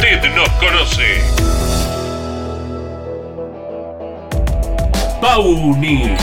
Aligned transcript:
Usted 0.00 0.32
nos 0.32 0.48
conoce. 0.60 1.20
Pauni. 5.20 6.14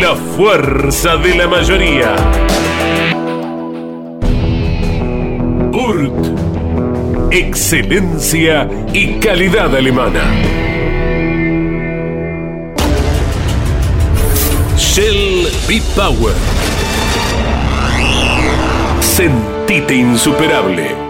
La 0.00 0.16
fuerza 0.36 1.16
de 1.18 1.34
la 1.36 1.46
mayoría. 1.46 2.16
Urt. 5.72 7.30
Excelencia 7.30 8.68
y 8.92 9.20
calidad 9.20 9.72
alemana. 9.76 10.24
Shell 14.76 15.48
B-Power. 15.68 16.34
Sentite 19.00 19.94
insuperable. 19.94 21.09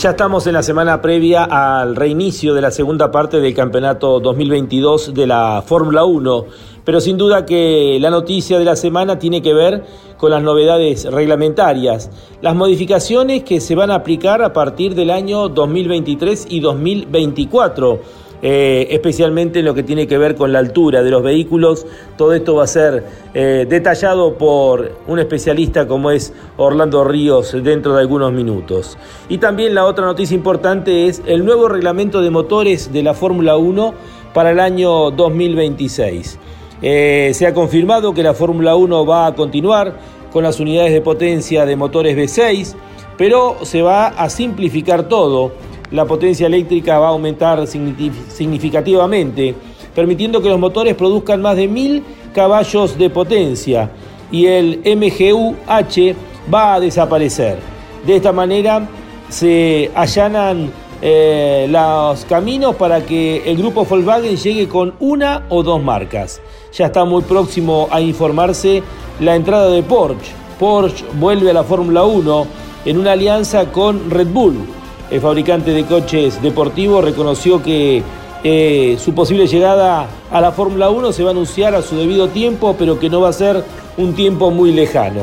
Ya 0.00 0.12
estamos 0.12 0.46
en 0.46 0.54
la 0.54 0.62
semana 0.62 1.02
previa 1.02 1.44
al 1.44 1.94
reinicio 1.94 2.54
de 2.54 2.62
la 2.62 2.70
segunda 2.70 3.10
parte 3.10 3.38
del 3.38 3.52
campeonato 3.52 4.18
2022 4.18 5.12
de 5.12 5.26
la 5.26 5.62
Fórmula 5.66 6.04
1, 6.04 6.46
pero 6.86 7.02
sin 7.02 7.18
duda 7.18 7.44
que 7.44 7.98
la 8.00 8.08
noticia 8.08 8.58
de 8.58 8.64
la 8.64 8.76
semana 8.76 9.18
tiene 9.18 9.42
que 9.42 9.52
ver 9.52 9.84
con 10.16 10.30
las 10.30 10.42
novedades 10.42 11.04
reglamentarias, 11.04 12.10
las 12.40 12.56
modificaciones 12.56 13.44
que 13.44 13.60
se 13.60 13.74
van 13.74 13.90
a 13.90 13.96
aplicar 13.96 14.42
a 14.42 14.54
partir 14.54 14.94
del 14.94 15.10
año 15.10 15.50
2023 15.50 16.46
y 16.48 16.60
2024 16.60 18.00
eh, 18.42 18.88
especialmente 18.90 19.58
en 19.58 19.66
lo 19.66 19.74
que 19.74 19.82
tiene 19.82 20.06
que 20.06 20.16
ver 20.16 20.34
con 20.34 20.52
la 20.52 20.60
altura 20.60 21.02
de 21.02 21.10
los 21.10 21.22
vehículos. 21.22 21.86
Todo 22.16 22.32
esto 22.32 22.54
va 22.54 22.64
a 22.64 22.66
ser 22.66 23.04
eh, 23.34 23.66
detallado 23.68 24.38
por 24.38 24.92
un 25.06 25.18
especialista 25.18 25.86
como 25.86 26.10
es 26.10 26.32
Orlando 26.56 27.04
Ríos 27.04 27.54
dentro 27.62 27.94
de 27.94 28.00
algunos 28.00 28.32
minutos. 28.32 28.96
Y 29.28 29.38
también 29.38 29.74
la 29.74 29.84
otra 29.84 30.06
noticia 30.06 30.34
importante 30.34 31.06
es 31.06 31.22
el 31.26 31.44
nuevo 31.44 31.68
reglamento 31.68 32.22
de 32.22 32.30
motores 32.30 32.92
de 32.92 33.02
la 33.02 33.14
Fórmula 33.14 33.56
1 33.56 33.94
para 34.32 34.52
el 34.52 34.60
año 34.60 35.10
2026. 35.10 36.38
Eh, 36.82 37.32
se 37.34 37.46
ha 37.46 37.52
confirmado 37.52 38.14
que 38.14 38.22
la 38.22 38.32
Fórmula 38.32 38.74
1 38.74 39.04
va 39.04 39.26
a 39.26 39.34
continuar 39.34 39.98
con 40.32 40.44
las 40.44 40.60
unidades 40.60 40.92
de 40.92 41.00
potencia 41.00 41.66
de 41.66 41.76
motores 41.76 42.16
V6, 42.16 42.74
pero 43.18 43.58
se 43.62 43.82
va 43.82 44.06
a 44.06 44.30
simplificar 44.30 45.08
todo 45.08 45.52
la 45.90 46.04
potencia 46.04 46.46
eléctrica 46.46 46.98
va 46.98 47.08
a 47.08 47.10
aumentar 47.10 47.66
significativamente, 47.66 49.54
permitiendo 49.94 50.40
que 50.40 50.48
los 50.48 50.58
motores 50.58 50.94
produzcan 50.94 51.42
más 51.42 51.56
de 51.56 51.68
1000 51.68 52.04
caballos 52.32 52.96
de 52.96 53.10
potencia 53.10 53.90
y 54.30 54.46
el 54.46 54.80
MGU-H 54.84 56.14
va 56.52 56.74
a 56.74 56.80
desaparecer. 56.80 57.58
De 58.06 58.16
esta 58.16 58.32
manera 58.32 58.88
se 59.28 59.90
allanan 59.94 60.70
eh, 61.02 61.66
los 61.68 62.24
caminos 62.26 62.76
para 62.76 63.04
que 63.04 63.42
el 63.50 63.56
grupo 63.56 63.84
Volkswagen 63.84 64.36
llegue 64.36 64.68
con 64.68 64.94
una 65.00 65.44
o 65.48 65.62
dos 65.62 65.82
marcas. 65.82 66.40
Ya 66.72 66.86
está 66.86 67.04
muy 67.04 67.22
próximo 67.22 67.88
a 67.90 68.00
informarse 68.00 68.82
la 69.18 69.34
entrada 69.34 69.70
de 69.70 69.82
Porsche. 69.82 70.32
Porsche 70.58 71.04
vuelve 71.18 71.50
a 71.50 71.54
la 71.54 71.64
Fórmula 71.64 72.04
1 72.04 72.46
en 72.84 72.98
una 72.98 73.12
alianza 73.12 73.72
con 73.72 74.08
Red 74.10 74.28
Bull 74.28 74.79
el 75.10 75.20
fabricante 75.20 75.72
de 75.72 75.84
coches 75.84 76.40
deportivos 76.40 77.04
reconoció 77.04 77.62
que 77.62 78.02
eh, 78.42 78.96
su 78.98 79.12
posible 79.12 79.46
llegada 79.46 80.08
a 80.30 80.40
la 80.40 80.52
Fórmula 80.52 80.88
1 80.88 81.12
se 81.12 81.22
va 81.22 81.30
a 81.30 81.32
anunciar 81.32 81.74
a 81.74 81.82
su 81.82 81.96
debido 81.96 82.28
tiempo, 82.28 82.76
pero 82.78 82.98
que 82.98 83.10
no 83.10 83.20
va 83.20 83.28
a 83.28 83.32
ser 83.32 83.62
un 83.98 84.14
tiempo 84.14 84.50
muy 84.50 84.72
lejano. 84.72 85.22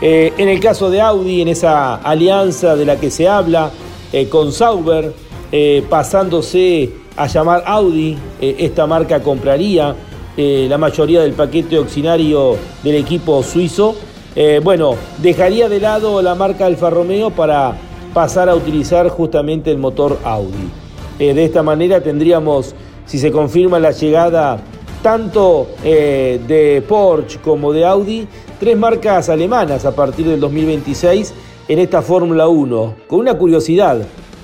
Eh, 0.00 0.32
en 0.36 0.48
el 0.48 0.58
caso 0.58 0.90
de 0.90 1.00
Audi, 1.00 1.40
en 1.40 1.48
esa 1.48 1.94
alianza 1.94 2.74
de 2.74 2.84
la 2.84 2.98
que 2.98 3.10
se 3.10 3.28
habla 3.28 3.70
eh, 4.12 4.28
con 4.28 4.52
Sauber, 4.52 5.14
pasándose 5.90 6.90
a 7.14 7.26
llamar 7.26 7.62
Audi, 7.66 8.16
esta 8.40 8.86
marca 8.86 9.22
compraría 9.22 9.94
la 10.34 10.78
mayoría 10.78 11.20
del 11.20 11.34
paquete 11.34 11.76
auxiliario 11.76 12.56
del 12.82 12.94
equipo 12.94 13.42
suizo. 13.42 13.94
bueno, 14.62 14.94
dejaría 15.18 15.68
de 15.68 15.78
lado 15.78 16.22
la 16.22 16.34
marca 16.34 16.64
Alfa 16.64 16.88
Romeo 16.88 17.28
para 17.28 17.76
pasar 18.12 18.48
a 18.48 18.54
utilizar 18.54 19.08
justamente 19.08 19.70
el 19.70 19.78
motor 19.78 20.18
Audi. 20.24 20.70
Eh, 21.18 21.34
de 21.34 21.44
esta 21.44 21.62
manera 21.62 22.02
tendríamos, 22.02 22.74
si 23.06 23.18
se 23.18 23.30
confirma 23.30 23.78
la 23.78 23.92
llegada 23.92 24.58
tanto 25.02 25.68
eh, 25.84 26.40
de 26.46 26.82
Porsche 26.86 27.40
como 27.40 27.72
de 27.72 27.84
Audi, 27.84 28.26
tres 28.60 28.76
marcas 28.76 29.28
alemanas 29.28 29.84
a 29.84 29.94
partir 29.94 30.26
del 30.26 30.40
2026 30.40 31.34
en 31.68 31.78
esta 31.78 32.02
Fórmula 32.02 32.48
1. 32.48 32.94
Con 33.08 33.20
una 33.20 33.34
curiosidad, 33.34 33.98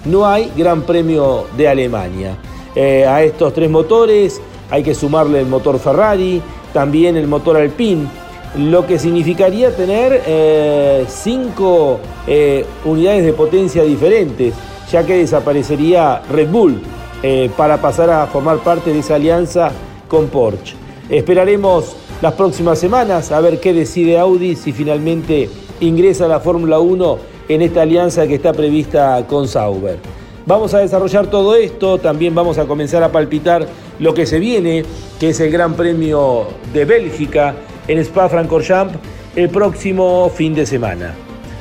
no 0.04 0.26
hay 0.26 0.50
Gran 0.56 0.82
Premio 0.82 1.46
de 1.56 1.68
Alemania. 1.68 2.36
Eh, 2.74 3.06
a 3.06 3.22
estos 3.22 3.52
tres 3.52 3.70
motores 3.70 4.40
hay 4.70 4.82
que 4.82 4.94
sumarle 4.94 5.40
el 5.40 5.46
motor 5.46 5.78
Ferrari, 5.78 6.42
también 6.72 7.16
el 7.16 7.26
motor 7.26 7.56
Alpine 7.56 8.06
lo 8.56 8.86
que 8.86 8.98
significaría 8.98 9.74
tener 9.74 10.22
eh, 10.26 11.04
cinco 11.08 12.00
eh, 12.26 12.64
unidades 12.84 13.24
de 13.24 13.32
potencia 13.32 13.82
diferentes, 13.82 14.54
ya 14.90 15.04
que 15.04 15.18
desaparecería 15.18 16.22
Red 16.30 16.48
Bull 16.48 16.80
eh, 17.22 17.50
para 17.56 17.80
pasar 17.80 18.10
a 18.10 18.26
formar 18.26 18.58
parte 18.58 18.92
de 18.92 19.00
esa 19.00 19.16
alianza 19.16 19.70
con 20.08 20.28
Porsche. 20.28 20.76
Esperaremos 21.08 21.96
las 22.20 22.34
próximas 22.34 22.78
semanas 22.78 23.32
a 23.32 23.40
ver 23.40 23.60
qué 23.60 23.72
decide 23.72 24.18
Audi 24.18 24.56
si 24.56 24.72
finalmente 24.72 25.48
ingresa 25.80 26.24
a 26.24 26.28
la 26.28 26.40
Fórmula 26.40 26.80
1 26.80 27.18
en 27.48 27.62
esta 27.62 27.82
alianza 27.82 28.26
que 28.26 28.34
está 28.34 28.52
prevista 28.52 29.24
con 29.26 29.48
Sauber. 29.48 29.98
Vamos 30.46 30.72
a 30.72 30.78
desarrollar 30.78 31.26
todo 31.26 31.54
esto, 31.54 31.98
también 31.98 32.34
vamos 32.34 32.56
a 32.56 32.64
comenzar 32.64 33.02
a 33.02 33.12
palpitar 33.12 33.66
lo 33.98 34.14
que 34.14 34.24
se 34.24 34.38
viene, 34.38 34.82
que 35.20 35.30
es 35.30 35.40
el 35.40 35.50
Gran 35.50 35.74
Premio 35.74 36.46
de 36.72 36.84
Bélgica, 36.86 37.54
en 37.88 37.98
Spa-Francorchamps 37.98 38.98
el 39.34 39.48
próximo 39.48 40.30
fin 40.30 40.54
de 40.54 40.66
semana. 40.66 41.14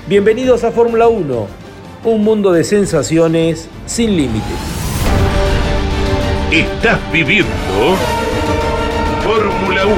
Bienvenidos 0.08 0.64
a 0.64 0.72
Fórmula 0.72 1.08
1, 1.08 1.48
un 2.04 2.24
mundo 2.24 2.52
de 2.52 2.64
sensaciones 2.64 3.70
sin 3.86 4.16
límites. 4.16 4.44
Estás 6.52 7.00
viviendo 7.12 7.48
Fórmula 9.24 9.86
1 9.86 9.96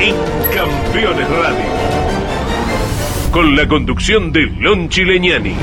en 0.00 0.14
Campeones 0.54 1.28
Radio. 1.28 1.72
Con 3.30 3.56
la 3.56 3.66
conducción 3.66 4.32
de 4.32 4.46
Lon 4.46 4.88
Chileñani. 4.88 5.54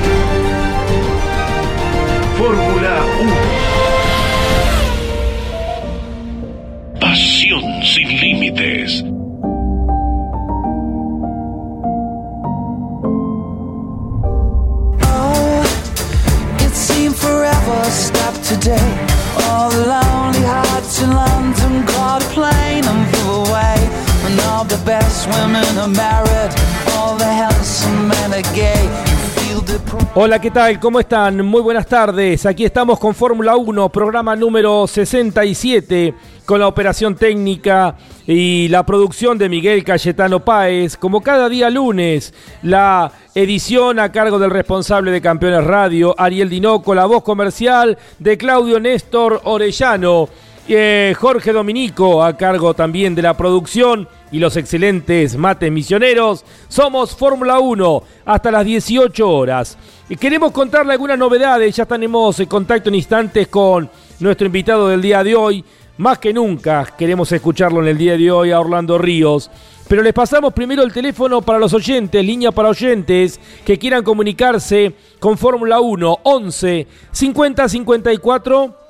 Today. 18.50 18.90
All 19.46 19.70
the 19.70 19.86
lonely 19.86 20.42
hearts 20.42 21.02
in 21.02 21.10
London 21.10 21.86
caught 21.86 22.22
a 22.22 22.30
plane 22.34 22.84
and 22.84 23.00
flew 23.10 23.46
away. 23.46 23.78
And 24.26 24.40
all 24.50 24.64
the 24.64 24.80
best 24.84 25.28
women 25.28 25.66
are 25.78 25.94
married, 26.04 26.52
all 26.94 27.16
the 27.16 27.30
handsome 27.42 28.08
men 28.08 28.34
are 28.34 28.48
gay. 28.54 29.09
Hola, 30.14 30.40
¿qué 30.40 30.50
tal? 30.50 30.80
¿Cómo 30.80 31.00
están? 31.00 31.44
Muy 31.46 31.62
buenas 31.62 31.86
tardes. 31.86 32.44
Aquí 32.44 32.64
estamos 32.64 32.98
con 32.98 33.14
Fórmula 33.14 33.56
1, 33.56 33.88
programa 33.90 34.34
número 34.34 34.86
67, 34.86 36.14
con 36.44 36.60
la 36.60 36.66
operación 36.66 37.14
técnica 37.14 37.96
y 38.26 38.68
la 38.68 38.84
producción 38.84 39.38
de 39.38 39.48
Miguel 39.48 39.84
Cayetano 39.84 40.40
Páez. 40.40 40.96
Como 40.96 41.20
cada 41.20 41.48
día 41.48 41.70
lunes, 41.70 42.34
la 42.62 43.12
edición 43.34 43.98
a 43.98 44.10
cargo 44.10 44.38
del 44.38 44.50
responsable 44.50 45.10
de 45.10 45.20
Campeones 45.20 45.64
Radio, 45.64 46.14
Ariel 46.18 46.50
Dinoco, 46.50 46.94
la 46.94 47.06
voz 47.06 47.22
comercial 47.22 47.98
de 48.18 48.36
Claudio 48.36 48.80
Néstor 48.80 49.40
Orellano. 49.44 50.28
Eh, 50.72 51.16
Jorge 51.18 51.52
Dominico 51.52 52.22
a 52.22 52.36
cargo 52.36 52.74
también 52.74 53.16
de 53.16 53.22
la 53.22 53.36
producción 53.36 54.06
y 54.30 54.38
los 54.38 54.56
excelentes 54.56 55.36
mates 55.36 55.72
misioneros. 55.72 56.44
Somos 56.68 57.16
Fórmula 57.16 57.58
1 57.58 58.02
hasta 58.24 58.52
las 58.52 58.64
18 58.64 59.28
horas. 59.28 59.76
Y 60.08 60.14
queremos 60.14 60.52
contarle 60.52 60.92
algunas 60.92 61.18
novedades, 61.18 61.74
ya 61.74 61.86
tenemos 61.86 62.38
en 62.38 62.46
contacto 62.46 62.88
en 62.88 62.94
instantes 62.94 63.48
con 63.48 63.90
nuestro 64.20 64.46
invitado 64.46 64.86
del 64.86 65.02
día 65.02 65.24
de 65.24 65.34
hoy. 65.34 65.64
Más 65.98 66.20
que 66.20 66.32
nunca 66.32 66.86
queremos 66.96 67.32
escucharlo 67.32 67.82
en 67.82 67.88
el 67.88 67.98
día 67.98 68.16
de 68.16 68.30
hoy 68.30 68.52
a 68.52 68.60
Orlando 68.60 68.96
Ríos. 68.96 69.50
Pero 69.88 70.04
les 70.04 70.12
pasamos 70.12 70.52
primero 70.52 70.84
el 70.84 70.92
teléfono 70.92 71.42
para 71.42 71.58
los 71.58 71.74
oyentes, 71.74 72.24
línea 72.24 72.52
para 72.52 72.68
oyentes 72.68 73.40
que 73.64 73.76
quieran 73.76 74.04
comunicarse 74.04 74.94
con 75.18 75.36
Fórmula 75.36 75.80
1 75.80 76.18
11 76.22 76.86
50 77.10 77.68
54 77.68 78.80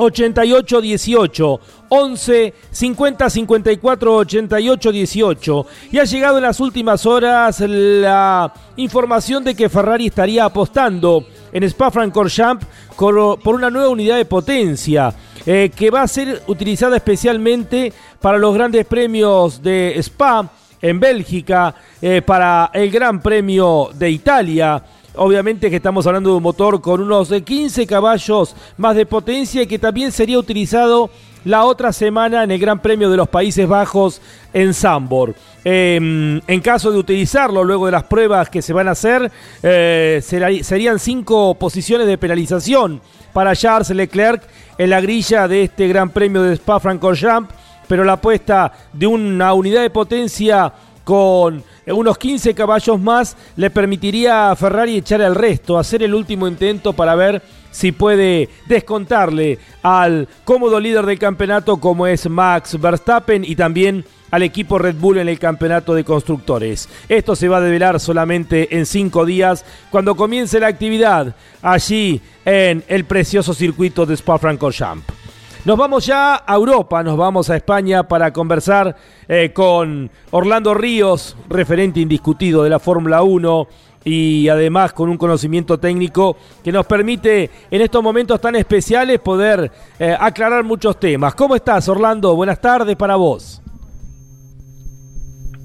88 0.00 0.80
18 0.80 1.60
11 1.88 2.54
50 2.70 3.30
54 3.30 4.16
88 4.16 4.92
18 4.92 5.66
y 5.92 5.98
ha 5.98 6.04
llegado 6.04 6.38
en 6.38 6.44
las 6.44 6.60
últimas 6.60 7.04
horas 7.06 7.60
la 7.60 8.52
información 8.76 9.44
de 9.44 9.54
que 9.54 9.68
Ferrari 9.68 10.06
estaría 10.06 10.44
apostando 10.44 11.26
en 11.52 11.64
Spa-Francorchamps 11.64 12.66
por 12.96 13.54
una 13.54 13.70
nueva 13.70 13.88
unidad 13.88 14.16
de 14.16 14.24
potencia 14.24 15.14
eh, 15.46 15.70
que 15.74 15.90
va 15.90 16.02
a 16.02 16.08
ser 16.08 16.42
utilizada 16.46 16.96
especialmente 16.96 17.92
para 18.20 18.38
los 18.38 18.54
grandes 18.54 18.84
premios 18.86 19.62
de 19.62 19.94
Spa 19.98 20.50
en 20.82 21.00
Bélgica, 21.00 21.74
eh, 22.00 22.22
para 22.22 22.70
el 22.72 22.90
Gran 22.90 23.20
Premio 23.20 23.90
de 23.94 24.10
Italia 24.10 24.82
Obviamente 25.22 25.68
que 25.68 25.76
estamos 25.76 26.06
hablando 26.06 26.30
de 26.30 26.36
un 26.36 26.42
motor 26.42 26.80
con 26.80 27.02
unos 27.02 27.28
15 27.28 27.86
caballos 27.86 28.56
más 28.78 28.96
de 28.96 29.04
potencia 29.04 29.60
y 29.60 29.66
que 29.66 29.78
también 29.78 30.12
sería 30.12 30.38
utilizado 30.38 31.10
la 31.44 31.66
otra 31.66 31.92
semana 31.92 32.42
en 32.42 32.50
el 32.50 32.58
Gran 32.58 32.80
Premio 32.80 33.10
de 33.10 33.18
los 33.18 33.28
Países 33.28 33.68
Bajos 33.68 34.22
en 34.54 34.72
Zambor. 34.72 35.34
Em, 35.62 36.40
en 36.46 36.60
caso 36.62 36.90
de 36.90 36.96
utilizarlo 36.96 37.62
luego 37.64 37.84
de 37.84 37.92
las 37.92 38.04
pruebas 38.04 38.48
que 38.48 38.62
se 38.62 38.72
van 38.72 38.88
a 38.88 38.92
hacer, 38.92 39.30
eh, 39.62 40.22
serían 40.22 40.98
cinco 40.98 41.54
posiciones 41.54 42.06
de 42.06 42.16
penalización 42.16 43.02
para 43.34 43.54
Charles 43.54 43.90
Leclerc 43.90 44.42
en 44.78 44.88
la 44.88 45.02
grilla 45.02 45.46
de 45.46 45.64
este 45.64 45.86
Gran 45.86 46.08
Premio 46.08 46.40
de 46.40 46.54
Spa-Francorchamps, 46.54 47.52
pero 47.86 48.04
la 48.04 48.14
apuesta 48.14 48.72
de 48.94 49.06
una 49.06 49.52
unidad 49.52 49.82
de 49.82 49.90
potencia 49.90 50.72
con 51.04 51.62
unos 51.86 52.18
15 52.18 52.54
caballos 52.54 53.00
más 53.00 53.36
le 53.56 53.70
permitiría 53.70 54.50
a 54.50 54.56
Ferrari 54.56 54.96
echar 54.96 55.20
el 55.20 55.34
resto, 55.34 55.78
hacer 55.78 56.02
el 56.02 56.14
último 56.14 56.46
intento 56.46 56.92
para 56.92 57.14
ver 57.14 57.42
si 57.70 57.92
puede 57.92 58.48
descontarle 58.66 59.58
al 59.82 60.28
cómodo 60.44 60.80
líder 60.80 61.06
del 61.06 61.18
campeonato 61.18 61.78
como 61.78 62.06
es 62.06 62.28
Max 62.28 62.78
Verstappen 62.80 63.44
y 63.44 63.54
también 63.56 64.04
al 64.30 64.42
equipo 64.42 64.78
Red 64.78 64.96
Bull 64.96 65.18
en 65.18 65.28
el 65.28 65.38
campeonato 65.38 65.94
de 65.94 66.04
constructores. 66.04 66.88
Esto 67.08 67.34
se 67.34 67.48
va 67.48 67.58
a 67.58 67.62
develar 67.62 67.98
solamente 68.00 68.76
en 68.76 68.86
cinco 68.86 69.24
días 69.24 69.64
cuando 69.90 70.14
comience 70.14 70.60
la 70.60 70.68
actividad 70.68 71.34
allí 71.62 72.20
en 72.44 72.84
el 72.88 73.04
precioso 73.04 73.54
circuito 73.54 74.06
de 74.06 74.14
Spa-Francorchamps. 74.14 75.19
Nos 75.62 75.76
vamos 75.76 76.06
ya 76.06 76.42
a 76.46 76.54
Europa, 76.54 77.02
nos 77.02 77.18
vamos 77.18 77.50
a 77.50 77.56
España 77.56 78.08
para 78.08 78.32
conversar 78.32 78.96
eh, 79.28 79.50
con 79.52 80.10
Orlando 80.30 80.72
Ríos, 80.72 81.36
referente 81.50 82.00
indiscutido 82.00 82.64
de 82.64 82.70
la 82.70 82.78
Fórmula 82.78 83.22
1 83.22 83.68
y 84.04 84.48
además 84.48 84.94
con 84.94 85.10
un 85.10 85.18
conocimiento 85.18 85.78
técnico 85.78 86.38
que 86.64 86.72
nos 86.72 86.86
permite 86.86 87.50
en 87.70 87.82
estos 87.82 88.02
momentos 88.02 88.40
tan 88.40 88.56
especiales 88.56 89.20
poder 89.20 89.70
eh, 89.98 90.16
aclarar 90.18 90.64
muchos 90.64 90.98
temas. 90.98 91.34
¿Cómo 91.34 91.54
estás, 91.54 91.86
Orlando? 91.90 92.34
Buenas 92.34 92.58
tardes 92.58 92.96
para 92.96 93.16
vos. 93.16 93.60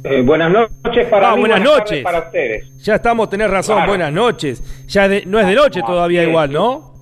Eh, 0.04 0.22
buenas 0.24 0.52
noches 0.52 1.08
para 1.08 1.32
ah, 1.32 1.36
buenas, 1.36 1.62
noches 1.62 2.04
para 2.04 2.20
ustedes. 2.20 2.66
Ya 2.80 2.96
estamos, 2.96 3.30
tenés 3.30 3.50
razón, 3.50 3.86
buenas 3.88 4.12
noches. 4.12 4.62
Ya 4.88 5.08
no 5.26 5.40
es 5.40 5.48
de 5.48 5.56
noche 5.56 5.82
todavía 5.88 6.24
igual, 6.24 6.52
¿no? 6.52 6.95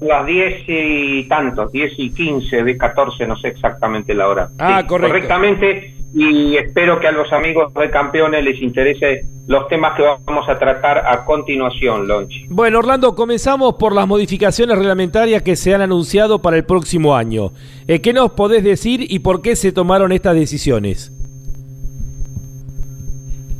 Las 0.00 0.26
10 0.26 0.64
y 0.66 1.28
tantos, 1.28 1.70
10 1.70 1.92
y 1.98 2.10
15, 2.10 2.64
de 2.64 2.76
14, 2.76 3.26
no 3.26 3.36
sé 3.36 3.48
exactamente 3.48 4.12
la 4.12 4.26
hora. 4.26 4.48
Ah, 4.58 4.82
correcto. 4.86 5.12
Correctamente, 5.12 5.94
y 6.12 6.56
espero 6.56 6.98
que 6.98 7.06
a 7.06 7.12
los 7.12 7.32
amigos 7.32 7.72
de 7.74 7.88
campeones 7.88 8.42
les 8.42 8.60
interese 8.60 9.22
los 9.46 9.68
temas 9.68 9.96
que 9.96 10.02
vamos 10.02 10.48
a 10.48 10.58
tratar 10.58 10.98
a 11.06 11.24
continuación, 11.24 12.08
Lonchi. 12.08 12.46
Bueno, 12.48 12.80
Orlando, 12.80 13.14
comenzamos 13.14 13.74
por 13.74 13.94
las 13.94 14.08
modificaciones 14.08 14.76
reglamentarias 14.76 15.42
que 15.42 15.54
se 15.54 15.74
han 15.74 15.80
anunciado 15.80 16.42
para 16.42 16.56
el 16.56 16.64
próximo 16.64 17.14
año. 17.14 17.52
Eh, 17.86 18.00
¿Qué 18.00 18.12
nos 18.12 18.32
podés 18.32 18.64
decir 18.64 19.06
y 19.08 19.20
por 19.20 19.42
qué 19.42 19.54
se 19.54 19.70
tomaron 19.70 20.10
estas 20.10 20.34
decisiones? 20.34 21.12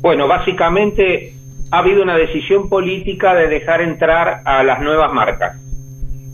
Bueno, 0.00 0.26
básicamente 0.26 1.34
ha 1.70 1.78
habido 1.78 2.02
una 2.02 2.16
decisión 2.16 2.68
política 2.68 3.34
de 3.34 3.46
dejar 3.46 3.82
entrar 3.82 4.42
a 4.44 4.64
las 4.64 4.80
nuevas 4.80 5.12
marcas 5.12 5.67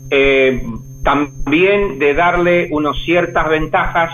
eh, 0.09 0.61
también 1.03 1.99
de 1.99 2.13
darle 2.13 2.67
unas 2.71 2.97
ciertas 3.03 3.49
ventajas 3.49 4.11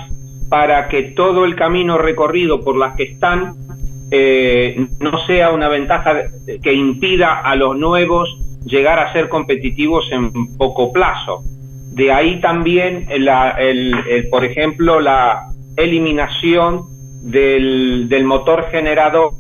para 0.50 0.90
que 0.90 1.04
todo 1.04 1.46
el 1.46 1.56
camino 1.56 1.98
recorrido 1.98 2.62
por 2.62 2.76
las 2.76 2.96
que 2.96 3.04
están 3.04 3.54
eh, 4.12 4.88
no 5.00 5.26
sea 5.26 5.52
una 5.52 5.70
ventaja 5.70 6.24
que 6.62 6.74
impida 6.74 7.40
a 7.40 7.56
los 7.56 7.78
nuevos 7.78 8.30
llegar 8.66 9.00
a 9.00 9.14
ser 9.14 9.30
competitivos 9.30 10.12
en 10.12 10.58
poco 10.58 10.92
plazo. 10.92 11.44
De 11.94 12.12
ahí 12.12 12.40
también, 12.42 13.08
el, 13.10 14.28
por 14.30 14.44
ejemplo, 14.46 15.00
la 15.00 15.48
eliminación 15.78 16.84
del, 17.22 18.08
del, 18.10 18.26
motor 18.26 18.66
generador 18.70 19.32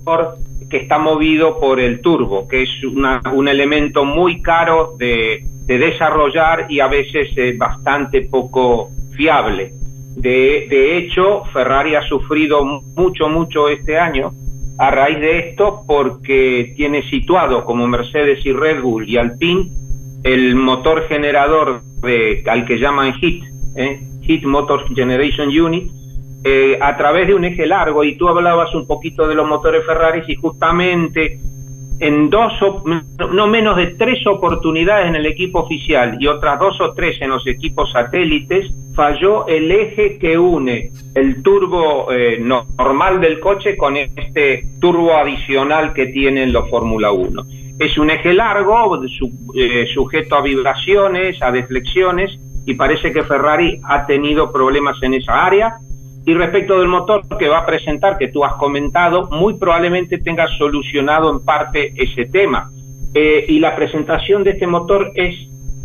que 0.72 0.78
está 0.78 0.98
movido 0.98 1.60
por 1.60 1.80
el 1.80 2.02
turbo, 2.02 2.48
que 2.48 2.64
es 2.64 2.70
un 2.84 3.48
elemento 3.48 4.06
muy 4.06 4.42
caro 4.42 4.96
de, 4.98 5.44
de 5.66 5.78
desarrollar 5.78 6.66
y 6.70 6.80
a 6.80 6.88
veces 6.88 7.30
es 7.36 7.58
bastante 7.58 8.22
poco 8.22 8.90
fiable. 9.16 9.74
De, 10.16 10.68
de, 10.70 10.98
hecho, 10.98 11.44
Ferrari 11.54 11.96
ha 11.96 12.02
sufrido 12.02 12.64
mucho, 12.64 13.30
mucho 13.30 13.70
este 13.70 13.98
año 13.98 14.32
a 14.78 14.90
raíz 14.90 15.20
de 15.20 15.50
esto 15.50 15.84
porque 15.86 16.74
tiene 16.76 17.04
situado 17.04 17.66
como 17.66 17.88
Mercedes 17.88 18.46
y 18.46 18.52
Red 18.52 18.82
Bull 18.82 19.08
y 19.08 19.18
Alpine 19.18 19.70
el 20.24 20.56
motor 20.56 21.08
generador 21.08 21.82
de, 22.02 22.44
al 22.48 22.66
que 22.66 22.78
llaman 22.78 23.14
HIT, 23.20 23.44
¿eh? 23.76 24.00
HIT 24.22 24.44
Motor 24.46 24.94
Generation 24.94 25.50
Unit, 25.50 25.92
eh, 26.44 26.78
a 26.82 26.98
través 26.98 27.28
de 27.28 27.36
un 27.36 27.46
eje 27.46 27.66
largo. 27.66 28.04
Y 28.04 28.16
tú 28.16 28.28
hablabas 28.28 28.74
un 28.74 28.88
poquito 28.88 29.28
de 29.28 29.36
los 29.36 29.48
motores 29.48 29.86
Ferrari 29.86 30.24
y 30.28 30.36
justamente 30.36 31.40
en 32.02 32.32
dos, 32.32 32.54
no 33.32 33.48
menos 33.48 33.78
de 33.78 33.88
tres 33.88 34.26
oportunidades 34.26 35.08
en 35.08 35.16
el 35.16 35.28
equipo 35.28 35.60
oficial 35.60 36.18
y 36.20 36.26
otras 36.26 36.60
dos 36.60 36.82
o 36.82 36.94
tres 36.94 37.22
en 37.22 37.30
los 37.30 37.46
equipos 37.46 37.92
satélites, 37.92 38.74
falló 38.96 39.48
el 39.48 39.72
eje 39.72 40.18
que 40.18 40.38
une 40.38 40.92
el 41.14 41.44
turbo 41.44 42.12
eh, 42.12 42.40
normal 42.40 43.22
del 43.22 43.40
coche 43.40 43.78
con 43.78 43.98
este 43.98 44.66
turbo 44.80 45.16
adicional 45.16 45.94
que 45.94 46.08
tienen 46.08 46.52
los 46.52 46.68
Fórmula 46.72 47.12
1. 47.12 47.44
Es 47.78 47.96
un 48.00 48.10
eje 48.10 48.34
largo, 48.34 49.00
eh, 49.56 49.86
sujeto 49.94 50.36
a 50.36 50.42
vibraciones, 50.42 51.40
a 51.44 51.52
deflexiones, 51.52 52.36
y 52.66 52.74
parece 52.74 53.14
que 53.14 53.24
Ferrari 53.24 53.80
ha 53.84 54.08
tenido 54.08 54.52
problemas 54.52 55.02
en 55.04 55.14
esa 55.14 55.46
área 55.46 55.78
y 56.26 56.34
respecto 56.34 56.80
del 56.80 56.88
motor 56.88 57.24
que 57.40 57.50
va 57.50 57.60
a 57.60 57.66
presentar, 57.66 58.18
que 58.18 58.28
tú 58.28 58.44
has 58.44 58.54
comentado, 58.54 59.28
muy 59.32 59.56
probablemente 59.56 60.20
tenga 60.20 60.48
solucionado 60.58 61.32
en 61.32 61.44
parte 61.44 61.94
ese 61.96 62.26
tema. 62.26 62.70
Eh, 63.14 63.46
y 63.48 63.60
la 63.60 63.76
presentación 63.76 64.44
de 64.44 64.52
este 64.52 64.68
motor 64.68 65.12
es, 65.16 65.36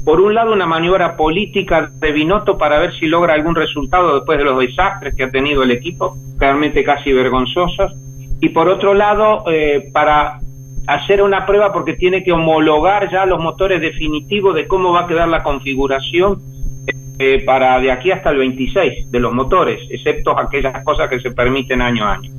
por 0.04 0.20
un 0.20 0.34
lado, 0.34 0.52
una 0.52 0.66
maniobra 0.66 1.16
política 1.16 1.90
de 2.00 2.12
Binotto 2.12 2.58
para 2.58 2.78
ver 2.78 2.92
si 2.94 3.06
logra 3.06 3.32
algún 3.34 3.54
resultado 3.54 4.14
después 4.14 4.38
de 4.38 4.44
los 4.44 4.58
desastres 4.58 5.14
que 5.16 5.24
ha 5.24 5.30
tenido 5.30 5.62
el 5.62 5.70
equipo, 5.70 6.16
realmente 6.38 6.84
casi 6.84 7.12
vergonzosos. 7.12 7.94
Y 8.40 8.50
por 8.50 8.68
otro 8.68 8.92
lado, 8.92 9.44
eh, 9.50 9.88
para 9.92 10.40
hacer 10.86 11.22
una 11.22 11.46
prueba 11.46 11.72
porque 11.72 11.94
tiene 11.94 12.22
que 12.22 12.32
homologar 12.32 13.10
ya 13.10 13.24
los 13.24 13.40
motores 13.40 13.80
definitivos 13.80 14.54
de 14.54 14.68
cómo 14.68 14.92
va 14.92 15.00
a 15.00 15.06
quedar 15.06 15.28
la 15.28 15.42
configuración 15.42 16.40
eh, 17.18 17.42
para 17.46 17.80
de 17.80 17.90
aquí 17.90 18.10
hasta 18.10 18.30
el 18.30 18.38
26 18.38 19.10
de 19.10 19.20
los 19.20 19.32
motores, 19.32 19.80
excepto 19.90 20.38
aquellas 20.38 20.84
cosas 20.84 21.08
que 21.08 21.18
se 21.18 21.30
permiten 21.30 21.80
año 21.80 22.04
a 22.04 22.14
año. 22.14 22.30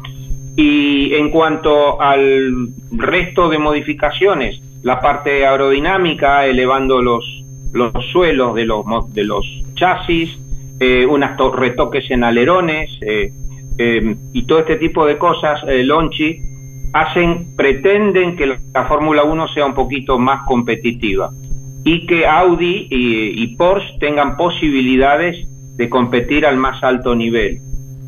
Y 0.56 1.16
en 1.16 1.32
cuanto 1.32 2.00
al 2.00 2.70
resto 2.92 3.50
de 3.50 3.58
modificaciones, 3.58 4.62
la 4.84 5.00
parte 5.00 5.48
aerodinámica, 5.48 6.46
elevando 6.46 7.02
los, 7.02 7.26
los 7.74 7.92
suelos 8.12 8.54
de 8.54 8.66
los, 8.66 8.86
de 9.14 9.24
los 9.24 9.46
chasis, 9.74 10.38
eh, 10.80 11.06
unas 11.08 11.36
retoques 11.56 12.10
en 12.12 12.24
alerones 12.24 12.92
eh, 13.02 13.32
y 14.34 14.44
todo 14.44 14.60
este 14.60 14.76
tipo 14.76 15.06
de 15.06 15.18
cosas, 15.18 15.60
Lonchi, 15.68 16.40
hacen, 16.94 17.56
pretenden 17.56 18.36
que 18.36 18.60
la 18.74 18.86
Fórmula 18.86 19.24
1 19.24 19.48
sea 19.50 19.66
un 19.66 19.74
poquito 19.74 20.18
más 20.18 20.44
competitiva 20.46 21.32
y 21.88 22.06
que 22.06 22.28
Audi 22.28 22.86
y, 22.90 23.56
Porsche 23.56 23.98
tengan 24.02 24.36
posibilidades 24.36 25.48
de 25.78 25.90
competir 25.90 26.46
al 26.46 26.58
más 26.58 26.84
alto 26.84 27.16
nivel. 27.16 27.62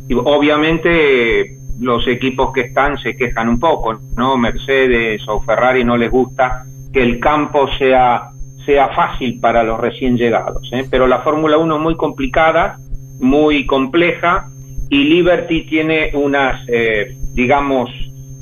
Y 0.10 0.16
obviamente 0.16 1.58
los 1.80 2.06
equipos 2.06 2.52
que 2.52 2.62
están 2.62 2.98
se 2.98 3.16
quejan 3.16 3.48
un 3.48 3.58
poco, 3.58 3.98
¿no? 4.18 4.38
Mercedes 4.38 5.26
o 5.30 5.40
Ferrari 5.44 5.86
no 5.86 5.96
les 5.96 6.12
gusta 6.12 6.66
que 6.92 7.02
el 7.02 7.22
campo 7.22 7.70
sea, 7.78 8.32
sea 8.66 8.90
fácil 8.90 9.40
para 9.40 9.64
los 9.64 9.80
recién 9.80 10.18
llegados, 10.18 10.68
¿eh? 10.74 10.84
pero 10.92 11.08
la 11.08 11.20
Fórmula 11.20 11.58
1 11.58 11.78
es 11.78 11.82
muy 11.82 11.96
complicada, 11.96 12.80
muy 13.22 13.66
compleja 13.66 14.50
y 14.90 15.06
Liberty 15.06 15.62
tiene 15.62 16.12
unas, 16.16 16.68
eh, 16.68 17.16
digamos, 17.34 17.90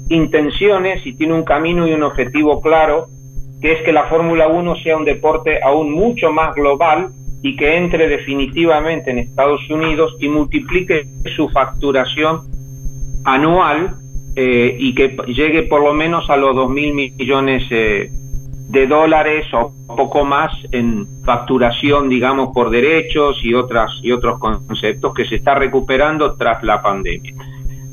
intenciones 0.09 1.05
y 1.05 1.13
tiene 1.13 1.35
un 1.35 1.43
camino 1.43 1.87
y 1.87 1.93
un 1.93 2.01
objetivo 2.01 2.59
claro 2.59 3.09
que 3.61 3.73
es 3.73 3.81
que 3.81 3.91
la 3.91 4.03
Fórmula 4.05 4.47
1 4.47 4.75
sea 4.77 4.97
un 4.97 5.05
deporte 5.05 5.59
aún 5.63 5.91
mucho 5.91 6.31
más 6.31 6.55
global 6.55 7.09
y 7.41 7.55
que 7.55 7.77
entre 7.77 8.07
definitivamente 8.07 9.11
en 9.11 9.19
Estados 9.19 9.67
Unidos 9.69 10.15
y 10.19 10.27
multiplique 10.27 11.07
su 11.35 11.49
facturación 11.49 12.41
anual 13.23 13.95
eh, 14.35 14.75
y 14.77 14.93
que 14.93 15.17
llegue 15.27 15.63
por 15.63 15.81
lo 15.81 15.93
menos 15.93 16.29
a 16.29 16.37
los 16.37 16.55
2 16.55 16.69
mil 16.69 16.93
millones 16.93 17.63
eh, 17.71 18.11
de 18.69 18.85
dólares 18.85 19.45
o 19.53 19.71
poco 19.87 20.25
más 20.25 20.51
en 20.71 21.07
facturación, 21.23 22.09
digamos, 22.09 22.49
por 22.53 22.69
derechos 22.69 23.39
y, 23.43 23.53
otras, 23.53 23.91
y 24.03 24.11
otros 24.11 24.39
conceptos 24.39 25.13
que 25.13 25.25
se 25.25 25.35
está 25.35 25.55
recuperando 25.55 26.35
tras 26.35 26.61
la 26.63 26.81
pandemia. 26.81 27.33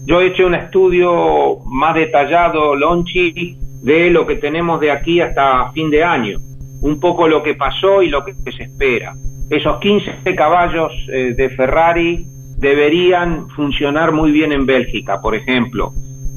Yo 0.05 0.21
he 0.21 0.27
hecho 0.27 0.47
un 0.47 0.55
estudio 0.55 1.59
más 1.65 1.95
detallado, 1.95 2.75
Lonchi, 2.75 3.57
de 3.85 4.09
lo 4.09 4.27
que 4.27 4.37
tenemos 4.37 4.81
de 4.81 4.91
aquí 4.91 5.21
hasta 5.21 5.71
fin 5.73 5.91
de 5.91 6.03
año, 6.03 6.39
un 6.81 6.99
poco 6.99 7.29
lo 7.29 7.43
que 7.43 7.55
pasó 7.55 8.03
y 8.03 8.09
lo 8.09 8.25
que 8.25 8.35
se 8.51 8.63
espera. 8.63 9.15
Esos 9.51 9.79
15 9.79 10.35
caballos 10.35 10.91
eh, 11.13 11.35
de 11.37 11.51
Ferrari 11.51 12.25
deberían 12.57 13.51
funcionar 13.51 14.13
muy 14.13 14.33
bien 14.33 14.53
en 14.53 14.65
Bélgica, 14.65 15.21
por 15.21 15.35
ejemplo, 15.35 15.93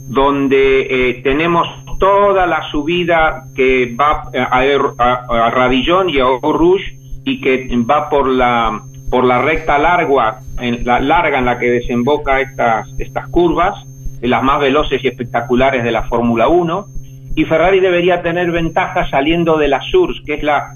donde 0.10 0.88
eh, 0.90 1.22
tenemos 1.24 1.66
toda 2.00 2.46
la 2.46 2.70
subida 2.70 3.46
que 3.56 3.96
va 3.96 4.30
a, 4.34 5.50
Radillón 5.50 6.10
y 6.10 6.20
a 6.20 6.26
Rouge 6.26 7.00
y 7.24 7.40
que 7.40 7.70
va 7.90 8.10
por 8.10 8.28
la 8.28 8.82
por 9.10 9.24
la 9.24 9.42
recta 9.42 9.78
larga 9.78 10.42
en 10.60 10.86
la 10.86 11.00
larga 11.00 11.40
en 11.40 11.46
la 11.46 11.58
que 11.58 11.72
desemboca 11.72 12.42
estas 12.42 12.88
estas 13.00 13.30
curvas, 13.30 13.74
las 14.22 14.44
más 14.44 14.60
veloces 14.60 15.02
y 15.02 15.08
espectaculares 15.08 15.84
de 15.86 15.92
la 15.92 16.04
Fórmula 16.04 16.50
1 16.50 16.98
y 17.38 17.46
Ferrari 17.46 17.80
debería 17.80 18.24
tener 18.24 18.52
ventaja 18.52 19.08
saliendo 19.12 19.60
de 19.60 19.68
la 19.68 19.80
Surs, 19.80 20.24
que 20.26 20.34
es 20.34 20.44
la, 20.44 20.74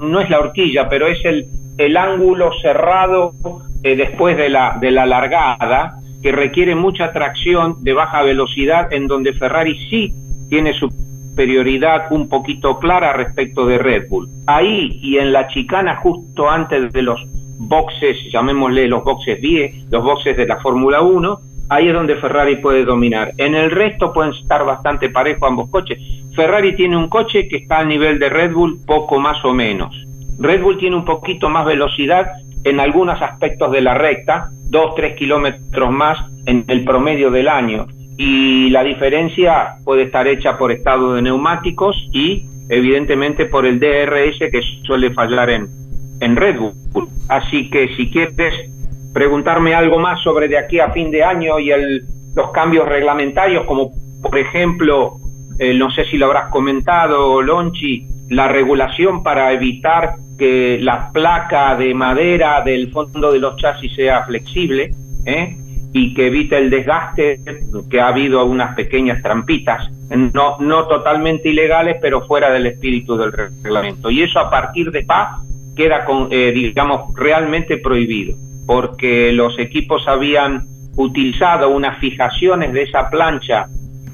no 0.00 0.20
es 0.20 0.28
la 0.28 0.40
horquilla, 0.40 0.88
pero 0.88 1.06
es 1.06 1.24
el, 1.24 1.46
el 1.78 1.96
ángulo 1.96 2.50
cerrado 2.60 3.34
eh, 3.84 3.94
después 3.94 4.36
de 4.36 4.48
la, 4.48 4.78
de 4.80 4.90
la 4.90 5.06
largada, 5.06 6.00
que 6.20 6.32
requiere 6.32 6.74
mucha 6.74 7.12
tracción 7.12 7.84
de 7.84 7.92
baja 7.92 8.20
velocidad, 8.22 8.92
en 8.92 9.06
donde 9.06 9.32
Ferrari 9.32 9.78
sí 9.88 10.12
tiene 10.48 10.72
superioridad 10.72 12.10
un 12.10 12.28
poquito 12.28 12.80
clara 12.80 13.12
respecto 13.12 13.64
de 13.64 13.78
Red 13.78 14.08
Bull. 14.08 14.28
Ahí 14.48 14.98
y 15.00 15.18
en 15.18 15.32
la 15.32 15.46
chicana 15.46 15.94
justo 15.98 16.50
antes 16.50 16.92
de 16.92 17.02
los 17.02 17.24
boxes, 17.58 18.16
llamémosle 18.32 18.88
los 18.88 19.04
boxes 19.04 19.40
10, 19.40 19.92
los 19.92 20.02
boxes 20.02 20.36
de 20.36 20.46
la 20.48 20.56
Fórmula 20.56 21.00
1, 21.00 21.40
ahí 21.72 21.88
es 21.88 21.94
donde 21.94 22.16
Ferrari 22.16 22.56
puede 22.56 22.84
dominar. 22.84 23.32
En 23.38 23.54
el 23.54 23.70
resto 23.70 24.12
pueden 24.12 24.34
estar 24.34 24.64
bastante 24.64 25.08
parejos 25.08 25.48
ambos 25.48 25.70
coches. 25.70 25.98
Ferrari 26.34 26.76
tiene 26.76 26.96
un 26.96 27.08
coche 27.08 27.48
que 27.48 27.56
está 27.56 27.78
al 27.78 27.88
nivel 27.88 28.18
de 28.18 28.28
Red 28.28 28.52
Bull, 28.52 28.78
poco 28.86 29.18
más 29.18 29.42
o 29.44 29.54
menos. 29.54 29.94
Red 30.38 30.62
Bull 30.62 30.78
tiene 30.78 30.96
un 30.96 31.04
poquito 31.04 31.48
más 31.48 31.64
velocidad 31.64 32.26
en 32.64 32.78
algunos 32.78 33.20
aspectos 33.22 33.72
de 33.72 33.80
la 33.80 33.94
recta, 33.94 34.50
2-3 34.70 35.14
kilómetros 35.14 35.90
más 35.90 36.18
en 36.46 36.64
el 36.68 36.84
promedio 36.84 37.30
del 37.30 37.48
año. 37.48 37.86
Y 38.18 38.68
la 38.70 38.84
diferencia 38.84 39.76
puede 39.84 40.02
estar 40.02 40.28
hecha 40.28 40.58
por 40.58 40.72
estado 40.72 41.14
de 41.14 41.22
neumáticos 41.22 41.96
y 42.12 42.44
evidentemente 42.68 43.46
por 43.46 43.64
el 43.64 43.80
DRS 43.80 44.38
que 44.38 44.60
suele 44.84 45.12
fallar 45.12 45.48
en, 45.48 45.68
en 46.20 46.36
Red 46.36 46.58
Bull. 46.58 47.08
Así 47.28 47.70
que 47.70 47.88
si 47.96 48.10
quieres 48.10 48.71
preguntarme 49.12 49.74
algo 49.74 49.98
más 49.98 50.20
sobre 50.22 50.48
de 50.48 50.58
aquí 50.58 50.80
a 50.80 50.90
fin 50.90 51.10
de 51.10 51.22
año 51.22 51.58
y 51.58 51.70
el, 51.70 52.04
los 52.34 52.50
cambios 52.50 52.88
reglamentarios, 52.88 53.64
como 53.64 53.92
por 54.22 54.38
ejemplo, 54.38 55.16
eh, 55.58 55.74
no 55.74 55.90
sé 55.90 56.04
si 56.04 56.16
lo 56.16 56.26
habrás 56.26 56.50
comentado, 56.50 57.42
Lonchi, 57.42 58.06
la 58.30 58.48
regulación 58.48 59.22
para 59.22 59.52
evitar 59.52 60.14
que 60.38 60.78
la 60.80 61.10
placa 61.12 61.76
de 61.76 61.92
madera 61.92 62.62
del 62.62 62.90
fondo 62.90 63.32
de 63.32 63.38
los 63.38 63.56
chasis 63.56 63.94
sea 63.94 64.24
flexible 64.24 64.90
¿eh? 65.26 65.56
y 65.92 66.14
que 66.14 66.28
evite 66.28 66.56
el 66.56 66.70
desgaste, 66.70 67.40
que 67.90 68.00
ha 68.00 68.08
habido 68.08 68.44
unas 68.46 68.74
pequeñas 68.74 69.22
trampitas, 69.22 69.90
no, 70.32 70.56
no 70.58 70.86
totalmente 70.86 71.50
ilegales, 71.50 71.96
pero 72.00 72.22
fuera 72.22 72.50
del 72.50 72.66
espíritu 72.66 73.16
del 73.16 73.32
reglamento. 73.32 74.10
Y 74.10 74.22
eso 74.22 74.38
a 74.38 74.48
partir 74.48 74.90
de 74.90 75.02
PA 75.02 75.42
queda, 75.76 76.04
con, 76.04 76.28
eh, 76.30 76.52
digamos, 76.52 77.14
realmente 77.14 77.76
prohibido 77.76 78.34
porque 78.66 79.32
los 79.32 79.58
equipos 79.58 80.06
habían 80.06 80.66
utilizado 80.96 81.70
unas 81.70 81.98
fijaciones 81.98 82.72
de 82.72 82.82
esa 82.82 83.08
plancha 83.10 83.66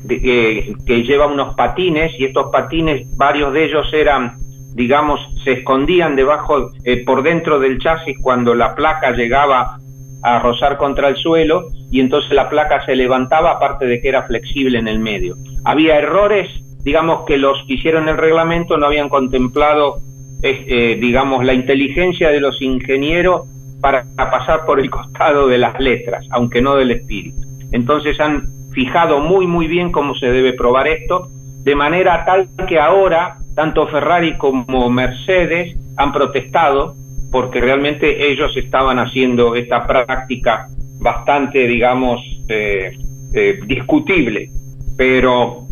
que 0.06 1.02
lleva 1.04 1.26
unos 1.26 1.54
patines 1.54 2.12
y 2.18 2.24
estos 2.24 2.50
patines, 2.50 3.06
varios 3.16 3.52
de 3.52 3.64
ellos 3.64 3.92
eran, 3.92 4.38
digamos, 4.74 5.20
se 5.44 5.52
escondían 5.52 6.16
debajo, 6.16 6.70
eh, 6.84 7.04
por 7.04 7.22
dentro 7.22 7.58
del 7.58 7.78
chasis 7.78 8.16
cuando 8.22 8.54
la 8.54 8.74
placa 8.74 9.10
llegaba 9.12 9.78
a 10.22 10.38
rozar 10.38 10.78
contra 10.78 11.08
el 11.08 11.16
suelo 11.16 11.64
y 11.90 12.00
entonces 12.00 12.32
la 12.32 12.48
placa 12.48 12.84
se 12.84 12.96
levantaba 12.96 13.52
aparte 13.52 13.86
de 13.86 14.00
que 14.00 14.08
era 14.08 14.22
flexible 14.22 14.78
en 14.78 14.88
el 14.88 14.98
medio. 14.98 15.36
Había 15.64 15.98
errores, 15.98 16.48
digamos, 16.84 17.24
que 17.26 17.36
los 17.36 17.62
que 17.66 17.74
hicieron 17.74 18.08
el 18.08 18.16
reglamento 18.16 18.76
no 18.78 18.86
habían 18.86 19.08
contemplado, 19.08 20.00
eh, 20.42 20.96
digamos, 21.00 21.44
la 21.44 21.54
inteligencia 21.54 22.30
de 22.30 22.40
los 22.40 22.60
ingenieros 22.62 23.42
para 23.80 24.04
pasar 24.16 24.64
por 24.64 24.80
el 24.80 24.90
costado 24.90 25.48
de 25.48 25.58
las 25.58 25.78
letras, 25.78 26.26
aunque 26.30 26.60
no 26.60 26.76
del 26.76 26.90
espíritu. 26.90 27.40
Entonces 27.72 28.18
han 28.20 28.48
fijado 28.72 29.20
muy 29.20 29.46
muy 29.46 29.66
bien 29.66 29.90
cómo 29.92 30.14
se 30.14 30.26
debe 30.26 30.52
probar 30.52 30.88
esto, 30.88 31.28
de 31.64 31.74
manera 31.74 32.24
tal 32.24 32.48
que 32.66 32.78
ahora 32.78 33.38
tanto 33.54 33.88
Ferrari 33.88 34.36
como 34.38 34.88
Mercedes 34.88 35.76
han 35.96 36.12
protestado 36.12 36.94
porque 37.30 37.60
realmente 37.60 38.30
ellos 38.30 38.56
estaban 38.56 38.98
haciendo 38.98 39.54
esta 39.54 39.86
práctica 39.86 40.68
bastante, 41.00 41.66
digamos, 41.66 42.20
eh, 42.48 42.96
eh, 43.34 43.60
discutible, 43.66 44.50
pero 44.96 45.66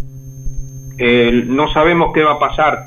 eh, 0.98 1.44
no 1.46 1.68
sabemos 1.72 2.12
qué 2.12 2.22
va 2.22 2.32
a 2.32 2.38
pasar 2.38 2.86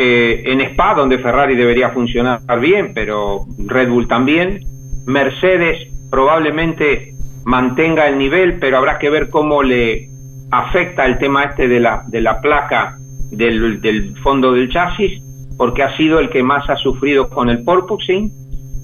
eh, 0.00 0.44
en 0.46 0.60
Spa, 0.60 0.94
donde 0.94 1.18
Ferrari 1.18 1.56
debería 1.56 1.90
funcionar 1.90 2.40
bien, 2.60 2.92
pero 2.94 3.46
Red 3.66 3.88
Bull 3.88 4.06
también. 4.06 4.60
Mercedes 5.06 5.88
probablemente 6.08 7.14
mantenga 7.44 8.06
el 8.06 8.16
nivel, 8.16 8.60
pero 8.60 8.78
habrá 8.78 9.00
que 9.00 9.10
ver 9.10 9.28
cómo 9.28 9.60
le 9.60 10.08
afecta 10.52 11.04
el 11.04 11.18
tema 11.18 11.44
este 11.44 11.66
de 11.66 11.80
la, 11.80 12.04
de 12.06 12.20
la 12.20 12.40
placa 12.40 12.96
del, 13.32 13.80
del 13.80 14.16
fondo 14.18 14.52
del 14.52 14.70
chasis, 14.70 15.20
porque 15.56 15.82
ha 15.82 15.96
sido 15.96 16.20
el 16.20 16.30
que 16.30 16.44
más 16.44 16.70
ha 16.70 16.76
sufrido 16.76 17.28
con 17.28 17.50
el 17.50 17.64
porpoising. 17.64 18.30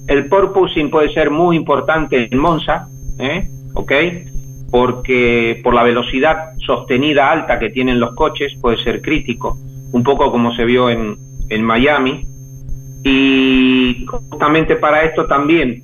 El 0.07 0.27
porpoising 0.27 0.89
puede 0.89 1.13
ser 1.13 1.31
muy 1.31 1.55
importante 1.55 2.27
en 2.29 2.37
Monza, 2.37 2.89
¿eh? 3.19 3.47
¿ok? 3.73 3.91
Porque 4.69 5.61
por 5.63 5.73
la 5.73 5.83
velocidad 5.83 6.49
sostenida 6.57 7.31
alta 7.31 7.57
que 7.57 7.69
tienen 7.69 8.01
los 8.01 8.13
coches 8.15 8.53
puede 8.59 8.83
ser 8.83 9.01
crítico 9.01 9.57
un 9.95 10.03
poco 10.03 10.29
como 10.29 10.53
se 10.53 10.65
vio 10.65 10.89
en, 10.89 11.17
en 11.49 11.63
Miami. 11.63 12.27
Y 13.05 14.05
justamente 14.05 14.75
para 14.75 15.03
esto 15.03 15.25
también 15.25 15.83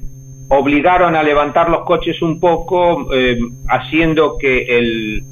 obligaron 0.49 1.15
a 1.15 1.23
levantar 1.23 1.69
los 1.69 1.85
coches 1.85 2.21
un 2.21 2.37
poco, 2.37 3.07
eh, 3.13 3.39
haciendo 3.69 4.37
que 4.37 4.63
el, 4.77 5.23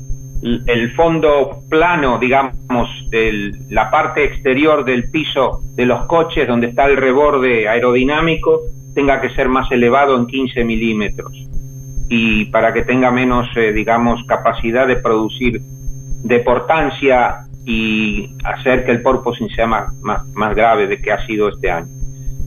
el 0.65 0.91
fondo 0.91 1.59
plano, 1.69 2.19
digamos, 2.19 2.87
el, 3.11 3.51
la 3.69 3.91
parte 3.91 4.23
exterior 4.23 4.85
del 4.85 5.11
piso 5.11 5.59
de 5.75 5.85
los 5.85 6.05
coches, 6.05 6.47
donde 6.47 6.67
está 6.67 6.85
el 6.85 6.95
reborde 6.95 7.67
aerodinámico, 7.67 8.61
tenga 8.95 9.19
que 9.19 9.29
ser 9.31 9.49
más 9.49 9.69
elevado 9.73 10.15
en 10.15 10.25
15 10.25 10.63
milímetros 10.63 11.33
y 12.07 12.45
para 12.45 12.71
que 12.71 12.83
tenga 12.83 13.11
menos, 13.11 13.45
eh, 13.57 13.73
digamos, 13.73 14.23
capacidad 14.25 14.87
de 14.87 14.95
producir 14.95 15.59
deportancia 16.23 17.48
y 17.69 18.27
hacer 18.43 18.83
que 18.83 18.89
el 18.89 19.03
porpoising 19.03 19.47
sea 19.49 19.67
más, 19.67 19.93
más, 20.01 20.55
grave 20.55 20.87
de 20.87 20.99
que 20.99 21.11
ha 21.11 21.23
sido 21.27 21.49
este 21.49 21.69
año. 21.69 21.87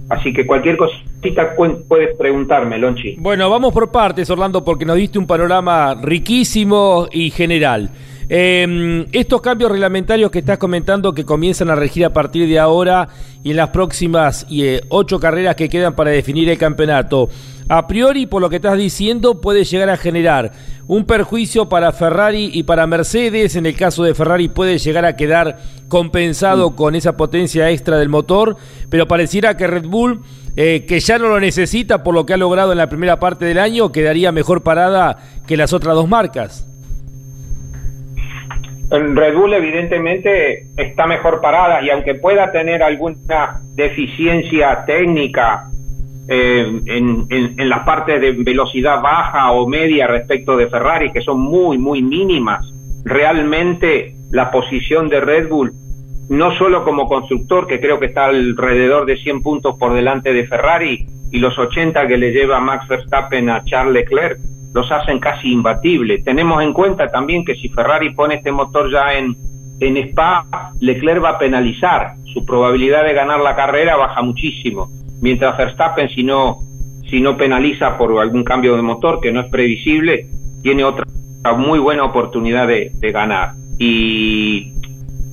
Así 0.08 0.32
que 0.32 0.44
cualquier 0.44 0.76
cosita 0.76 1.54
puedes 1.54 2.16
preguntarme, 2.18 2.76
Lonchi. 2.76 3.14
Bueno, 3.20 3.48
vamos 3.48 3.72
por 3.72 3.92
partes, 3.92 4.28
Orlando, 4.30 4.64
porque 4.64 4.84
nos 4.84 4.96
diste 4.96 5.20
un 5.20 5.26
panorama 5.28 5.94
riquísimo 5.94 7.06
y 7.12 7.30
general. 7.30 7.88
Eh, 8.34 9.06
estos 9.12 9.42
cambios 9.42 9.70
reglamentarios 9.70 10.30
que 10.30 10.38
estás 10.38 10.56
comentando 10.56 11.12
que 11.12 11.26
comienzan 11.26 11.68
a 11.68 11.74
regir 11.74 12.02
a 12.06 12.14
partir 12.14 12.48
de 12.48 12.58
ahora 12.58 13.08
y 13.44 13.50
en 13.50 13.56
las 13.56 13.68
próximas 13.68 14.46
eh, 14.50 14.80
ocho 14.88 15.20
carreras 15.20 15.54
que 15.54 15.68
quedan 15.68 15.94
para 15.94 16.12
definir 16.12 16.48
el 16.48 16.56
campeonato, 16.56 17.28
a 17.68 17.86
priori, 17.86 18.24
por 18.24 18.40
lo 18.40 18.48
que 18.48 18.56
estás 18.56 18.78
diciendo, 18.78 19.42
puede 19.42 19.64
llegar 19.64 19.90
a 19.90 19.98
generar 19.98 20.52
un 20.86 21.04
perjuicio 21.04 21.68
para 21.68 21.92
Ferrari 21.92 22.50
y 22.54 22.62
para 22.62 22.86
Mercedes. 22.86 23.54
En 23.54 23.66
el 23.66 23.76
caso 23.76 24.02
de 24.02 24.14
Ferrari 24.14 24.48
puede 24.48 24.78
llegar 24.78 25.04
a 25.04 25.14
quedar 25.14 25.58
compensado 25.88 26.74
con 26.74 26.94
esa 26.94 27.18
potencia 27.18 27.68
extra 27.68 27.98
del 27.98 28.08
motor, 28.08 28.56
pero 28.88 29.06
pareciera 29.06 29.58
que 29.58 29.66
Red 29.66 29.84
Bull, 29.84 30.22
eh, 30.56 30.86
que 30.88 31.00
ya 31.00 31.18
no 31.18 31.28
lo 31.28 31.38
necesita 31.38 32.02
por 32.02 32.14
lo 32.14 32.24
que 32.24 32.32
ha 32.32 32.38
logrado 32.38 32.72
en 32.72 32.78
la 32.78 32.88
primera 32.88 33.20
parte 33.20 33.44
del 33.44 33.58
año, 33.58 33.92
quedaría 33.92 34.32
mejor 34.32 34.62
parada 34.62 35.18
que 35.46 35.58
las 35.58 35.74
otras 35.74 35.94
dos 35.94 36.08
marcas. 36.08 36.71
Red 38.92 39.34
Bull 39.34 39.54
evidentemente 39.54 40.66
está 40.76 41.06
mejor 41.06 41.40
parada 41.40 41.82
y 41.82 41.88
aunque 41.88 42.14
pueda 42.14 42.52
tener 42.52 42.82
alguna 42.82 43.62
deficiencia 43.74 44.84
técnica 44.84 45.70
eh, 46.28 46.80
en, 46.86 47.26
en, 47.30 47.68
las 47.68 47.84
partes 47.84 48.20
de 48.20 48.32
velocidad 48.32 49.00
baja 49.00 49.50
o 49.52 49.66
media 49.66 50.06
respecto 50.06 50.56
de 50.56 50.68
Ferrari, 50.68 51.10
que 51.10 51.22
son 51.22 51.40
muy, 51.40 51.78
muy 51.78 52.02
mínimas, 52.02 52.70
realmente 53.04 54.14
la 54.30 54.50
posición 54.50 55.08
de 55.08 55.20
Red 55.20 55.48
Bull, 55.48 55.72
no 56.28 56.56
solo 56.56 56.84
como 56.84 57.08
constructor, 57.08 57.66
que 57.66 57.80
creo 57.80 57.98
que 57.98 58.06
está 58.06 58.26
alrededor 58.26 59.06
de 59.06 59.16
100 59.16 59.42
puntos 59.42 59.76
por 59.78 59.94
delante 59.94 60.32
de 60.32 60.46
Ferrari, 60.46 61.06
y 61.30 61.38
los 61.38 61.58
80 61.58 62.06
que 62.06 62.18
le 62.18 62.30
lleva 62.30 62.60
Max 62.60 62.86
Verstappen 62.86 63.48
a 63.48 63.64
Charles 63.64 63.94
Leclerc, 63.94 64.38
los 64.74 64.90
hacen 64.90 65.18
casi 65.18 65.52
imbatibles. 65.52 66.24
Tenemos 66.24 66.62
en 66.62 66.72
cuenta 66.72 67.10
también 67.10 67.44
que 67.44 67.54
si 67.54 67.68
Ferrari 67.68 68.14
pone 68.14 68.36
este 68.36 68.52
motor 68.52 68.90
ya 68.90 69.14
en, 69.14 69.36
en 69.80 69.96
Spa, 70.08 70.72
Leclerc 70.80 71.22
va 71.22 71.30
a 71.30 71.38
penalizar. 71.38 72.14
Su 72.32 72.46
probabilidad 72.46 73.04
de 73.04 73.12
ganar 73.12 73.40
la 73.40 73.54
carrera 73.54 73.96
baja 73.96 74.22
muchísimo 74.22 74.88
mientras 75.22 75.56
Verstappen 75.56 76.10
si 76.10 76.22
no 76.22 76.58
si 77.08 77.20
no 77.20 77.36
penaliza 77.36 77.96
por 77.96 78.20
algún 78.20 78.44
cambio 78.44 78.76
de 78.76 78.82
motor 78.82 79.20
que 79.20 79.32
no 79.32 79.40
es 79.40 79.46
previsible 79.48 80.26
tiene 80.62 80.84
otra 80.84 81.06
muy 81.56 81.78
buena 81.78 82.04
oportunidad 82.04 82.68
de, 82.68 82.92
ganar 83.12 83.52
y 83.78 84.72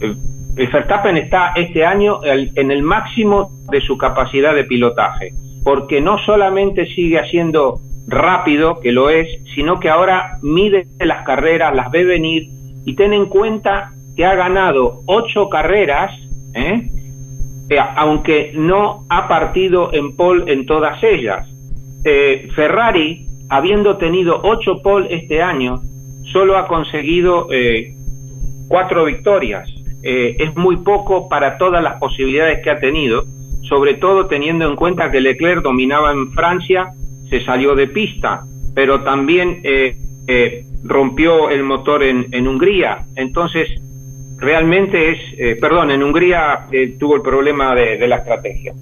eh, 0.02 0.16
Verstappen 0.56 1.18
está 1.18 1.54
este 1.56 1.86
año 1.86 2.20
en 2.24 2.72
el 2.72 2.84
máximo 2.84 3.52
de 3.72 3.82
su 3.82 3.98
capacidad 3.98 4.56
de 4.56 4.64
pilotaje 4.64 5.34
porque 5.64 6.02
no 6.02 6.18
solamente 6.20 6.86
sigue 6.88 7.20
haciendo 7.20 7.80
rápido 8.10 8.80
que 8.80 8.92
lo 8.92 9.10
es 9.10 9.28
sino 9.56 9.80
que 9.80 9.90
ahora 9.90 10.40
mide 10.42 10.88
las 11.00 11.26
carreras 11.26 11.76
las 11.76 11.92
ve 11.92 12.04
venir 12.04 12.48
y 12.86 12.96
ten 12.96 13.14
en 13.14 13.28
cuenta 13.28 13.92
que 14.16 14.26
ha 14.26 14.36
ganado 14.36 15.02
ocho 15.06 15.50
carreras 15.50 16.12
¿eh? 16.54 16.90
Eh, 17.70 17.78
aunque 17.96 18.52
no 18.56 19.06
ha 19.10 19.28
partido 19.28 19.94
en 19.94 20.16
pole 20.16 20.52
en 20.52 20.66
todas 20.66 21.04
ellas. 21.04 21.48
Eh, 22.04 22.50
Ferrari, 22.56 23.28
habiendo 23.50 23.98
tenido 23.98 24.42
ocho 24.44 24.82
pole 24.82 25.14
este 25.14 25.42
año, 25.42 25.76
solo 26.32 26.58
ha 26.58 26.68
conseguido 26.68 27.48
eh, 27.52 27.94
cuatro 28.68 29.06
victorias. 29.06 29.70
es 30.02 30.56
muy 30.56 30.78
poco 30.78 31.28
para 31.28 31.58
todas 31.58 31.84
las 31.84 32.00
posibilidades 32.00 32.62
que 32.64 32.70
ha 32.70 32.80
tenido, 32.80 33.26
sobre 33.64 33.96
todo 33.96 34.28
teniendo 34.28 34.66
en 34.66 34.78
cuenta 34.78 35.12
que 35.12 35.20
Leclerc 35.20 35.62
dominaba 35.62 36.12
en 36.12 36.32
Francia, 36.32 36.88
se 37.30 37.44
salió 37.44 37.76
de 37.76 37.88
pista, 37.88 38.42
pero 38.74 39.02
también 39.04 39.62
rompió 40.84 41.50
el 41.50 41.64
motor 41.64 42.04
en, 42.04 42.28
en 42.32 42.48
Hungría. 42.48 43.06
Entonces, 43.16 43.70
realmente 44.40 45.12
es, 45.12 45.20
eh, 45.38 45.58
perdón, 45.60 45.92
en 45.92 46.04
Hungría 46.04 46.68
eh, 46.72 46.96
tuvo 47.00 47.16
el 47.16 47.22
problema 47.22 47.76
de, 47.76 48.08
la 48.08 48.18
estrategia. 48.18 48.74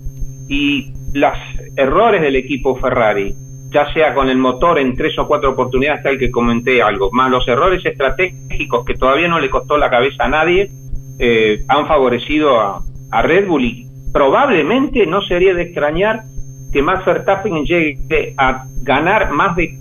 Y 0.48 0.94
los 1.14 1.34
errores 1.76 2.22
del 2.22 2.36
equipo 2.36 2.76
Ferrari, 2.78 3.34
ya 3.70 3.92
sea 3.94 4.14
con 4.14 4.30
el 4.30 4.38
motor 4.38 4.80
en 4.80 4.96
tres 4.96 5.18
o 5.20 5.28
cuatro 5.28 5.52
oportunidades, 5.52 6.04
tal 6.04 6.18
que 6.18 6.32
comenté 6.32 6.82
algo, 6.82 7.10
más 7.12 7.30
los 7.30 7.48
errores 7.48 7.86
estratégicos 7.86 8.86
que 8.86 8.94
todavía 8.94 9.28
no 9.28 9.40
le 9.40 9.50
costó 9.50 9.78
la 9.78 9.90
cabeza 9.90 10.26
a 10.26 10.30
nadie, 10.30 10.70
eh, 11.20 11.64
han 11.68 11.88
favorecido 11.88 12.60
a, 12.60 12.82
a, 13.12 13.22
Red 13.24 13.48
Bull 13.48 13.66
y 13.66 13.88
probablemente 14.14 15.06
no 15.06 15.22
sería 15.22 15.54
de 15.54 15.64
extrañar 15.64 16.24
que 16.72 16.82
Max 16.82 17.06
Verstappen 17.06 17.66
llegue 17.66 18.34
a 18.38 18.66
ganar 18.82 19.32
más 19.32 19.56
de 19.56 19.78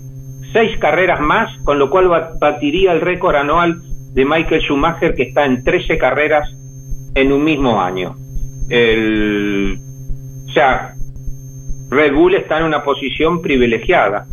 seis 0.53 0.77
carreras 0.79 1.19
más, 1.19 1.55
con 1.63 1.79
lo 1.79 1.89
cual 1.89 2.09
batiría 2.39 2.93
el 2.93 3.01
récord 3.01 3.35
anual 3.35 3.81
de 4.13 4.25
Michael 4.25 4.61
Schumacher 4.61 5.13
que 5.13 5.23
está 5.23 5.45
en 5.45 5.63
13 5.63 5.97
carreras 5.97 6.49
en 7.13 7.31
un 7.31 7.43
mismo 7.43 7.81
año. 7.81 8.15
El, 8.69 9.79
o 10.47 10.51
sea, 10.51 10.93
Red 11.89 12.13
Bull 12.13 12.35
está 12.35 12.59
en 12.59 12.65
una 12.65 12.83
posición 12.83 13.41
privilegiada 13.41 14.25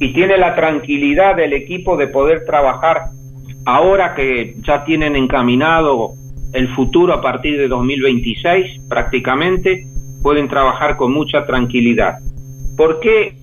y 0.00 0.12
tiene 0.12 0.36
la 0.36 0.54
tranquilidad 0.54 1.36
del 1.36 1.52
equipo 1.52 1.96
de 1.96 2.08
poder 2.08 2.44
trabajar 2.44 3.10
ahora 3.64 4.14
que 4.14 4.54
ya 4.66 4.84
tienen 4.84 5.16
encaminado 5.16 6.14
el 6.52 6.68
futuro 6.74 7.12
a 7.12 7.20
partir 7.20 7.58
de 7.58 7.68
2026 7.68 8.80
prácticamente, 8.88 9.86
pueden 10.22 10.48
trabajar 10.48 10.96
con 10.96 11.12
mucha 11.12 11.44
tranquilidad. 11.46 12.18
¿Por 12.76 13.00
qué 13.00 13.36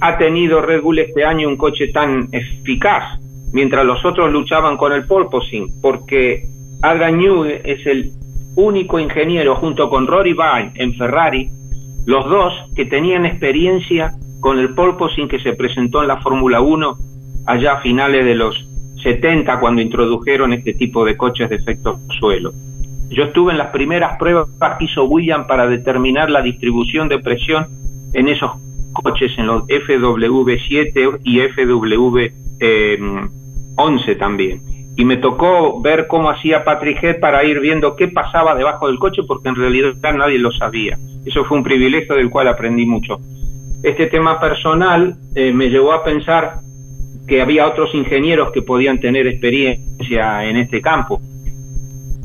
ha 0.00 0.18
tenido 0.18 0.60
Red 0.60 0.82
Bull 0.82 0.98
este 0.98 1.24
año 1.24 1.48
un 1.48 1.56
coche 1.56 1.88
tan 1.88 2.28
eficaz? 2.32 3.22
mientras 3.52 3.84
los 3.84 4.04
otros 4.04 4.32
luchaban 4.32 4.76
con 4.76 4.92
el 4.92 5.06
porpoising, 5.06 5.80
porque 5.80 6.42
Adrian 6.82 7.18
Newey 7.18 7.60
es 7.64 7.86
el 7.86 8.10
único 8.56 8.98
ingeniero 8.98 9.54
junto 9.56 9.88
con 9.88 10.06
Rory 10.06 10.32
Vine 10.32 10.72
en 10.74 10.94
Ferrari, 10.94 11.48
los 12.06 12.28
dos 12.28 12.52
que 12.74 12.86
tenían 12.86 13.24
experiencia 13.24 14.12
con 14.40 14.58
el 14.58 14.74
porpoising 14.74 15.28
que 15.28 15.38
se 15.38 15.52
presentó 15.52 16.02
en 16.02 16.08
la 16.08 16.20
Fórmula 16.20 16.60
1 16.60 16.96
allá 17.46 17.74
a 17.74 17.80
finales 17.80 18.24
de 18.24 18.34
los 18.34 18.68
70 19.02 19.60
cuando 19.60 19.80
introdujeron 19.80 20.52
este 20.52 20.74
tipo 20.74 21.04
de 21.04 21.16
coches 21.16 21.48
de 21.48 21.56
efecto 21.56 21.98
suelo. 22.18 22.52
Yo 23.12 23.24
estuve 23.24 23.52
en 23.52 23.58
las 23.58 23.68
primeras 23.68 24.16
pruebas 24.18 24.48
que 24.78 24.84
hizo 24.86 25.04
William 25.04 25.46
para 25.46 25.66
determinar 25.66 26.30
la 26.30 26.40
distribución 26.40 27.08
de 27.08 27.18
presión 27.18 27.66
en 28.14 28.28
esos 28.28 28.52
coches, 28.92 29.32
en 29.36 29.46
los 29.46 29.64
FW7 29.64 31.20
y 31.22 31.40
FW 31.40 32.18
eh, 32.60 32.98
11 33.76 34.14
también. 34.16 34.62
Y 34.96 35.04
me 35.04 35.18
tocó 35.18 35.80
ver 35.80 36.06
cómo 36.06 36.30
hacía 36.30 36.64
Patrick 36.64 37.20
para 37.20 37.44
ir 37.44 37.60
viendo 37.60 37.96
qué 37.96 38.08
pasaba 38.08 38.54
debajo 38.54 38.86
del 38.86 38.98
coche, 38.98 39.22
porque 39.26 39.48
en 39.48 39.56
realidad 39.56 39.94
nadie 40.14 40.38
lo 40.38 40.50
sabía. 40.52 40.98
Eso 41.24 41.44
fue 41.44 41.58
un 41.58 41.64
privilegio 41.64 42.14
del 42.14 42.30
cual 42.30 42.48
aprendí 42.48 42.86
mucho. 42.86 43.18
Este 43.82 44.06
tema 44.06 44.40
personal 44.40 45.16
eh, 45.34 45.52
me 45.52 45.68
llevó 45.68 45.92
a 45.92 46.04
pensar 46.04 46.60
que 47.26 47.42
había 47.42 47.66
otros 47.66 47.94
ingenieros 47.94 48.52
que 48.52 48.62
podían 48.62 49.00
tener 49.00 49.26
experiencia 49.26 50.44
en 50.44 50.56
este 50.56 50.80
campo. 50.80 51.20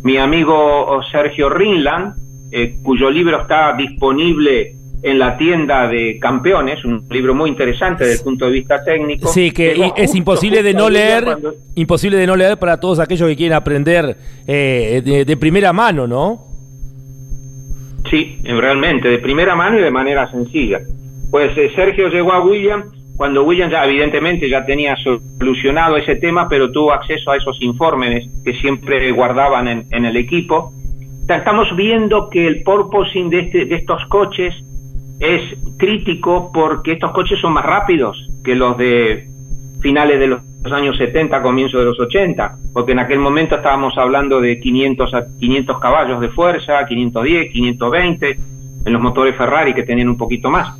Mi 0.03 0.17
amigo 0.17 1.01
Sergio 1.11 1.49
Rinland, 1.49 2.15
eh, 2.51 2.77
cuyo 2.83 3.09
libro 3.09 3.41
está 3.41 3.73
disponible 3.73 4.73
en 5.03 5.19
la 5.19 5.37
tienda 5.37 5.87
de 5.87 6.17
campeones, 6.19 6.83
un 6.83 7.05
libro 7.09 7.35
muy 7.35 7.49
interesante 7.49 8.03
desde 8.03 8.19
el 8.19 8.23
punto 8.23 8.45
de 8.45 8.51
vista 8.51 8.83
técnico. 8.83 9.27
Sí, 9.27 9.51
que 9.51 9.91
es 9.95 10.15
imposible 10.15 10.63
de 10.63 10.73
no 10.73 10.89
leer, 10.89 11.37
imposible 11.75 12.17
de 12.17 12.27
no 12.27 12.35
leer 12.35 12.57
para 12.57 12.79
todos 12.79 12.99
aquellos 12.99 13.27
que 13.29 13.35
quieren 13.35 13.55
aprender 13.55 14.17
eh, 14.47 15.01
de, 15.25 15.37
primera 15.37 15.71
mano, 15.71 16.07
¿no? 16.07 16.47
Sí, 18.09 18.39
realmente, 18.43 19.09
de 19.09 19.19
primera 19.19 19.55
mano 19.55 19.77
y 19.77 19.81
de 19.81 19.91
manera 19.91 20.29
sencilla. 20.31 20.79
Pues 21.29 21.55
eh, 21.57 21.71
Sergio 21.75 22.07
llegó 22.07 22.33
a 22.33 22.41
William 22.41 22.83
cuando 23.17 23.43
William 23.43 23.71
ya 23.71 23.83
evidentemente 23.83 24.47
ya 24.47 24.63
tenía 24.63 24.95
solucionado 24.95 25.97
ese 25.97 26.15
tema, 26.17 26.47
pero 26.47 26.71
tuvo 26.71 26.93
acceso 26.93 27.31
a 27.31 27.37
esos 27.37 27.59
informes 27.61 28.29
que 28.45 28.53
siempre 28.53 29.11
guardaban 29.11 29.67
en, 29.67 30.05
el 30.05 30.15
equipo. 30.15 30.71
Estamos 31.27 31.75
viendo 31.75 32.29
que 32.29 32.45
el 32.45 32.61
porpoising 32.61 33.29
de, 33.31 33.39
este, 33.39 33.65
de 33.65 33.75
estos 33.75 34.05
coches 34.05 34.53
es 35.19 35.41
crítico 35.77 36.51
porque 36.53 36.93
estos 36.93 37.11
coches 37.11 37.39
son 37.39 37.53
más 37.53 37.65
rápidos 37.65 38.29
que 38.43 38.53
los 38.53 38.77
de 38.77 39.27
finales 39.81 40.19
de 40.19 40.27
los 40.27 40.41
años 40.71 40.95
70, 40.97 41.41
comienzo 41.41 41.79
de 41.79 41.85
los 41.85 41.99
80, 41.99 42.55
porque 42.71 42.91
en 42.91 42.99
aquel 42.99 43.19
momento 43.19 43.55
estábamos 43.55 43.97
hablando 43.97 44.39
de 44.39 44.59
500 44.59 45.13
a 45.15 45.25
500 45.39 45.79
caballos 45.79 46.21
de 46.21 46.29
fuerza, 46.29 46.85
510, 46.85 47.51
520 47.51 48.37
en 48.85 48.93
los 48.93 49.01
motores 49.01 49.35
Ferrari 49.35 49.73
que 49.73 49.83
tenían 49.83 50.09
un 50.09 50.17
poquito 50.17 50.51
más. 50.51 50.77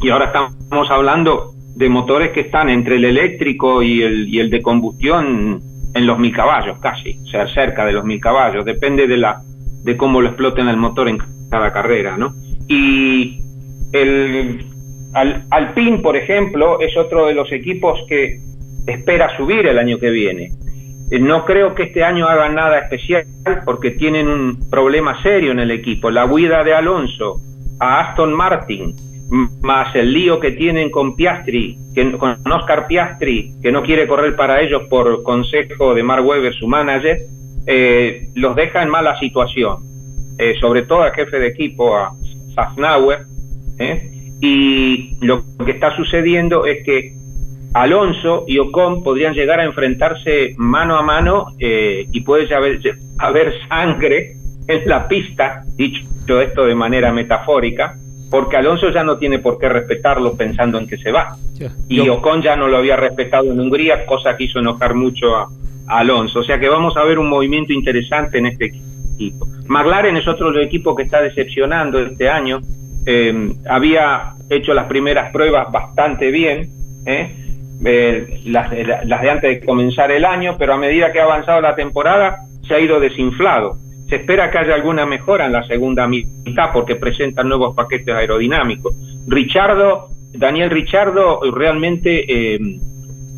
Y 0.00 0.10
ahora 0.10 0.26
estamos 0.26 0.90
hablando 0.90 1.54
de 1.78 1.88
motores 1.88 2.32
que 2.32 2.40
están 2.40 2.68
entre 2.68 2.96
el 2.96 3.04
eléctrico 3.04 3.82
y 3.84 4.02
el, 4.02 4.28
y 4.28 4.40
el 4.40 4.50
de 4.50 4.60
combustión 4.60 5.62
en 5.94 6.06
los 6.06 6.18
mil 6.18 6.34
caballos, 6.34 6.78
casi, 6.80 7.18
o 7.22 7.26
sea, 7.28 7.46
cerca 7.46 7.86
de 7.86 7.92
los 7.92 8.04
mil 8.04 8.20
caballos, 8.20 8.64
depende 8.64 9.06
de 9.06 9.16
la 9.16 9.40
de 9.84 9.96
cómo 9.96 10.20
lo 10.20 10.28
exploten 10.28 10.68
el 10.68 10.76
motor 10.76 11.08
en 11.08 11.18
cada 11.50 11.72
carrera, 11.72 12.16
¿no? 12.16 12.34
Y 12.66 13.38
el 13.92 14.66
Al, 15.14 15.44
Alpine, 15.50 15.98
por 15.98 16.16
ejemplo, 16.16 16.80
es 16.80 16.96
otro 16.96 17.26
de 17.26 17.34
los 17.34 17.50
equipos 17.52 18.00
que 18.08 18.40
espera 18.88 19.36
subir 19.36 19.66
el 19.66 19.78
año 19.78 19.98
que 19.98 20.10
viene. 20.10 20.50
Eh, 21.12 21.20
no 21.20 21.44
creo 21.44 21.76
que 21.76 21.84
este 21.84 22.02
año 22.02 22.26
hagan 22.26 22.56
nada 22.56 22.80
especial 22.80 23.24
porque 23.64 23.92
tienen 23.92 24.26
un 24.26 24.68
problema 24.68 25.22
serio 25.22 25.52
en 25.52 25.60
el 25.60 25.70
equipo. 25.70 26.10
La 26.10 26.26
huida 26.26 26.64
de 26.64 26.74
Alonso 26.74 27.40
a 27.78 28.00
Aston 28.00 28.34
Martin, 28.34 28.94
más 29.30 29.94
el 29.94 30.12
lío 30.12 30.40
que 30.40 30.52
tienen 30.52 30.90
con 30.90 31.14
Piastri, 31.14 31.76
con 32.18 32.38
Oscar 32.50 32.86
Piastri, 32.86 33.52
que 33.62 33.70
no 33.70 33.82
quiere 33.82 34.06
correr 34.06 34.34
para 34.36 34.60
ellos 34.60 34.84
por 34.88 35.22
consejo 35.22 35.94
de 35.94 36.02
Mark 36.02 36.24
Webber, 36.26 36.54
su 36.54 36.66
manager, 36.66 37.18
eh, 37.66 38.28
los 38.34 38.56
deja 38.56 38.82
en 38.82 38.88
mala 38.88 39.18
situación. 39.18 39.82
Eh, 40.38 40.54
sobre 40.60 40.82
todo 40.82 41.02
al 41.02 41.12
jefe 41.12 41.38
de 41.38 41.48
equipo, 41.48 41.96
a 41.96 42.12
Safnauer, 42.54 43.26
¿eh? 43.78 44.10
Y 44.40 45.16
lo 45.20 45.42
que 45.64 45.72
está 45.72 45.94
sucediendo 45.96 46.64
es 46.64 46.84
que 46.84 47.12
Alonso 47.74 48.44
y 48.46 48.58
Ocon 48.58 49.02
podrían 49.02 49.34
llegar 49.34 49.58
a 49.60 49.64
enfrentarse 49.64 50.54
mano 50.56 50.96
a 50.96 51.02
mano 51.02 51.46
y 51.58 52.20
puede 52.20 52.52
haber, 52.54 52.80
haber 53.18 53.52
sangre 53.68 54.36
en 54.68 54.88
la 54.88 55.08
pista, 55.08 55.64
dicho 55.74 56.40
esto 56.40 56.66
de 56.66 56.74
manera 56.76 57.12
metafórica, 57.12 57.96
porque 58.30 58.56
Alonso 58.56 58.90
ya 58.90 59.02
no 59.02 59.16
tiene 59.16 59.38
por 59.38 59.58
qué 59.58 59.68
respetarlo 59.68 60.36
pensando 60.36 60.78
en 60.78 60.86
que 60.86 60.98
se 60.98 61.10
va. 61.10 61.36
Y 61.88 62.08
Ocon 62.08 62.42
ya 62.42 62.56
no 62.56 62.68
lo 62.68 62.76
había 62.76 62.96
respetado 62.96 63.50
en 63.50 63.58
Hungría, 63.58 64.04
cosa 64.06 64.36
que 64.36 64.44
hizo 64.44 64.58
enojar 64.58 64.94
mucho 64.94 65.36
a, 65.36 65.48
Alonso. 65.88 66.40
O 66.40 66.44
sea 66.44 66.60
que 66.60 66.68
vamos 66.68 66.96
a 66.98 67.04
ver 67.04 67.18
un 67.18 67.30
movimiento 67.30 67.72
interesante 67.72 68.36
en 68.36 68.46
este 68.46 68.66
equipo. 68.66 69.48
McLaren 69.68 70.18
es 70.18 70.28
otro 70.28 70.54
equipo 70.60 70.94
que 70.94 71.04
está 71.04 71.22
decepcionando 71.22 71.98
este 71.98 72.28
año. 72.28 72.60
Eh, 73.06 73.54
había 73.66 74.34
hecho 74.50 74.74
las 74.74 74.86
primeras 74.86 75.32
pruebas 75.32 75.72
bastante 75.72 76.30
bien, 76.30 76.68
¿eh? 77.06 77.34
Eh, 77.84 78.40
las, 78.46 78.70
las 79.06 79.22
de 79.22 79.30
antes 79.30 79.60
de 79.60 79.64
comenzar 79.66 80.10
el 80.10 80.24
año, 80.24 80.56
pero 80.58 80.74
a 80.74 80.76
medida 80.76 81.12
que 81.12 81.20
ha 81.20 81.24
avanzado 81.24 81.60
la 81.60 81.74
temporada 81.74 82.40
se 82.66 82.74
ha 82.74 82.80
ido 82.80 83.00
desinflado. 83.00 83.78
Se 84.08 84.16
espera 84.16 84.50
que 84.50 84.58
haya 84.58 84.74
alguna 84.74 85.04
mejora 85.04 85.46
en 85.46 85.52
la 85.52 85.66
segunda 85.66 86.08
mitad 86.08 86.70
porque 86.72 86.96
presentan 86.96 87.48
nuevos 87.48 87.74
paquetes 87.74 88.14
aerodinámicos. 88.14 88.94
Richardo, 89.26 90.08
Daniel 90.32 90.70
Richardo 90.70 91.40
realmente 91.52 92.54
eh, 92.54 92.58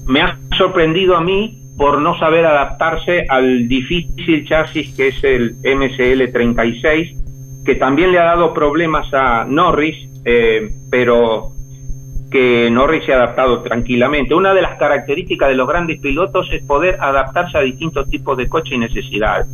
me 0.06 0.20
ha 0.22 0.38
sorprendido 0.56 1.16
a 1.16 1.20
mí 1.22 1.60
por 1.76 2.00
no 2.00 2.16
saber 2.18 2.46
adaptarse 2.46 3.26
al 3.28 3.66
difícil 3.66 4.46
chasis 4.46 4.94
que 4.94 5.08
es 5.08 5.24
el 5.24 5.56
MSL 5.64 6.30
36, 6.30 7.16
que 7.64 7.74
también 7.74 8.12
le 8.12 8.20
ha 8.20 8.26
dado 8.26 8.54
problemas 8.54 9.12
a 9.12 9.44
Norris, 9.44 9.96
eh, 10.24 10.70
pero 10.88 11.50
que 12.30 12.70
Norris 12.70 13.06
se 13.06 13.12
ha 13.12 13.16
adaptado 13.16 13.62
tranquilamente. 13.62 14.34
Una 14.34 14.54
de 14.54 14.62
las 14.62 14.78
características 14.78 15.48
de 15.48 15.56
los 15.56 15.66
grandes 15.66 16.00
pilotos 16.00 16.48
es 16.52 16.62
poder 16.62 16.96
adaptarse 17.00 17.58
a 17.58 17.62
distintos 17.62 18.08
tipos 18.08 18.36
de 18.36 18.48
coche 18.48 18.76
y 18.76 18.78
necesidades 18.78 19.48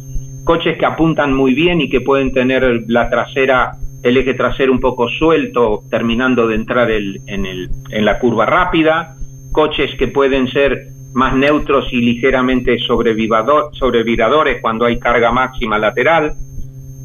coches 0.47 0.79
que 0.79 0.87
apuntan 0.87 1.35
muy 1.35 1.55
bien 1.55 1.81
y 1.81 1.91
que 1.91 2.01
pueden 2.01 2.33
tener 2.33 2.85
la 2.87 3.11
trasera, 3.11 3.73
el 4.03 4.17
eje 4.17 4.33
trasero 4.33 4.73
un 4.73 4.79
poco 4.79 5.09
suelto, 5.09 5.81
terminando 5.91 6.47
de 6.47 6.55
entrar 6.55 6.89
en, 6.91 7.47
el, 7.47 7.69
en 7.91 8.05
la 8.05 8.21
curva 8.21 8.47
rápida, 8.47 9.17
coches 9.53 9.91
que 9.99 10.07
pueden 10.07 10.47
ser 10.49 10.87
más 11.15 11.35
neutros 11.35 11.93
y 11.93 12.01
ligeramente 12.01 12.79
sobreviradores 12.79 14.59
cuando 14.63 14.85
hay 14.85 15.01
carga 15.01 15.33
máxima 15.33 15.79
lateral, 15.79 16.35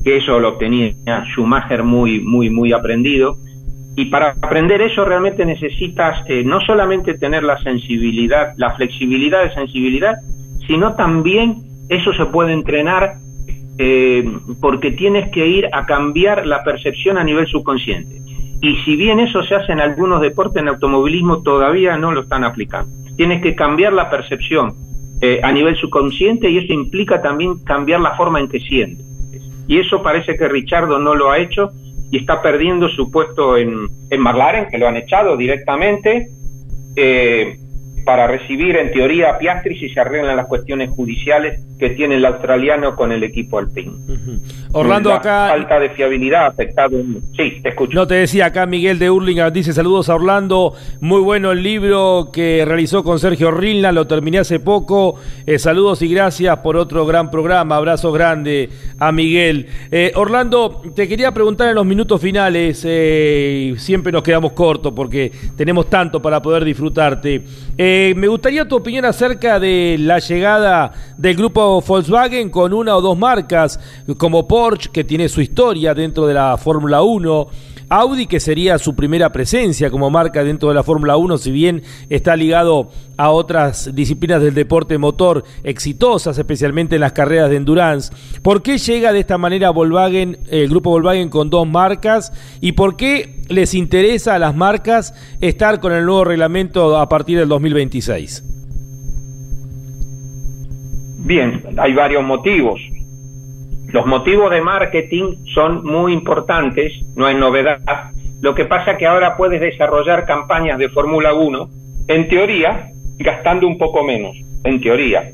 que 0.03 0.17
eso 0.17 0.39
lo 0.39 0.57
tenía 0.57 0.93
Schumacher 1.33 1.83
muy, 1.83 2.19
muy, 2.19 2.51
muy 2.51 2.71
aprendido. 2.73 3.37
Y 3.95 4.05
para 4.05 4.35
aprender 4.39 4.83
eso 4.83 5.03
realmente 5.03 5.45
necesitas 5.45 6.23
eh, 6.27 6.43
no 6.45 6.61
solamente 6.61 7.17
tener 7.17 7.43
la 7.43 7.57
sensibilidad, 7.57 8.53
la 8.57 8.75
flexibilidad 8.75 9.43
de 9.43 9.53
sensibilidad, 9.53 10.13
sino 10.67 10.93
también 10.95 11.55
eso 11.89 12.13
se 12.13 12.25
puede 12.27 12.53
entrenar 12.53 13.15
eh, 13.77 14.23
porque 14.59 14.91
tienes 14.91 15.31
que 15.31 15.47
ir 15.47 15.67
a 15.71 15.85
cambiar 15.85 16.45
la 16.45 16.63
percepción 16.63 17.17
a 17.17 17.23
nivel 17.23 17.47
subconsciente. 17.47 18.21
Y 18.61 18.75
si 18.83 18.95
bien 18.95 19.19
eso 19.19 19.41
se 19.43 19.55
hace 19.55 19.71
en 19.71 19.79
algunos 19.79 20.21
deportes, 20.21 20.61
en 20.61 20.67
automovilismo 20.67 21.41
todavía 21.41 21.97
no 21.97 22.11
lo 22.11 22.21
están 22.21 22.43
aplicando. 22.43 22.91
Tienes 23.17 23.41
que 23.41 23.55
cambiar 23.55 23.93
la 23.93 24.09
percepción 24.09 24.73
eh, 25.21 25.39
a 25.43 25.51
nivel 25.51 25.75
subconsciente 25.77 26.49
y 26.49 26.57
eso 26.57 26.73
implica 26.73 27.21
también 27.21 27.63
cambiar 27.63 28.01
la 28.01 28.15
forma 28.15 28.39
en 28.39 28.47
que 28.47 28.59
sientes. 28.59 29.05
Y 29.67 29.79
eso 29.79 30.01
parece 30.03 30.35
que 30.35 30.47
Richardo 30.47 30.99
no 30.99 31.15
lo 31.15 31.31
ha 31.31 31.39
hecho 31.39 31.71
y 32.11 32.17
está 32.17 32.41
perdiendo 32.41 32.89
su 32.89 33.09
puesto 33.09 33.57
en, 33.57 33.87
en 34.09 34.21
McLaren, 34.21 34.67
que 34.69 34.77
lo 34.77 34.87
han 34.87 34.97
echado 34.97 35.37
directamente. 35.37 36.27
Eh, 36.95 37.57
para 38.05 38.27
recibir 38.27 38.75
en 38.75 38.91
teoría 38.91 39.31
a 39.31 39.37
Piastri 39.37 39.77
si 39.77 39.89
se 39.89 39.99
arreglan 39.99 40.35
las 40.35 40.47
cuestiones 40.47 40.89
judiciales 40.89 41.61
que 41.77 41.89
tiene 41.91 42.15
el 42.15 42.25
australiano 42.25 42.95
con 42.95 43.11
el 43.11 43.23
equipo 43.23 43.57
alpino. 43.57 43.93
Orlando 44.71 45.11
acá 45.13 45.47
falta 45.49 45.79
de 45.79 45.89
fiabilidad 45.89 46.45
afectado. 46.45 46.97
Sí, 47.35 47.59
te 47.61 47.69
escucho. 47.69 47.93
No 47.93 48.07
te 48.07 48.15
decía 48.15 48.47
acá 48.47 48.65
Miguel 48.65 48.99
de 48.99 49.09
Urlinga 49.09 49.49
dice 49.49 49.73
saludos 49.73 50.09
a 50.09 50.15
Orlando, 50.15 50.73
muy 50.99 51.21
bueno 51.21 51.51
el 51.51 51.63
libro 51.63 52.29
que 52.31 52.63
realizó 52.65 53.03
con 53.03 53.19
Sergio 53.19 53.51
Rilna, 53.51 53.91
lo 53.91 54.07
terminé 54.07 54.39
hace 54.39 54.59
poco. 54.59 55.19
Eh, 55.45 55.57
saludos 55.59 56.01
y 56.01 56.13
gracias 56.13 56.55
por 56.59 56.77
otro 56.77 57.05
gran 57.05 57.31
programa, 57.31 57.77
abrazos 57.77 58.13
grande 58.13 58.69
a 58.99 59.11
Miguel. 59.11 59.67
Eh, 59.91 60.11
Orlando, 60.15 60.81
te 60.95 61.07
quería 61.07 61.31
preguntar 61.31 61.69
en 61.69 61.75
los 61.75 61.85
minutos 61.85 62.21
finales, 62.21 62.85
eh, 62.87 63.73
siempre 63.77 64.11
nos 64.11 64.23
quedamos 64.23 64.53
cortos 64.53 64.93
porque 64.95 65.31
tenemos 65.57 65.89
tanto 65.89 66.21
para 66.21 66.41
poder 66.41 66.63
disfrutarte. 66.63 67.41
Eh, 67.77 67.90
me 68.15 68.27
gustaría 68.27 68.67
tu 68.67 68.75
opinión 68.75 69.05
acerca 69.05 69.59
de 69.59 69.97
la 69.99 70.19
llegada 70.19 70.91
del 71.17 71.35
grupo 71.35 71.81
Volkswagen 71.81 72.49
con 72.49 72.73
una 72.73 72.95
o 72.95 73.01
dos 73.01 73.17
marcas, 73.17 73.79
como 74.17 74.47
Porsche, 74.47 74.89
que 74.91 75.03
tiene 75.03 75.29
su 75.29 75.41
historia 75.41 75.93
dentro 75.93 76.27
de 76.27 76.33
la 76.33 76.57
Fórmula 76.57 77.01
1, 77.01 77.47
Audi, 77.93 78.25
que 78.25 78.39
sería 78.39 78.77
su 78.77 78.95
primera 78.95 79.33
presencia 79.33 79.91
como 79.91 80.09
marca 80.09 80.45
dentro 80.45 80.69
de 80.69 80.75
la 80.75 80.81
Fórmula 80.81 81.17
1, 81.17 81.37
si 81.37 81.51
bien 81.51 81.83
está 82.09 82.37
ligado 82.37 82.89
a 83.17 83.31
otras 83.31 83.93
disciplinas 83.93 84.41
del 84.41 84.53
deporte 84.53 84.97
motor 84.97 85.43
exitosas, 85.65 86.37
especialmente 86.37 86.95
en 86.95 87.01
las 87.01 87.11
carreras 87.11 87.49
de 87.49 87.57
endurance. 87.57 88.13
¿Por 88.41 88.63
qué 88.63 88.77
llega 88.77 89.11
de 89.11 89.19
esta 89.19 89.37
manera 89.37 89.71
Volkswagen, 89.71 90.37
el 90.49 90.69
grupo 90.69 90.91
Volkswagen 90.91 91.27
con 91.27 91.49
dos 91.49 91.67
marcas? 91.67 92.31
¿Y 92.61 92.71
por 92.71 92.95
qué 92.95 93.41
les 93.49 93.73
interesa 93.73 94.35
a 94.35 94.39
las 94.39 94.55
marcas 94.55 95.13
estar 95.41 95.81
con 95.81 95.91
el 95.91 96.05
nuevo 96.05 96.23
reglamento 96.23 96.97
a 96.97 97.09
partir 97.09 97.39
del 97.39 97.49
2026? 97.49 98.41
Bien, 101.25 101.61
hay 101.77 101.93
varios 101.93 102.23
motivos. 102.23 102.79
Los 103.91 104.05
motivos 104.05 104.49
de 104.51 104.61
marketing 104.61 105.35
son 105.53 105.83
muy 105.83 106.13
importantes, 106.13 106.93
no 107.15 107.25
hay 107.25 107.35
novedad. 107.35 107.79
Lo 108.41 108.55
que 108.55 108.63
pasa 108.63 108.91
es 108.91 108.97
que 108.97 109.05
ahora 109.05 109.35
puedes 109.35 109.59
desarrollar 109.59 110.25
campañas 110.25 110.79
de 110.79 110.87
Fórmula 110.89 111.33
1, 111.33 111.69
en 112.07 112.27
teoría, 112.29 112.87
gastando 113.17 113.67
un 113.67 113.77
poco 113.77 114.03
menos, 114.03 114.37
en 114.63 114.79
teoría. 114.79 115.31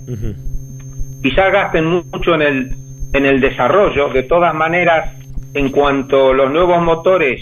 Quizás 1.22 1.54
gasten 1.54 1.86
mucho 1.86 2.34
en 2.34 2.42
el, 2.42 2.72
en 3.14 3.26
el 3.28 3.40
desarrollo, 3.40 4.10
de 4.10 4.24
todas 4.24 4.56
maneras, 4.56 5.14
en 5.54 5.70
cuanto 5.70 6.34
los 6.34 6.52
nuevos 6.52 6.82
motores 6.82 7.42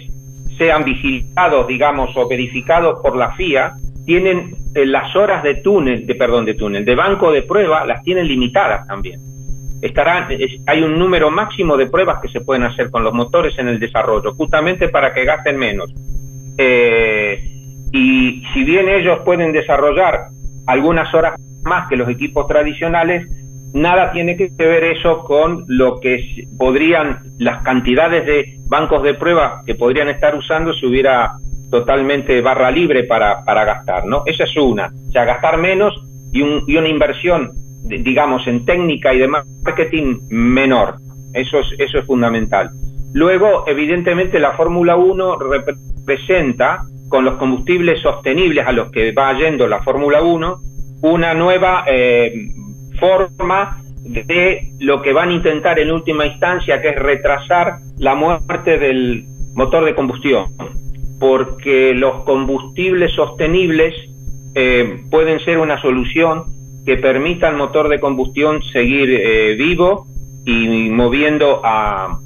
sean 0.57 0.83
vigilados, 0.83 1.65
digamos, 1.67 2.15
o 2.17 2.27
verificados 2.27 2.99
por 3.01 3.15
la 3.15 3.31
FIA, 3.35 3.71
tienen 4.05 4.53
eh, 4.75 4.85
las 4.85 5.15
horas 5.15 5.43
de 5.43 5.55
túnel, 5.55 6.05
de 6.05 6.15
perdón, 6.15 6.43
de 6.45 6.55
túnel, 6.55 6.83
de 6.83 6.95
banco 6.95 7.31
de 7.31 7.41
prueba, 7.41 7.85
las 7.85 8.03
tienen 8.03 8.27
limitadas 8.27 8.85
también 8.85 9.34
estará, 9.85 10.27
hay 10.65 10.83
un 10.83 10.97
número 10.97 11.29
máximo 11.29 11.77
de 11.77 11.87
pruebas 11.87 12.19
que 12.21 12.27
se 12.27 12.41
pueden 12.41 12.63
hacer 12.63 12.89
con 12.89 13.03
los 13.03 13.13
motores 13.13 13.57
en 13.59 13.67
el 13.67 13.79
desarrollo, 13.79 14.33
justamente 14.33 14.89
para 14.89 15.13
que 15.13 15.25
gasten 15.25 15.57
menos. 15.57 15.93
Eh, 16.57 17.39
y 17.91 18.43
si 18.53 18.63
bien 18.63 18.89
ellos 18.89 19.19
pueden 19.23 19.51
desarrollar 19.51 20.27
algunas 20.67 21.13
horas 21.13 21.39
más 21.63 21.87
que 21.87 21.95
los 21.95 22.09
equipos 22.09 22.47
tradicionales, 22.47 23.27
nada 23.73 24.11
tiene 24.11 24.35
que 24.37 24.49
ver 24.57 24.83
eso 24.85 25.23
con 25.23 25.65
lo 25.67 25.99
que 25.99 26.47
podrían, 26.57 27.19
las 27.37 27.63
cantidades 27.63 28.25
de 28.25 28.59
bancos 28.67 29.03
de 29.03 29.13
pruebas 29.13 29.63
que 29.65 29.75
podrían 29.75 30.09
estar 30.09 30.35
usando 30.35 30.73
si 30.73 30.85
hubiera 30.85 31.33
totalmente 31.69 32.41
barra 32.41 32.71
libre 32.71 33.03
para, 33.03 33.43
para 33.43 33.65
gastar, 33.65 34.05
¿no? 34.05 34.23
Esa 34.25 34.45
es 34.45 34.55
una, 34.57 34.87
o 34.87 35.11
sea, 35.11 35.25
gastar 35.25 35.57
menos 35.57 35.93
y, 36.31 36.41
un, 36.41 36.63
y 36.67 36.77
una 36.77 36.87
inversión 36.87 37.51
digamos, 37.87 38.47
en 38.47 38.65
técnica 38.65 39.13
y 39.13 39.19
de 39.19 39.27
marketing 39.27 40.19
menor. 40.29 40.95
Eso 41.33 41.59
es, 41.59 41.67
eso 41.77 41.99
es 41.99 42.05
fundamental. 42.05 42.69
Luego, 43.13 43.63
evidentemente, 43.67 44.39
la 44.39 44.53
Fórmula 44.53 44.97
1 44.97 45.37
representa, 45.39 46.79
con 47.09 47.23
los 47.23 47.35
combustibles 47.35 48.01
sostenibles 48.01 48.65
a 48.67 48.71
los 48.71 48.91
que 48.91 49.11
va 49.11 49.37
yendo 49.37 49.67
la 49.67 49.81
Fórmula 49.83 50.21
1, 50.21 50.59
una 51.01 51.33
nueva 51.33 51.85
eh, 51.87 52.49
forma 52.99 53.77
de 54.01 54.69
lo 54.79 55.01
que 55.01 55.13
van 55.13 55.29
a 55.29 55.33
intentar 55.33 55.79
en 55.79 55.91
última 55.91 56.25
instancia, 56.25 56.81
que 56.81 56.89
es 56.89 56.95
retrasar 56.95 57.77
la 57.97 58.15
muerte 58.15 58.77
del 58.77 59.25
motor 59.53 59.85
de 59.85 59.95
combustión, 59.95 60.47
porque 61.19 61.93
los 61.93 62.23
combustibles 62.23 63.13
sostenibles 63.13 63.93
eh, 64.55 65.03
pueden 65.09 65.39
ser 65.39 65.57
una 65.57 65.81
solución 65.81 66.45
que 66.85 66.97
permita 66.97 67.47
al 67.47 67.57
motor 67.57 67.89
de 67.89 67.99
combustión 67.99 68.61
seguir 68.63 69.09
eh, 69.09 69.55
vivo 69.55 70.05
y 70.45 70.89
moviendo 70.89 71.61
a, 71.63 72.19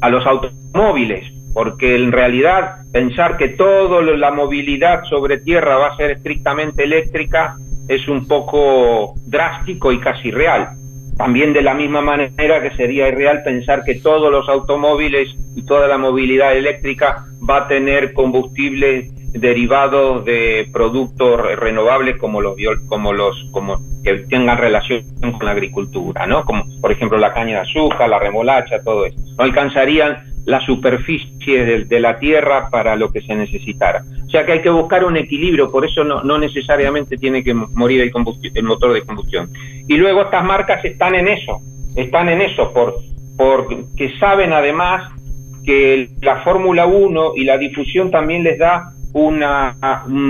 a 0.00 0.10
los 0.10 0.26
automóviles, 0.26 1.24
porque 1.54 1.96
en 1.96 2.12
realidad 2.12 2.82
pensar 2.92 3.36
que 3.36 3.48
toda 3.48 4.02
la 4.02 4.30
movilidad 4.30 5.04
sobre 5.04 5.38
tierra 5.38 5.76
va 5.76 5.88
a 5.88 5.96
ser 5.96 6.10
estrictamente 6.10 6.84
eléctrica 6.84 7.56
es 7.88 8.06
un 8.08 8.26
poco 8.26 9.14
drástico 9.26 9.92
y 9.92 9.98
casi 10.00 10.30
real. 10.30 10.68
También 11.16 11.52
de 11.52 11.62
la 11.62 11.74
misma 11.74 12.00
manera 12.00 12.60
que 12.60 12.76
sería 12.76 13.08
irreal 13.08 13.42
pensar 13.44 13.84
que 13.84 13.96
todos 13.96 14.32
los 14.32 14.48
automóviles 14.48 15.34
y 15.54 15.62
toda 15.62 15.86
la 15.86 15.96
movilidad 15.96 16.56
eléctrica 16.56 17.24
va 17.48 17.58
a 17.58 17.68
tener 17.68 18.12
combustible 18.12 19.10
derivados 19.34 20.24
de 20.24 20.68
productos 20.72 21.40
renovables 21.58 22.16
como 22.18 22.40
los 22.40 22.56
como 22.88 23.12
los 23.12 23.36
como 23.50 23.78
que 24.04 24.18
tengan 24.30 24.58
relación 24.58 25.02
con 25.20 25.44
la 25.44 25.50
agricultura, 25.50 26.26
¿no? 26.26 26.44
Como 26.44 26.64
por 26.80 26.92
ejemplo 26.92 27.18
la 27.18 27.34
caña 27.34 27.56
de 27.56 27.68
azúcar, 27.68 28.08
la 28.08 28.20
remolacha, 28.20 28.82
todo 28.84 29.06
eso. 29.06 29.18
No 29.36 29.44
alcanzarían 29.44 30.18
la 30.46 30.60
superficie 30.60 31.84
de, 31.84 32.00
la 32.00 32.18
Tierra 32.18 32.68
para 32.70 32.96
lo 32.96 33.10
que 33.10 33.22
se 33.22 33.34
necesitara. 33.34 34.02
O 34.26 34.30
sea 34.30 34.44
que 34.44 34.52
hay 34.52 34.62
que 34.62 34.70
buscar 34.70 35.04
un 35.04 35.16
equilibrio, 35.16 35.70
por 35.70 35.84
eso 35.84 36.04
no, 36.04 36.38
necesariamente 36.38 37.16
tiene 37.16 37.42
que 37.42 37.54
morir 37.54 38.02
el, 38.02 38.12
el, 38.54 38.62
motor 38.62 38.92
de 38.92 39.02
combustión. 39.02 39.48
Y 39.88 39.96
luego 39.96 40.22
estas 40.22 40.44
marcas 40.44 40.84
están 40.84 41.14
en 41.14 41.28
eso, 41.28 41.60
están 41.96 42.28
en 42.28 42.42
eso, 42.42 42.72
por, 42.74 42.94
porque 43.38 44.12
saben 44.20 44.52
además 44.52 45.10
que 45.64 46.10
la 46.20 46.42
Fórmula 46.42 46.84
1 46.86 47.32
y 47.36 47.44
la 47.44 47.56
difusión 47.56 48.10
también 48.10 48.44
les 48.44 48.58
da 48.58 48.92
una, 49.14 49.76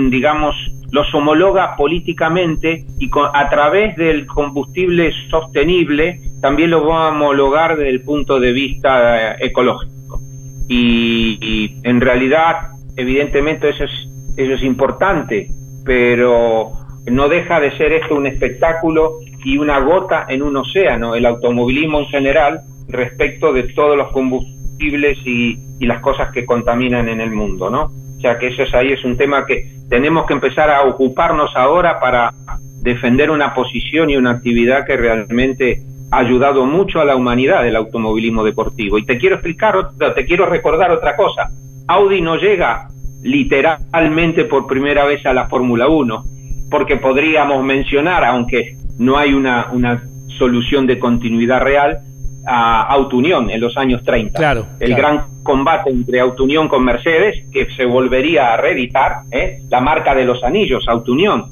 digamos, 0.09 0.55
los 0.91 1.13
homologa 1.13 1.75
políticamente 1.75 2.85
y 2.99 3.09
a 3.33 3.49
través 3.49 3.95
del 3.97 4.25
combustible 4.25 5.11
sostenible 5.29 6.21
también 6.41 6.69
lo 6.69 6.85
va 6.87 7.07
a 7.07 7.09
homologar 7.09 7.75
desde 7.75 7.89
el 7.89 8.01
punto 8.01 8.39
de 8.39 8.53
vista 8.53 9.33
eh, 9.33 9.35
ecológico. 9.41 10.21
Y, 10.67 11.79
en 11.83 12.01
realidad, 12.01 12.69
evidentemente, 12.95 13.69
eso 13.69 13.83
es, 13.83 13.91
eso 14.37 14.53
es 14.53 14.63
importante, 14.63 15.49
pero 15.83 16.71
no 17.07 17.29
deja 17.29 17.59
de 17.59 17.75
ser 17.77 17.91
esto 17.93 18.15
un 18.15 18.27
espectáculo 18.27 19.19
y 19.43 19.57
una 19.57 19.79
gota 19.79 20.25
en 20.29 20.41
un 20.41 20.57
océano, 20.57 21.15
el 21.15 21.25
automovilismo 21.25 21.99
en 21.99 22.07
general, 22.07 22.61
respecto 22.87 23.53
de 23.53 23.63
todos 23.73 23.97
los 23.97 24.11
combustibles 24.11 25.17
y, 25.25 25.57
y 25.79 25.85
las 25.85 26.01
cosas 26.01 26.31
que 26.31 26.45
contaminan 26.45 27.09
en 27.09 27.21
el 27.21 27.31
mundo, 27.31 27.69
¿no? 27.69 28.04
O 28.25 28.27
sea 28.27 28.39
que 28.39 28.47
eso 28.47 28.63
es 28.63 28.73
ahí, 28.73 28.91
es 28.91 29.05
un 29.05 29.17
tema 29.17 29.45
que 29.45 29.65
tenemos 29.87 30.25
que 30.25 30.33
empezar 30.33 30.71
a 30.71 30.81
ocuparnos 30.81 31.55
ahora 31.55 31.99
para 31.99 32.33
defender 32.81 33.29
una 33.29 33.53
posición 33.53 34.09
y 34.09 34.15
una 34.15 34.31
actividad 34.31 34.83
que 34.83 34.97
realmente 34.97 35.83
ha 36.09 36.17
ayudado 36.17 36.65
mucho 36.65 36.99
a 36.99 37.05
la 37.05 37.15
humanidad 37.15 37.61
del 37.61 37.75
automovilismo 37.75 38.43
deportivo. 38.43 38.97
Y 38.97 39.05
te 39.05 39.19
quiero 39.19 39.35
explicar, 39.35 39.75
te 40.15 40.25
quiero 40.25 40.47
recordar 40.47 40.89
otra 40.89 41.15
cosa. 41.15 41.51
Audi 41.87 42.19
no 42.19 42.37
llega 42.37 42.87
literalmente 43.21 44.45
por 44.45 44.65
primera 44.65 45.05
vez 45.05 45.23
a 45.27 45.31
la 45.31 45.47
Fórmula 45.47 45.87
1, 45.87 46.23
porque 46.71 46.97
podríamos 46.97 47.63
mencionar, 47.63 48.25
aunque 48.25 48.75
no 48.97 49.19
hay 49.19 49.35
una, 49.35 49.67
una 49.71 50.01
solución 50.39 50.87
de 50.87 50.97
continuidad 50.97 51.61
real, 51.61 51.99
a 52.45 52.83
Auto 52.83 53.17
Unión 53.17 53.49
en 53.49 53.59
los 53.59 53.77
años 53.77 54.03
30. 54.03 54.37
Claro, 54.37 54.65
el 54.79 54.95
gran 54.95 55.25
combate 55.43 55.89
entre 55.89 56.19
Auto 56.19 56.43
Unión 56.43 56.67
con 56.67 56.83
Mercedes, 56.83 57.45
que 57.51 57.67
se 57.75 57.85
volvería 57.85 58.53
a 58.53 58.57
reeditar, 58.57 59.23
¿eh? 59.31 59.61
la 59.69 59.81
marca 59.81 60.13
de 60.15 60.25
los 60.25 60.43
anillos, 60.43 60.87
Auto 60.87 61.11
Unión, 61.11 61.51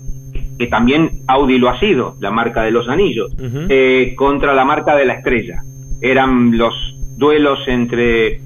que 0.58 0.68
también 0.68 1.22
Audi 1.28 1.58
lo 1.58 1.70
ha 1.70 1.80
sido, 1.80 2.16
la 2.20 2.32
marca 2.32 2.64
de 2.64 2.72
los 2.72 2.88
anillos, 2.88 3.32
eh, 3.70 4.14
contra 4.16 4.54
la 4.54 4.66
marca 4.66 4.96
de 4.96 5.06
la 5.06 5.14
estrella. 5.14 5.64
Eran 6.02 6.58
los 6.58 6.74
duelos 7.18 7.60
entre 7.68 8.42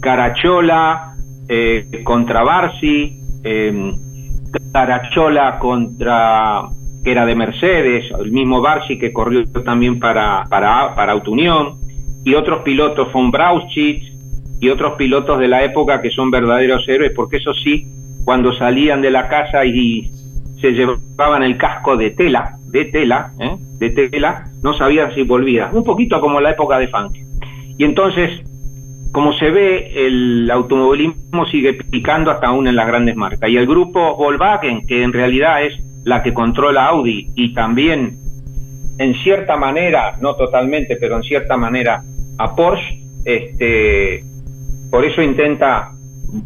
Carachola 0.00 1.14
eh, 1.48 2.02
contra 2.04 2.42
Barsi, 2.42 3.16
Carachola 4.72 5.58
contra 5.58 6.68
que 7.02 7.12
era 7.12 7.24
de 7.24 7.34
Mercedes, 7.34 8.10
el 8.18 8.30
mismo 8.30 8.60
Barsi 8.60 8.98
que 8.98 9.12
corrió 9.12 9.46
también 9.64 9.98
para, 9.98 10.44
para, 10.48 10.94
para 10.94 11.12
Auto 11.12 11.32
Unión, 11.32 11.79
y 12.24 12.34
otros 12.34 12.62
pilotos, 12.62 13.12
von 13.12 13.30
Brauchitz 13.30 14.06
y 14.60 14.68
otros 14.68 14.94
pilotos 14.94 15.38
de 15.38 15.48
la 15.48 15.64
época 15.64 16.02
que 16.02 16.10
son 16.10 16.30
verdaderos 16.30 16.86
héroes, 16.88 17.12
porque 17.14 17.38
eso 17.38 17.54
sí, 17.54 17.86
cuando 18.24 18.52
salían 18.52 19.00
de 19.00 19.10
la 19.10 19.28
casa 19.28 19.64
y 19.64 20.10
se 20.60 20.72
llevaban 20.72 21.42
el 21.42 21.56
casco 21.56 21.96
de 21.96 22.10
tela, 22.10 22.52
de 22.66 22.84
tela, 22.86 23.32
¿eh? 23.40 23.56
de 23.78 23.90
tela, 23.90 24.44
no 24.62 24.74
sabían 24.74 25.14
si 25.14 25.22
volvía, 25.22 25.70
un 25.72 25.84
poquito 25.84 26.20
como 26.20 26.40
la 26.40 26.50
época 26.50 26.78
de 26.78 26.88
Funk. 26.88 27.16
Y 27.78 27.84
entonces, 27.84 28.42
como 29.12 29.32
se 29.32 29.50
ve, 29.50 30.06
el 30.06 30.50
automovilismo 30.50 31.46
sigue 31.46 31.74
picando 31.74 32.30
hasta 32.30 32.48
aún 32.48 32.68
en 32.68 32.76
las 32.76 32.86
grandes 32.86 33.16
marcas. 33.16 33.48
Y 33.48 33.56
el 33.56 33.66
grupo 33.66 34.16
Volkswagen, 34.16 34.86
que 34.86 35.02
en 35.02 35.14
realidad 35.14 35.64
es 35.64 35.82
la 36.04 36.22
que 36.22 36.34
controla 36.34 36.86
Audi 36.86 37.28
y 37.34 37.54
también 37.54 38.18
en 39.00 39.14
cierta 39.14 39.56
manera, 39.56 40.18
no 40.20 40.34
totalmente, 40.34 40.96
pero 40.96 41.16
en 41.16 41.22
cierta 41.22 41.56
manera 41.56 42.04
a 42.36 42.54
Porsche, 42.54 43.00
este, 43.24 44.22
por 44.90 45.06
eso 45.06 45.22
intenta 45.22 45.92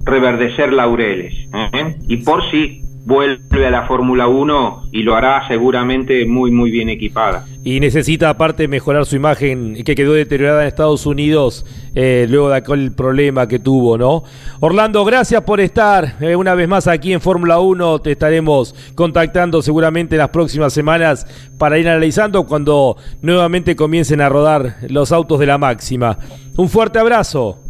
reverdecer 0.04 0.72
laureles. 0.72 1.34
¿eh? 1.52 1.96
Y 2.06 2.18
Porsche 2.18 2.80
vuelve 3.04 3.66
a 3.66 3.70
la 3.70 3.86
Fórmula 3.86 4.28
1 4.28 4.88
y 4.92 5.02
lo 5.02 5.14
hará 5.14 5.46
seguramente 5.46 6.24
muy, 6.26 6.50
muy 6.50 6.70
bien 6.70 6.88
equipada. 6.88 7.44
Y 7.62 7.80
necesita 7.80 8.30
aparte 8.30 8.66
mejorar 8.68 9.04
su 9.06 9.16
imagen 9.16 9.82
que 9.84 9.94
quedó 9.94 10.14
deteriorada 10.14 10.62
en 10.62 10.68
Estados 10.68 11.06
Unidos 11.06 11.66
eh, 11.94 12.26
luego 12.28 12.48
de 12.48 12.56
aquel 12.56 12.92
problema 12.92 13.46
que 13.46 13.58
tuvo, 13.58 13.98
¿no? 13.98 14.24
Orlando, 14.60 15.04
gracias 15.04 15.42
por 15.42 15.60
estar 15.60 16.16
eh, 16.20 16.34
una 16.36 16.54
vez 16.54 16.68
más 16.68 16.86
aquí 16.86 17.12
en 17.12 17.20
Fórmula 17.20 17.58
1. 17.58 18.00
Te 18.00 18.12
estaremos 18.12 18.74
contactando 18.94 19.62
seguramente 19.62 20.14
en 20.14 20.20
las 20.20 20.30
próximas 20.30 20.72
semanas 20.72 21.26
para 21.58 21.78
ir 21.78 21.88
analizando 21.88 22.46
cuando 22.46 22.96
nuevamente 23.22 23.76
comiencen 23.76 24.20
a 24.20 24.28
rodar 24.28 24.76
los 24.88 25.12
autos 25.12 25.38
de 25.40 25.46
la 25.46 25.58
máxima. 25.58 26.18
Un 26.56 26.68
fuerte 26.68 26.98
abrazo. 26.98 27.63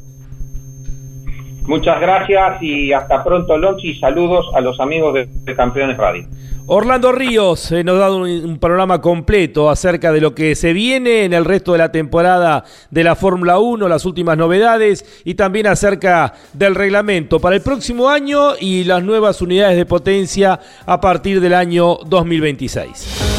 Muchas 1.66 1.98
gracias 1.98 2.62
y 2.62 2.92
hasta 2.92 3.24
pronto, 3.24 3.56
Lonchi. 3.56 3.94
Saludos 3.94 4.46
a 4.54 4.60
los 4.60 4.78
amigos 4.80 5.14
de, 5.14 5.54
Campeones 5.54 5.96
Radio. 5.96 6.26
Orlando 6.66 7.12
Ríos 7.12 7.72
eh, 7.72 7.84
nos 7.84 7.98
da 7.98 8.10
un, 8.10 8.22
un, 8.22 8.58
panorama 8.58 9.00
completo 9.00 9.68
acerca 9.70 10.12
de 10.12 10.20
lo 10.20 10.34
que 10.34 10.54
se 10.54 10.72
viene 10.72 11.24
en 11.24 11.32
el 11.34 11.44
resto 11.44 11.72
de 11.72 11.78
la 11.78 11.92
temporada 11.92 12.64
de 12.90 13.04
la 13.04 13.14
Fórmula 13.16 13.58
1, 13.58 13.86
las 13.86 14.04
últimas 14.06 14.36
novedades 14.36 15.22
y 15.24 15.34
también 15.34 15.66
acerca 15.66 16.34
del 16.52 16.74
reglamento 16.74 17.38
para 17.40 17.56
el 17.56 17.62
próximo 17.62 18.08
año 18.08 18.56
y 18.58 18.84
las 18.84 19.02
nuevas 19.02 19.42
unidades 19.42 19.76
de 19.76 19.86
potencia 19.86 20.58
a 20.86 21.00
partir 21.00 21.40
del 21.40 21.54
año 21.54 21.96
2026. 22.06 23.34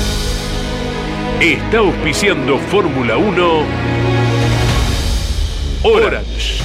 Está 1.42 1.80
auspiciando 1.80 2.58
Fórmula 2.58 3.18
1 3.18 3.46
Orange. 5.84 6.65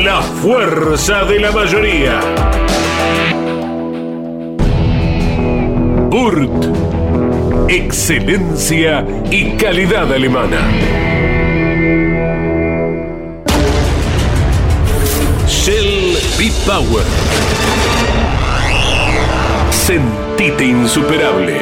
la 0.00 0.22
fuerza 0.22 1.24
de 1.24 1.38
la 1.38 1.52
mayoría. 1.52 2.20
Burt. 6.08 6.50
Excelencia 7.68 9.04
y 9.30 9.52
calidad 9.56 10.12
alemana. 10.12 10.58
Shell 15.46 16.16
B-Power. 16.38 17.04
Sentite 19.70 20.64
insuperable. 20.64 21.60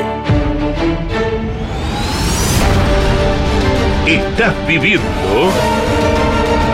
Estás 4.06 4.54
viviendo 4.66 5.50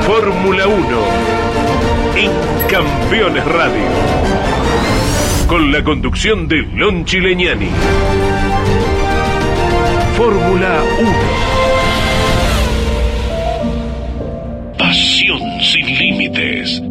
Fórmula 0.06 0.68
1 0.68 0.76
en 0.78 1.35
Campeones 2.68 3.44
Radio. 3.44 3.84
Con 5.46 5.72
la 5.72 5.84
conducción 5.84 6.48
de 6.48 6.62
Lon 6.74 7.04
Chileñani. 7.04 7.70
Fórmula 10.16 10.82
1. 10.98 11.12
Pasión 14.78 15.40
sin 15.60 15.86
límites. 15.86 16.82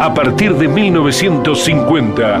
A 0.00 0.14
partir 0.14 0.54
de 0.54 0.68
1950, 0.68 2.40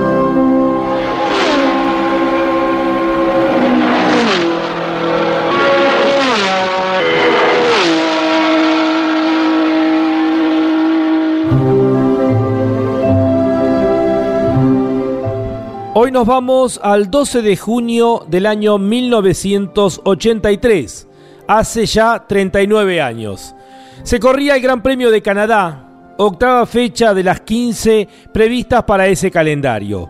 Hoy 16.03 16.11
nos 16.11 16.25
vamos 16.25 16.79
al 16.81 17.11
12 17.11 17.43
de 17.43 17.55
junio 17.55 18.25
del 18.27 18.47
año 18.47 18.79
1983, 18.79 21.07
hace 21.47 21.85
ya 21.85 22.25
39 22.27 22.99
años. 22.99 23.53
Se 24.01 24.19
corría 24.19 24.55
el 24.55 24.63
Gran 24.63 24.81
Premio 24.81 25.11
de 25.11 25.21
Canadá, 25.21 26.15
octava 26.17 26.65
fecha 26.65 27.13
de 27.13 27.23
las 27.23 27.41
15 27.41 28.07
previstas 28.33 28.83
para 28.85 29.05
ese 29.05 29.29
calendario. 29.29 30.09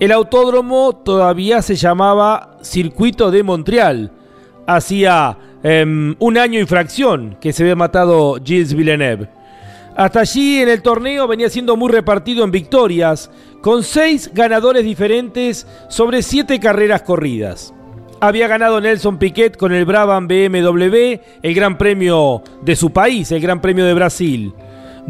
El 0.00 0.10
autódromo 0.10 0.92
todavía 0.92 1.62
se 1.62 1.76
llamaba 1.76 2.56
Circuito 2.60 3.30
de 3.30 3.44
Montreal. 3.44 4.10
Hacía 4.66 5.38
em, 5.62 6.16
un 6.18 6.36
año 6.36 6.58
y 6.58 6.66
fracción 6.66 7.36
que 7.40 7.52
se 7.52 7.62
había 7.62 7.76
matado 7.76 8.40
Gilles 8.44 8.74
Villeneuve. 8.74 9.28
Hasta 9.94 10.20
allí 10.20 10.60
en 10.60 10.70
el 10.70 10.80
torneo 10.80 11.28
venía 11.28 11.50
siendo 11.50 11.76
muy 11.76 11.92
repartido 11.92 12.44
en 12.44 12.50
victorias, 12.50 13.30
con 13.62 13.84
seis 13.84 14.30
ganadores 14.34 14.84
diferentes 14.84 15.66
sobre 15.88 16.22
siete 16.22 16.60
carreras 16.60 17.02
corridas. 17.02 17.72
Había 18.20 18.48
ganado 18.48 18.80
Nelson 18.80 19.18
Piquet 19.18 19.56
con 19.56 19.72
el 19.72 19.84
Brabham 19.84 20.28
BMW, 20.28 21.20
el 21.42 21.54
Gran 21.54 21.78
Premio 21.78 22.42
de 22.60 22.76
su 22.76 22.90
país, 22.90 23.32
el 23.32 23.40
Gran 23.40 23.60
Premio 23.60 23.84
de 23.84 23.94
Brasil. 23.94 24.52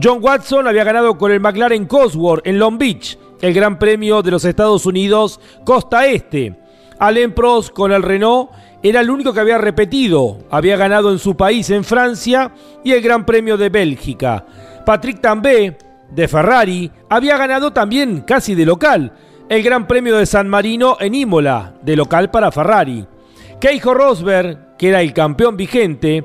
John 0.02 0.18
Watson 0.22 0.68
había 0.68 0.84
ganado 0.84 1.18
con 1.18 1.32
el 1.32 1.40
McLaren 1.40 1.86
Cosworth 1.86 2.46
en 2.46 2.58
Long 2.58 2.78
Beach, 2.78 3.18
el 3.40 3.52
Gran 3.52 3.78
Premio 3.78 4.22
de 4.22 4.30
los 4.30 4.44
Estados 4.44 4.86
Unidos, 4.86 5.40
Costa 5.64 6.06
Este. 6.06 6.54
Alain 6.98 7.32
Prost 7.32 7.70
con 7.70 7.90
el 7.90 8.02
Renault 8.02 8.50
era 8.82 9.00
el 9.00 9.10
único 9.10 9.32
que 9.32 9.40
había 9.40 9.58
repetido, 9.58 10.38
había 10.50 10.76
ganado 10.76 11.10
en 11.10 11.18
su 11.18 11.36
país 11.36 11.70
en 11.70 11.84
Francia 11.84 12.52
y 12.84 12.92
el 12.92 13.02
Gran 13.02 13.24
Premio 13.24 13.56
de 13.56 13.70
Bélgica. 13.70 14.44
Patrick 14.84 15.20
Tambay 15.20 15.76
de 16.14 16.28
Ferrari 16.28 16.90
había 17.08 17.36
ganado 17.36 17.72
también 17.72 18.20
casi 18.20 18.54
de 18.54 18.66
local 18.66 19.12
el 19.48 19.62
Gran 19.62 19.86
Premio 19.86 20.16
de 20.16 20.26
San 20.26 20.48
Marino 20.48 20.96
en 21.00 21.14
Imola, 21.14 21.74
de 21.82 21.96
local 21.96 22.30
para 22.30 22.50
Ferrari. 22.52 23.06
Keijo 23.60 23.92
Rosberg, 23.92 24.76
que 24.78 24.88
era 24.88 25.02
el 25.02 25.12
campeón 25.12 25.56
vigente, 25.56 26.24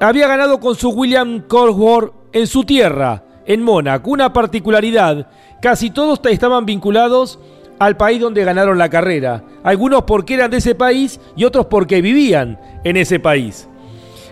había 0.00 0.26
ganado 0.26 0.58
con 0.58 0.74
su 0.74 0.90
William 0.90 1.42
Cosworth 1.42 2.12
en 2.32 2.46
su 2.46 2.64
tierra, 2.64 3.22
en 3.46 3.62
Mónaco. 3.62 4.10
Una 4.10 4.32
particularidad, 4.32 5.28
casi 5.62 5.90
todos 5.90 6.20
estaban 6.24 6.66
vinculados 6.66 7.38
al 7.78 7.96
país 7.96 8.20
donde 8.20 8.44
ganaron 8.44 8.76
la 8.76 8.90
carrera. 8.90 9.44
Algunos 9.62 10.02
porque 10.02 10.34
eran 10.34 10.50
de 10.50 10.56
ese 10.56 10.74
país 10.74 11.20
y 11.36 11.44
otros 11.44 11.66
porque 11.66 12.02
vivían 12.02 12.58
en 12.84 12.96
ese 12.96 13.20
país. 13.20 13.68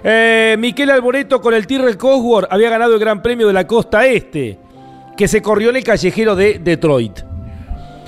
Eh, 0.03 0.57
Miquel 0.59 0.91
Alboreto 0.91 1.41
con 1.41 1.55
el 1.55 1.66
Tyrrell 1.66 1.97
Cosworth 1.97 2.49
había 2.51 2.70
ganado 2.70 2.95
el 2.95 3.01
Gran 3.01 3.22
Premio 3.22 3.47
de 3.47 3.53
la 3.53 3.66
Costa 3.66 4.07
Este, 4.07 4.59
que 5.17 5.29
se 5.29 5.43
corrió 5.43 5.71
en 5.71 5.77
el 5.77 5.85
callejero 5.85 6.37
de 6.37 6.59
Detroit. 6.59 7.21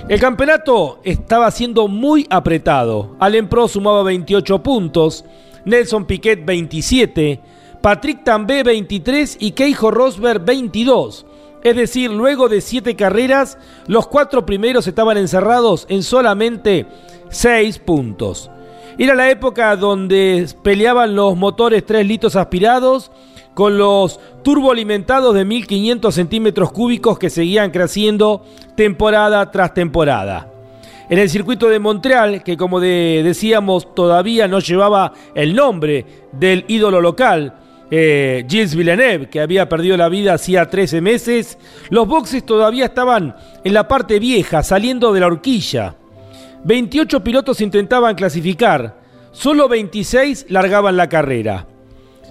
El 0.08 0.20
campeonato 0.20 1.00
estaba 1.04 1.50
siendo 1.50 1.86
muy 1.86 2.26
apretado. 2.30 3.16
Allen 3.18 3.48
Pro 3.48 3.68
sumaba 3.68 4.02
28 4.02 4.62
puntos, 4.62 5.24
Nelson 5.64 6.06
Piquet 6.06 6.44
27, 6.44 7.40
Patrick 7.82 8.24
Tambay 8.24 8.62
23 8.62 9.36
y 9.40 9.52
Keijo 9.52 9.90
Rosberg 9.90 10.44
22. 10.44 11.26
Es 11.62 11.76
decir, 11.76 12.10
luego 12.10 12.48
de 12.48 12.60
siete 12.60 12.96
carreras, 12.96 13.58
los 13.86 14.06
cuatro 14.06 14.46
primeros 14.46 14.86
estaban 14.86 15.18
encerrados 15.18 15.86
en 15.88 16.02
solamente 16.02 16.86
6 17.30 17.78
puntos. 17.80 18.50
Era 18.96 19.14
la 19.14 19.30
época 19.30 19.76
donde 19.76 20.48
peleaban 20.62 21.14
los 21.14 21.36
motores 21.36 21.84
3 21.84 22.06
litros 22.06 22.36
aspirados 22.36 23.10
con 23.58 23.76
los 23.76 24.20
turboalimentados 24.44 25.34
de 25.34 25.44
1500 25.44 26.14
centímetros 26.14 26.70
cúbicos 26.70 27.18
que 27.18 27.28
seguían 27.28 27.72
creciendo 27.72 28.44
temporada 28.76 29.50
tras 29.50 29.74
temporada. 29.74 30.48
En 31.10 31.18
el 31.18 31.28
circuito 31.28 31.68
de 31.68 31.80
Montreal, 31.80 32.44
que 32.44 32.56
como 32.56 32.78
decíamos 32.78 33.96
todavía 33.96 34.46
no 34.46 34.60
llevaba 34.60 35.12
el 35.34 35.56
nombre 35.56 36.06
del 36.30 36.66
ídolo 36.68 37.00
local, 37.00 37.52
eh, 37.90 38.46
Gilles 38.48 38.76
Villeneuve, 38.76 39.28
que 39.28 39.40
había 39.40 39.68
perdido 39.68 39.96
la 39.96 40.08
vida 40.08 40.34
hacía 40.34 40.70
13 40.70 41.00
meses, 41.00 41.58
los 41.90 42.06
boxes 42.06 42.46
todavía 42.46 42.84
estaban 42.84 43.34
en 43.64 43.74
la 43.74 43.88
parte 43.88 44.20
vieja, 44.20 44.62
saliendo 44.62 45.12
de 45.12 45.18
la 45.18 45.26
horquilla. 45.26 45.96
28 46.62 47.24
pilotos 47.24 47.60
intentaban 47.60 48.14
clasificar, 48.14 49.00
solo 49.32 49.68
26 49.68 50.46
largaban 50.48 50.96
la 50.96 51.08
carrera. 51.08 51.66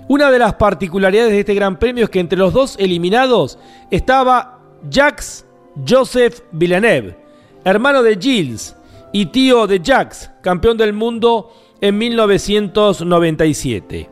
Una 0.09 0.31
de 0.31 0.39
las 0.39 0.53
particularidades 0.53 1.33
de 1.33 1.41
este 1.41 1.53
Gran 1.53 1.77
Premio 1.77 2.05
es 2.05 2.09
que 2.09 2.21
entre 2.21 2.39
los 2.39 2.53
dos 2.53 2.77
eliminados 2.79 3.59
estaba 3.91 4.57
Jacques 4.89 5.45
Joseph 5.85 6.43
Villeneuve, 6.53 7.17
hermano 7.65 8.01
de 8.01 8.15
Gilles 8.15 8.73
y 9.11 9.25
tío 9.27 9.67
de 9.67 9.81
Jacques, 9.81 10.31
campeón 10.41 10.77
del 10.77 10.93
mundo 10.93 11.51
en 11.81 11.97
1997. 11.97 14.09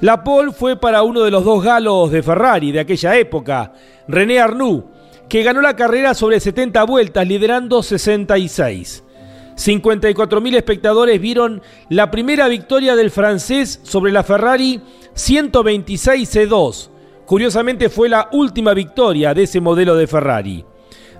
La 0.00 0.24
pole 0.24 0.50
fue 0.50 0.74
para 0.76 1.04
uno 1.04 1.20
de 1.20 1.30
los 1.30 1.44
dos 1.44 1.62
galos 1.62 2.10
de 2.10 2.24
Ferrari 2.24 2.72
de 2.72 2.80
aquella 2.80 3.16
época, 3.16 3.72
René 4.08 4.40
Arnoux, 4.40 4.82
que 5.28 5.44
ganó 5.44 5.60
la 5.60 5.76
carrera 5.76 6.14
sobre 6.14 6.40
70 6.40 6.82
vueltas, 6.84 7.28
liderando 7.28 7.84
66. 7.84 9.04
54.000 9.54 10.56
espectadores 10.56 11.20
vieron 11.20 11.62
la 11.88 12.10
primera 12.10 12.48
victoria 12.48 12.96
del 12.96 13.10
francés 13.10 13.80
sobre 13.82 14.10
la 14.10 14.24
Ferrari 14.24 14.80
126 15.14 16.36
C2. 16.36 16.88
Curiosamente 17.26 17.88
fue 17.88 18.08
la 18.08 18.28
última 18.32 18.74
victoria 18.74 19.34
de 19.34 19.44
ese 19.44 19.60
modelo 19.60 19.94
de 19.94 20.06
Ferrari. 20.06 20.64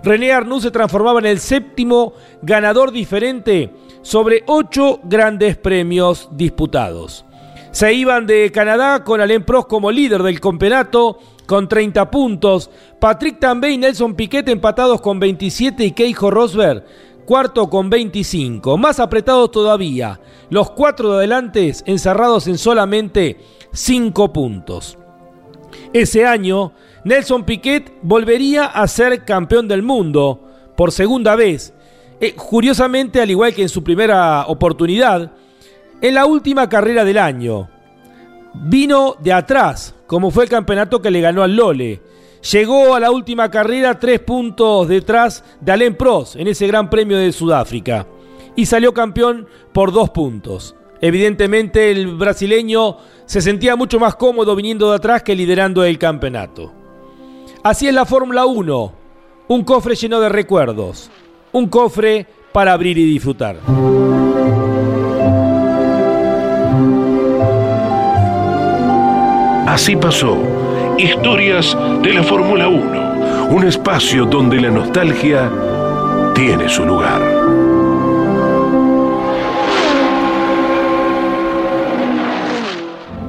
René 0.02 0.32
Arnoux 0.32 0.60
se 0.60 0.70
transformaba 0.70 1.20
en 1.20 1.26
el 1.26 1.40
séptimo 1.40 2.14
ganador 2.42 2.90
diferente 2.90 3.70
sobre 4.02 4.42
ocho 4.46 5.00
grandes 5.04 5.56
premios 5.56 6.28
disputados. 6.32 7.24
Se 7.70 7.92
iban 7.92 8.26
de 8.26 8.50
Canadá 8.50 9.04
con 9.04 9.20
Alain 9.20 9.44
Prost 9.44 9.68
como 9.68 9.92
líder 9.92 10.22
del 10.22 10.40
campeonato 10.40 11.18
con 11.46 11.68
30 11.68 12.10
puntos, 12.10 12.70
Patrick 13.00 13.40
Tambay 13.40 13.74
y 13.74 13.78
Nelson 13.78 14.14
Piquet 14.14 14.48
empatados 14.48 15.00
con 15.00 15.18
27 15.18 15.84
y 15.84 15.92
Keijo 15.92 16.30
Rosberg 16.30 16.84
cuarto 17.30 17.70
con 17.70 17.88
25. 17.90 18.76
Más 18.76 18.98
apretados 18.98 19.52
todavía, 19.52 20.18
los 20.48 20.72
cuatro 20.72 21.12
de 21.12 21.18
adelante 21.18 21.72
encerrados 21.84 22.48
en 22.48 22.58
solamente 22.58 23.38
5 23.72 24.32
puntos. 24.32 24.98
Ese 25.92 26.26
año, 26.26 26.72
Nelson 27.04 27.44
Piquet 27.44 27.92
volvería 28.02 28.64
a 28.64 28.84
ser 28.88 29.24
campeón 29.24 29.68
del 29.68 29.84
mundo 29.84 30.40
por 30.76 30.90
segunda 30.90 31.36
vez. 31.36 31.72
Eh, 32.20 32.34
curiosamente, 32.34 33.20
al 33.20 33.30
igual 33.30 33.54
que 33.54 33.62
en 33.62 33.68
su 33.68 33.84
primera 33.84 34.46
oportunidad, 34.48 35.30
en 36.02 36.14
la 36.14 36.26
última 36.26 36.68
carrera 36.68 37.04
del 37.04 37.18
año. 37.18 37.70
Vino 38.54 39.14
de 39.20 39.32
atrás, 39.32 39.94
como 40.08 40.32
fue 40.32 40.42
el 40.42 40.50
campeonato 40.50 41.00
que 41.00 41.12
le 41.12 41.20
ganó 41.20 41.44
al 41.44 41.54
Lole. 41.54 42.02
Llegó 42.42 42.94
a 42.94 43.00
la 43.00 43.10
última 43.10 43.50
carrera 43.50 43.98
tres 43.98 44.20
puntos 44.20 44.88
detrás 44.88 45.44
de 45.60 45.72
Alain 45.72 45.94
Prost 45.94 46.36
en 46.36 46.48
ese 46.48 46.66
Gran 46.66 46.88
Premio 46.88 47.18
de 47.18 47.32
Sudáfrica 47.32 48.06
y 48.56 48.64
salió 48.64 48.94
campeón 48.94 49.46
por 49.72 49.92
dos 49.92 50.10
puntos. 50.10 50.74
Evidentemente 51.02 51.90
el 51.90 52.16
brasileño 52.16 52.96
se 53.26 53.42
sentía 53.42 53.76
mucho 53.76 54.00
más 54.00 54.14
cómodo 54.14 54.56
viniendo 54.56 54.90
de 54.90 54.96
atrás 54.96 55.22
que 55.22 55.36
liderando 55.36 55.84
el 55.84 55.98
campeonato. 55.98 56.72
Así 57.62 57.88
es 57.88 57.94
la 57.94 58.06
Fórmula 58.06 58.46
1, 58.46 58.92
un 59.48 59.64
cofre 59.64 59.94
lleno 59.94 60.18
de 60.18 60.30
recuerdos, 60.30 61.10
un 61.52 61.68
cofre 61.68 62.26
para 62.52 62.72
abrir 62.72 62.96
y 62.96 63.04
disfrutar. 63.04 63.58
Así 69.66 69.94
pasó 69.94 70.49
Historias 71.02 71.74
de 72.02 72.12
la 72.12 72.22
Fórmula 72.22 72.68
1, 72.68 73.48
un 73.48 73.66
espacio 73.66 74.26
donde 74.26 74.60
la 74.60 74.68
nostalgia 74.68 75.50
tiene 76.34 76.68
su 76.68 76.84
lugar. 76.84 77.22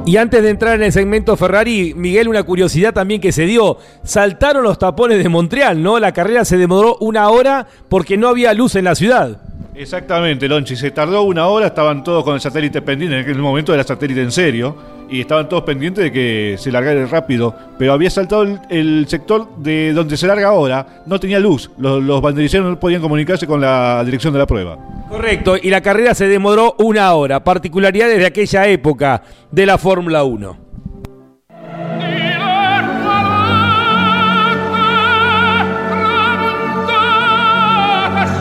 Y 0.05 0.17
antes 0.17 0.43
de 0.43 0.49
entrar 0.49 0.75
en 0.75 0.83
el 0.83 0.91
segmento 0.91 1.37
Ferrari, 1.37 1.93
Miguel, 1.95 2.27
una 2.27 2.43
curiosidad 2.43 2.93
también 2.93 3.21
que 3.21 3.31
se 3.31 3.45
dio. 3.45 3.77
Saltaron 4.03 4.63
los 4.63 4.77
tapones 4.77 5.23
de 5.23 5.29
Montreal, 5.29 5.81
¿no? 5.81 5.97
La 5.97 6.11
carrera 6.11 6.43
se 6.43 6.57
demoró 6.57 6.97
una 6.99 7.29
hora 7.29 7.67
porque 7.87 8.17
no 8.17 8.27
había 8.27 8.53
luz 8.53 8.75
en 8.75 8.83
la 8.83 8.95
ciudad. 8.95 9.50
Exactamente, 9.73 10.47
Lonchi. 10.47 10.75
Se 10.75 10.91
tardó 10.91 11.23
una 11.23 11.47
hora, 11.47 11.67
estaban 11.67 12.03
todos 12.03 12.23
con 12.23 12.35
el 12.35 12.41
satélite 12.41 12.81
pendiente. 12.81 13.15
En 13.15 13.23
aquel 13.23 13.37
momento 13.37 13.73
era 13.73 13.83
satélite 13.83 14.21
en 14.21 14.31
serio. 14.31 14.75
Y 15.09 15.21
estaban 15.21 15.49
todos 15.49 15.63
pendientes 15.63 16.05
de 16.05 16.11
que 16.11 16.55
se 16.57 16.71
largara 16.71 17.05
rápido. 17.05 17.53
Pero 17.77 17.93
había 17.93 18.09
saltado 18.09 18.43
el, 18.69 19.05
sector 19.07 19.47
de 19.57 19.93
donde 19.93 20.17
se 20.17 20.27
larga 20.27 20.49
ahora. 20.49 21.03
No 21.05 21.19
tenía 21.19 21.39
luz. 21.39 21.71
Los, 21.77 22.01
los 22.03 22.21
banderilleros 22.21 22.69
no 22.69 22.79
podían 22.79 23.01
comunicarse 23.01 23.47
con 23.47 23.59
la 23.59 24.03
dirección 24.05 24.33
de 24.33 24.39
la 24.39 24.47
prueba. 24.47 24.77
Correcto. 25.09 25.55
Y 25.61 25.69
la 25.69 25.81
carrera 25.81 26.15
se 26.15 26.27
demoró 26.27 26.75
una 26.79 27.13
hora. 27.13 27.43
Particularidades 27.43 28.19
de 28.19 28.25
aquella 28.25 28.67
época 28.67 29.23
de 29.51 29.65
la 29.65 29.77
Fórmula 29.77 30.23
1. 30.23 30.71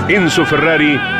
Enzo 0.08 0.44
Ferrari 0.44 1.19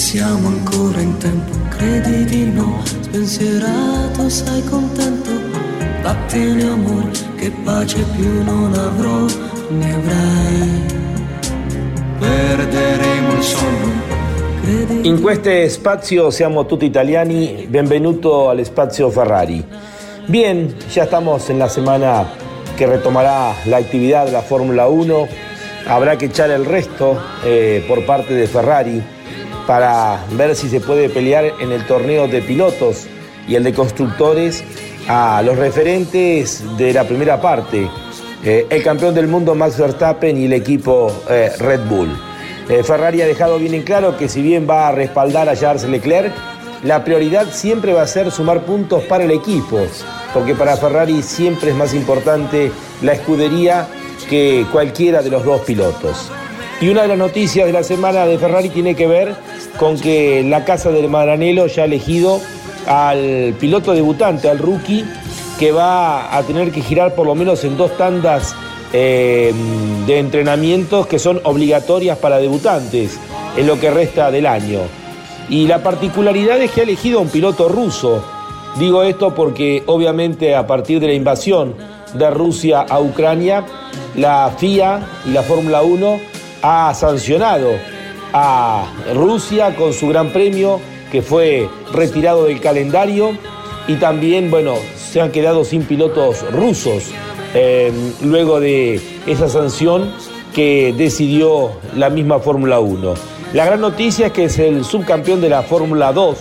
Siamo 0.00 0.48
ancora 0.48 1.00
in 1.02 1.16
tempo, 1.18 1.52
credi 1.68 2.24
di 2.24 2.50
no, 2.50 2.80
spensierato, 2.84 4.30
sai 4.30 4.64
contento, 4.64 5.30
vattene 6.02 6.62
amore, 6.62 7.10
che 7.36 7.52
pace 7.62 8.02
più 8.16 8.42
non 8.42 8.72
avrò, 8.72 9.26
ne 9.68 9.94
avrai, 9.94 10.82
perderemo 12.18 13.32
il 13.34 13.42
sonno. 13.42 14.08
In 15.02 15.20
questo 15.20 15.68
spazio 15.68 16.30
siamo 16.30 16.64
tutti 16.64 16.86
italiani, 16.86 17.66
benvenuto 17.68 18.48
al 18.48 18.64
spazio 18.64 19.10
Ferrari. 19.10 19.62
Bien, 20.26 20.74
ya 20.92 21.04
estamos 21.04 21.50
en 21.50 21.58
la 21.58 21.68
semana 21.68 22.26
que 22.76 22.86
retomará 22.86 23.54
la 23.66 23.76
actividad 23.76 24.24
de 24.24 24.32
la 24.32 24.42
Fórmula 24.42 24.88
1. 24.88 25.49
Habrá 25.86 26.16
que 26.18 26.26
echar 26.26 26.50
el 26.50 26.64
resto 26.64 27.20
eh, 27.44 27.84
por 27.88 28.04
parte 28.06 28.34
de 28.34 28.46
Ferrari 28.46 29.02
para 29.66 30.24
ver 30.32 30.54
si 30.54 30.68
se 30.68 30.80
puede 30.80 31.08
pelear 31.08 31.52
en 31.60 31.72
el 31.72 31.86
torneo 31.86 32.28
de 32.28 32.42
pilotos 32.42 33.06
y 33.48 33.54
el 33.54 33.64
de 33.64 33.72
constructores 33.72 34.62
a 35.08 35.42
los 35.42 35.56
referentes 35.56 36.62
de 36.76 36.92
la 36.92 37.04
primera 37.04 37.40
parte, 37.40 37.88
eh, 38.44 38.66
el 38.70 38.82
campeón 38.82 39.14
del 39.14 39.26
mundo 39.26 39.54
Max 39.54 39.78
Verstappen 39.78 40.36
y 40.36 40.44
el 40.44 40.52
equipo 40.52 41.12
eh, 41.28 41.50
Red 41.58 41.80
Bull. 41.88 42.10
Ferrari 42.84 43.20
ha 43.20 43.26
dejado 43.26 43.58
bien 43.58 43.74
en 43.74 43.82
claro 43.82 44.16
que 44.16 44.28
si 44.28 44.42
bien 44.42 44.64
va 44.70 44.86
a 44.86 44.92
respaldar 44.92 45.48
a 45.48 45.56
Charles 45.56 45.82
Leclerc, 45.88 46.32
la 46.84 47.02
prioridad 47.02 47.48
siempre 47.50 47.92
va 47.92 48.02
a 48.02 48.06
ser 48.06 48.30
sumar 48.30 48.62
puntos 48.62 49.02
para 49.02 49.24
el 49.24 49.32
equipo, 49.32 49.80
porque 50.32 50.54
para 50.54 50.76
Ferrari 50.76 51.20
siempre 51.20 51.70
es 51.70 51.76
más 51.76 51.94
importante 51.94 52.70
la 53.02 53.12
escudería 53.12 53.88
que 54.30 54.64
cualquiera 54.70 55.20
de 55.20 55.28
los 55.28 55.44
dos 55.44 55.60
pilotos. 55.62 56.30
Y 56.80 56.88
una 56.88 57.02
de 57.02 57.08
las 57.08 57.18
noticias 57.18 57.66
de 57.66 57.72
la 57.72 57.82
semana 57.82 58.24
de 58.24 58.38
Ferrari 58.38 58.70
tiene 58.70 58.94
que 58.94 59.06
ver 59.06 59.34
con 59.76 59.98
que 60.00 60.42
la 60.42 60.64
casa 60.64 60.90
del 60.90 61.10
Maranello 61.10 61.66
ya 61.66 61.82
ha 61.82 61.84
elegido 61.84 62.40
al 62.86 63.54
piloto 63.60 63.92
debutante, 63.92 64.48
al 64.48 64.58
rookie, 64.58 65.04
que 65.58 65.72
va 65.72 66.34
a 66.34 66.42
tener 66.44 66.70
que 66.70 66.80
girar 66.80 67.14
por 67.14 67.26
lo 67.26 67.34
menos 67.34 67.64
en 67.64 67.76
dos 67.76 67.94
tandas 67.98 68.54
eh, 68.92 69.52
de 70.06 70.18
entrenamientos 70.18 71.06
que 71.06 71.18
son 71.18 71.40
obligatorias 71.44 72.16
para 72.16 72.38
debutantes 72.38 73.18
en 73.56 73.66
lo 73.66 73.78
que 73.78 73.90
resta 73.90 74.30
del 74.30 74.46
año. 74.46 74.80
Y 75.50 75.66
la 75.66 75.82
particularidad 75.82 76.62
es 76.62 76.70
que 76.70 76.80
ha 76.80 76.84
elegido 76.84 77.18
a 77.18 77.22
un 77.22 77.28
piloto 77.28 77.68
ruso. 77.68 78.24
Digo 78.78 79.02
esto 79.02 79.34
porque 79.34 79.82
obviamente 79.86 80.54
a 80.54 80.66
partir 80.66 81.00
de 81.00 81.08
la 81.08 81.14
invasión 81.14 81.74
de 82.14 82.30
Rusia 82.30 82.80
a 82.80 83.00
Ucrania, 83.00 83.64
la 84.14 84.54
FIA 84.56 85.00
y 85.26 85.30
la 85.30 85.42
Fórmula 85.42 85.82
1 85.82 86.20
ha 86.62 86.92
sancionado 86.94 87.70
a 88.32 88.86
Rusia 89.14 89.74
con 89.76 89.92
su 89.92 90.08
gran 90.08 90.30
premio 90.32 90.80
que 91.10 91.22
fue 91.22 91.68
retirado 91.92 92.44
del 92.44 92.60
calendario 92.60 93.32
y 93.88 93.96
también, 93.96 94.50
bueno, 94.50 94.74
se 94.96 95.20
han 95.20 95.32
quedado 95.32 95.64
sin 95.64 95.82
pilotos 95.82 96.48
rusos 96.52 97.10
eh, 97.54 97.92
luego 98.22 98.60
de 98.60 99.00
esa 99.26 99.48
sanción 99.48 100.12
que 100.54 100.94
decidió 100.96 101.72
la 101.96 102.10
misma 102.10 102.38
Fórmula 102.38 102.78
1. 102.78 103.14
La 103.52 103.64
gran 103.64 103.80
noticia 103.80 104.26
es 104.26 104.32
que 104.32 104.44
es 104.44 104.58
el 104.58 104.84
subcampeón 104.84 105.40
de 105.40 105.48
la 105.48 105.62
Fórmula 105.62 106.12
2, 106.12 106.38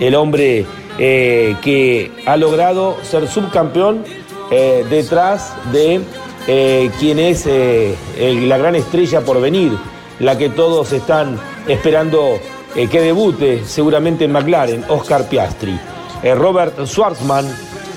el 0.00 0.14
hombre 0.16 0.66
eh, 0.98 1.54
que 1.62 2.10
ha 2.26 2.36
logrado 2.36 2.96
ser 3.02 3.28
subcampeón 3.28 4.02
eh, 4.50 4.84
detrás 4.90 5.54
de 5.72 6.00
quien 6.46 7.18
es 7.18 7.46
la 7.46 8.58
gran 8.58 8.74
estrella 8.74 9.20
por 9.20 9.40
venir, 9.40 9.72
la 10.18 10.36
que 10.36 10.48
todos 10.48 10.92
están 10.92 11.38
esperando 11.66 12.38
eh, 12.76 12.86
que 12.86 13.00
debute 13.00 13.64
seguramente 13.64 14.26
en 14.26 14.32
McLaren, 14.32 14.84
Oscar 14.88 15.28
Piastri. 15.28 15.78
Eh, 16.22 16.34
Robert 16.34 16.86
Schwarzman, 16.86 17.46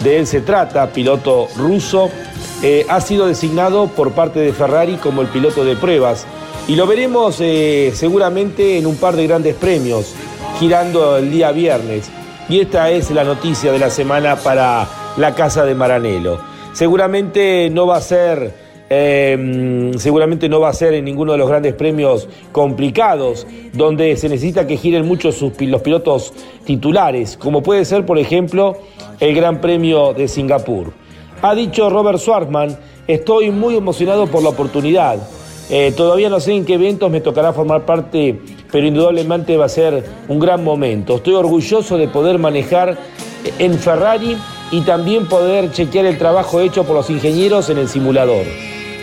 de 0.03 0.17
él 0.17 0.25
se 0.25 0.41
trata, 0.41 0.91
piloto 0.91 1.47
ruso, 1.57 2.09
eh, 2.63 2.85
ha 2.89 2.99
sido 2.99 3.27
designado 3.27 3.87
por 3.87 4.13
parte 4.13 4.39
de 4.39 4.51
Ferrari 4.51 4.95
como 4.95 5.21
el 5.21 5.27
piloto 5.27 5.63
de 5.63 5.75
pruebas 5.75 6.25
y 6.67 6.75
lo 6.75 6.87
veremos 6.87 7.35
seguramente 7.35 8.77
en 8.77 8.85
un 8.85 8.95
par 8.95 9.17
de 9.17 9.27
grandes 9.27 9.53
premios, 9.55 10.13
girando 10.59 11.17
el 11.17 11.29
día 11.29 11.51
viernes. 11.51 12.09
Y 12.47 12.61
esta 12.61 12.89
es 12.89 13.11
la 13.11 13.25
noticia 13.25 13.71
de 13.71 13.79
la 13.79 13.89
semana 13.89 14.37
para 14.37 14.87
la 15.17 15.35
casa 15.35 15.65
de 15.65 15.75
Maranello. 15.75 16.39
Seguramente 16.73 17.69
no 17.69 17.87
va 17.87 17.97
a 17.97 18.01
ser 18.01 18.53
Em, 18.95 19.93
seguramente 19.97 20.47
no 20.47 20.59
va 20.59 20.69
a 20.69 20.73
ser 20.73 20.93
en 20.93 21.05
ninguno 21.05 21.31
de 21.31 21.39
los 21.39 21.49
grandes 21.49 21.73
premios 21.73 22.27
complicados, 22.51 23.47
donde 23.71 24.15
se 24.17 24.29
necesita 24.29 24.67
que 24.67 24.77
giren 24.77 25.07
mucho 25.07 25.29
los 25.61 25.81
pilotos 25.81 26.31
titulares, 26.63 27.35
como 27.35 27.63
puede 27.63 27.85
ser, 27.85 28.05
por 28.05 28.19
ejemplo, 28.19 28.77
el 29.19 29.33
Gran 29.33 29.61
Premio 29.61 30.13
de 30.13 30.27
Singapur. 30.27 30.93
Ha 31.41 31.55
dicho 31.55 31.89
Robert 31.89 32.19
Swartman, 32.19 32.77
estoy 33.07 33.49
muy 33.49 33.75
emocionado 33.75 34.27
por 34.27 34.43
la 34.43 34.49
oportunidad. 34.49 35.17
Eh, 35.71 35.91
todavía 35.97 36.29
no 36.29 36.39
sé 36.39 36.53
en 36.53 36.63
qué 36.63 36.75
eventos 36.75 37.09
me 37.09 37.19
tocará 37.19 37.51
formar 37.51 37.87
parte, 37.87 38.39
pero 38.71 38.85
indudablemente 38.85 39.57
va 39.57 39.65
a 39.65 39.69
ser 39.69 40.03
un 40.27 40.39
gran 40.39 40.63
momento. 40.63 41.15
Estoy 41.15 41.33
orgulloso 41.33 41.97
de 41.97 42.09
poder 42.09 42.37
manejar 42.37 42.97
en 43.57 43.73
Ferrari 43.79 44.37
y 44.73 44.81
también 44.81 45.27
poder 45.27 45.71
chequear 45.71 46.05
el 46.05 46.17
trabajo 46.17 46.59
hecho 46.59 46.83
por 46.83 46.95
los 46.95 47.09
ingenieros 47.09 47.69
en 47.69 47.77
el 47.77 47.87
simulador 47.87 48.45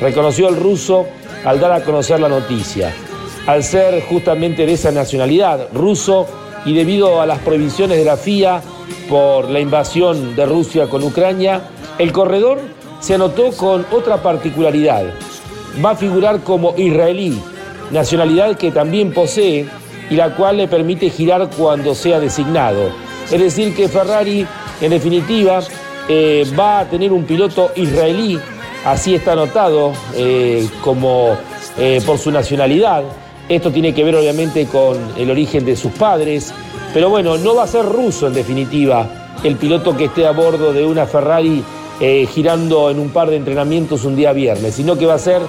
reconoció 0.01 0.49
el 0.49 0.57
ruso 0.57 1.07
al 1.45 1.61
dar 1.61 1.73
a 1.73 1.85
conocer 1.85 2.21
la 2.21 2.29
noticia. 2.29 2.93
Al 3.47 3.63
ser 3.63 4.03
justamente 4.03 4.67
de 4.67 4.73
esa 4.73 4.91
nacionalidad, 4.91 5.69
ruso, 5.73 6.27
y 6.65 6.75
debido 6.75 7.23
a 7.23 7.27
las 7.27 7.39
prohibiciones 7.39 7.97
de 7.97 8.05
la 8.05 8.17
FIA 8.17 8.61
por 9.09 9.49
la 9.49 9.61
invasión 9.61 10.37
de 10.37 10.45
Rusia 10.45 10.89
con 10.89 11.03
Ucrania, 11.03 11.63
el 11.99 12.13
corredor 12.13 12.61
se 13.01 13.15
anotó 13.15 13.51
con 13.53 13.87
otra 13.91 14.23
particularidad. 14.23 15.05
Va 15.83 15.93
a 15.93 15.97
figurar 15.97 16.41
como 16.41 16.75
israelí, 16.77 17.41
nacionalidad 17.91 18.59
que 18.59 18.71
también 18.73 19.15
posee 19.15 19.67
y 20.11 20.17
la 20.17 20.35
cual 20.35 20.59
le 20.59 20.69
permite 20.69 21.09
girar 21.09 21.49
cuando 21.57 21.95
sea 21.95 22.21
designado. 22.21 22.91
Es 23.31 23.41
decir, 23.41 23.75
que 23.75 23.89
Ferrari, 23.89 24.47
en 24.81 24.91
definitiva, 24.91 25.61
eh, 26.09 26.45
va 26.59 26.81
a 26.81 26.85
tener 26.87 27.13
un 27.13 27.25
piloto 27.25 27.71
israelí 27.77 28.39
así 28.85 29.15
está 29.15 29.33
anotado 29.33 29.93
eh, 30.17 30.69
como 30.83 31.37
eh, 31.79 32.01
por 32.05 32.19
su 32.19 32.31
nacionalidad. 32.31 33.05
Esto 33.49 33.71
tiene 33.71 33.95
que 33.95 34.03
ver 34.05 34.17
obviamente 34.17 34.67
con 34.67 34.97
el 35.17 35.31
origen 35.31 35.65
de 35.65 35.77
sus 35.77 35.93
padres, 35.93 36.53
pero 36.95 37.11
bueno, 37.11 37.37
no 37.37 37.55
va 37.55 37.65
a 37.65 37.67
ser 37.67 37.85
ruso 37.85 38.27
en 38.27 38.35
definitiva 38.35 39.07
el 39.45 39.57
piloto 39.57 39.97
que 39.97 40.07
esté 40.07 40.27
a 40.27 40.33
bordo 40.33 40.73
de 40.73 40.85
una 40.85 41.07
Ferrari 41.07 41.63
girando 42.33 42.89
en 42.89 42.99
un 42.99 43.11
par 43.11 43.29
de 43.29 43.37
entrenamientos 43.37 44.07
un 44.07 44.17
día 44.17 44.33
viernes, 44.33 44.75
sino 44.75 44.97
que 44.97 45.05
va 45.05 45.15
a 45.15 45.19
ser 45.19 45.43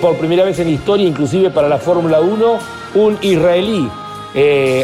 por 0.00 0.16
primera 0.16 0.42
vez 0.42 0.58
en 0.58 0.68
la 0.68 0.72
historia, 0.72 1.06
inclusive 1.06 1.50
para 1.50 1.68
la 1.68 1.76
Fórmula 1.76 2.20
1, 2.20 2.58
un 2.94 3.18
israelí. 3.20 3.90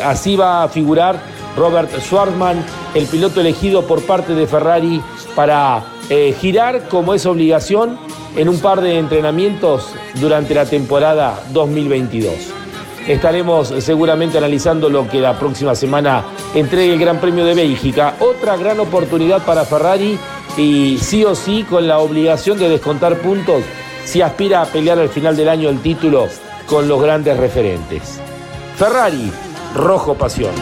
Así 0.05 0.37
va 0.37 0.65
a 0.65 0.69
figurar 0.69 1.19
Robert 1.59 1.91
Schwartzman, 2.01 2.65
el 2.95 3.07
piloto 3.07 3.41
elegido 3.41 3.87
por 3.87 4.03
parte 4.03 4.35
de 4.35 4.47
Ferrari 4.47 5.03
para 5.35 5.85
girar 6.41 6.89
como 6.89 7.13
es 7.13 7.27
obligación 7.27 7.99
en 8.37 8.49
un 8.49 8.61
par 8.61 8.81
de 8.81 8.99
entrenamientos 8.99 9.93
durante 10.15 10.55
la 10.55 10.65
temporada 10.65 11.43
2022. 11.53 12.35
Estaremos 13.07 13.73
seguramente 13.79 14.39
analizando 14.39 14.89
lo 14.89 15.09
que 15.09 15.21
la 15.21 15.39
próxima 15.39 15.75
semana 15.75 16.25
entregue 16.55 16.93
el 16.93 17.01
Gran 17.01 17.19
Premio 17.21 17.45
de 17.45 17.55
Bélgica. 17.55 18.15
Otra 18.21 18.57
gran 18.57 18.79
oportunidad 18.81 19.45
para 19.45 19.65
Ferrari 19.65 20.19
y 20.57 20.99
sí 20.99 21.25
o 21.25 21.35
sí 21.35 21.65
con 21.69 21.89
la 21.89 21.99
obligación 22.01 22.59
de 22.59 22.69
descontar 22.69 23.19
puntos 23.19 23.63
si 24.05 24.21
aspira 24.21 24.63
a 24.63 24.67
pelear 24.67 24.99
al 24.99 25.09
final 25.09 25.37
del 25.37 25.49
año 25.49 25.69
el 25.71 25.81
título 25.81 26.29
con 26.67 26.87
los 26.87 27.01
grandes 27.03 27.37
referentes. 27.39 28.21
Ferrari, 28.77 29.33
rojo 29.75 30.15
pasión. 30.15 30.53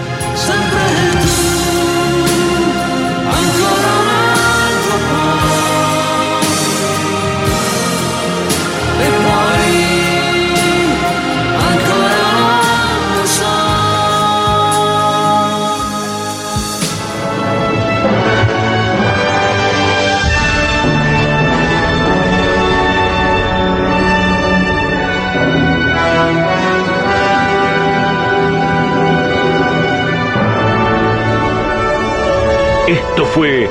Esto 33.16 33.28
fue 33.28 33.66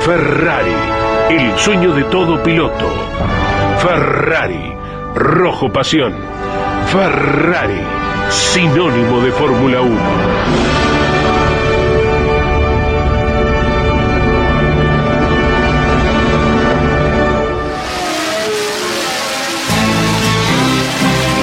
Ferrari, 0.00 0.74
el 1.30 1.56
sueño 1.56 1.94
de 1.94 2.02
todo 2.02 2.42
piloto. 2.42 2.90
Ferrari, 3.78 4.72
rojo 5.14 5.72
pasión. 5.72 6.16
Ferrari, 6.90 7.80
sinónimo 8.28 9.20
de 9.20 9.30
Fórmula 9.30 9.82
1. 9.82 9.96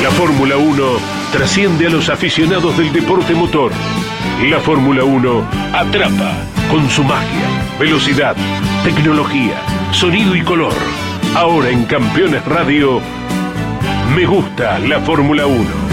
La 0.03 0.12
Fórmula 0.12 0.58
1 0.58 0.84
trasciende 1.32 1.88
a 1.88 1.89
los 1.89 2.10
aficionados 2.10 2.78
del 2.78 2.91
deporte 2.91 3.34
motor. 3.34 3.72
La 4.49 4.59
Fórmula 4.59 5.03
1 5.03 5.43
atrapa 5.73 6.34
con 6.69 6.89
su 6.89 7.03
magia, 7.03 7.47
velocidad, 7.80 8.36
tecnología, 8.84 9.55
sonido 9.91 10.36
y 10.36 10.41
color. 10.41 10.73
Ahora 11.36 11.69
en 11.69 11.86
Campeones 11.86 12.43
Radio, 12.45 13.01
me 14.15 14.26
gusta 14.26 14.80
la 14.80 14.99
Fórmula 14.99 15.45
1. 15.47 15.86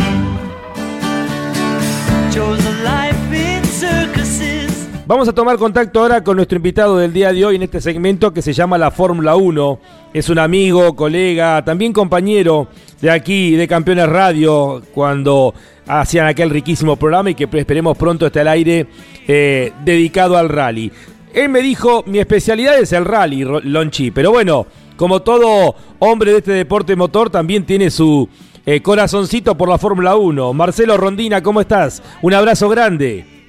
Vamos 5.05 5.29
a 5.29 5.33
tomar 5.33 5.59
contacto 5.59 6.01
ahora 6.01 6.23
con 6.23 6.37
nuestro 6.37 6.57
invitado 6.57 6.97
del 6.97 7.13
día 7.13 7.33
de 7.33 7.45
hoy 7.45 7.57
en 7.57 7.65
este 7.65 7.81
segmento 7.81 8.33
que 8.33 8.41
se 8.41 8.53
llama 8.53 8.79
la 8.79 8.93
Fórmula 8.93 9.35
1. 9.35 9.81
Es 10.15 10.29
un 10.29 10.39
amigo, 10.39 10.95
colega, 10.95 11.65
también 11.65 11.93
compañero 11.93 12.69
de 13.01 13.11
aquí, 13.11 13.57
de 13.57 13.67
Campeones 13.67 14.09
Radio, 14.09 14.81
cuando 14.95 15.55
hacían 15.89 16.29
aquel 16.29 16.51
riquísimo 16.51 16.95
programa 16.95 17.31
y 17.31 17.35
que 17.35 17.49
esperemos 17.53 17.99
pronto 17.99 18.27
esté 18.27 18.41
al 18.41 18.49
aire 18.49 18.87
eh, 19.27 19.73
dedicado 19.85 20.37
al 20.37 20.49
rally. 20.49 20.93
Él 21.35 21.49
me 21.49 21.63
dijo, 21.63 22.05
mi 22.07 22.21
especialidad 22.21 22.79
es 22.79 22.93
el 22.93 23.05
rally, 23.05 23.45
Lonchi, 23.45 24.13
pero 24.13 24.31
bueno, 24.31 24.69
como 24.97 25.21
todo 25.23 25.75
hombre 25.99 26.31
de 26.31 26.39
este 26.39 26.53
deporte 26.53 26.95
motor, 26.95 27.29
también 27.29 27.67
tiene 27.67 27.91
su 27.91 28.29
eh, 28.65 28.81
corazoncito 28.81 29.57
por 29.57 29.69
la 29.69 29.79
Fórmula 29.79 30.15
1. 30.15 30.53
Marcelo 30.53 30.97
Rondina, 30.97 31.43
¿cómo 31.43 31.61
estás? 31.61 32.05
Un 32.23 32.35
abrazo 32.35 32.69
grande. 32.69 33.42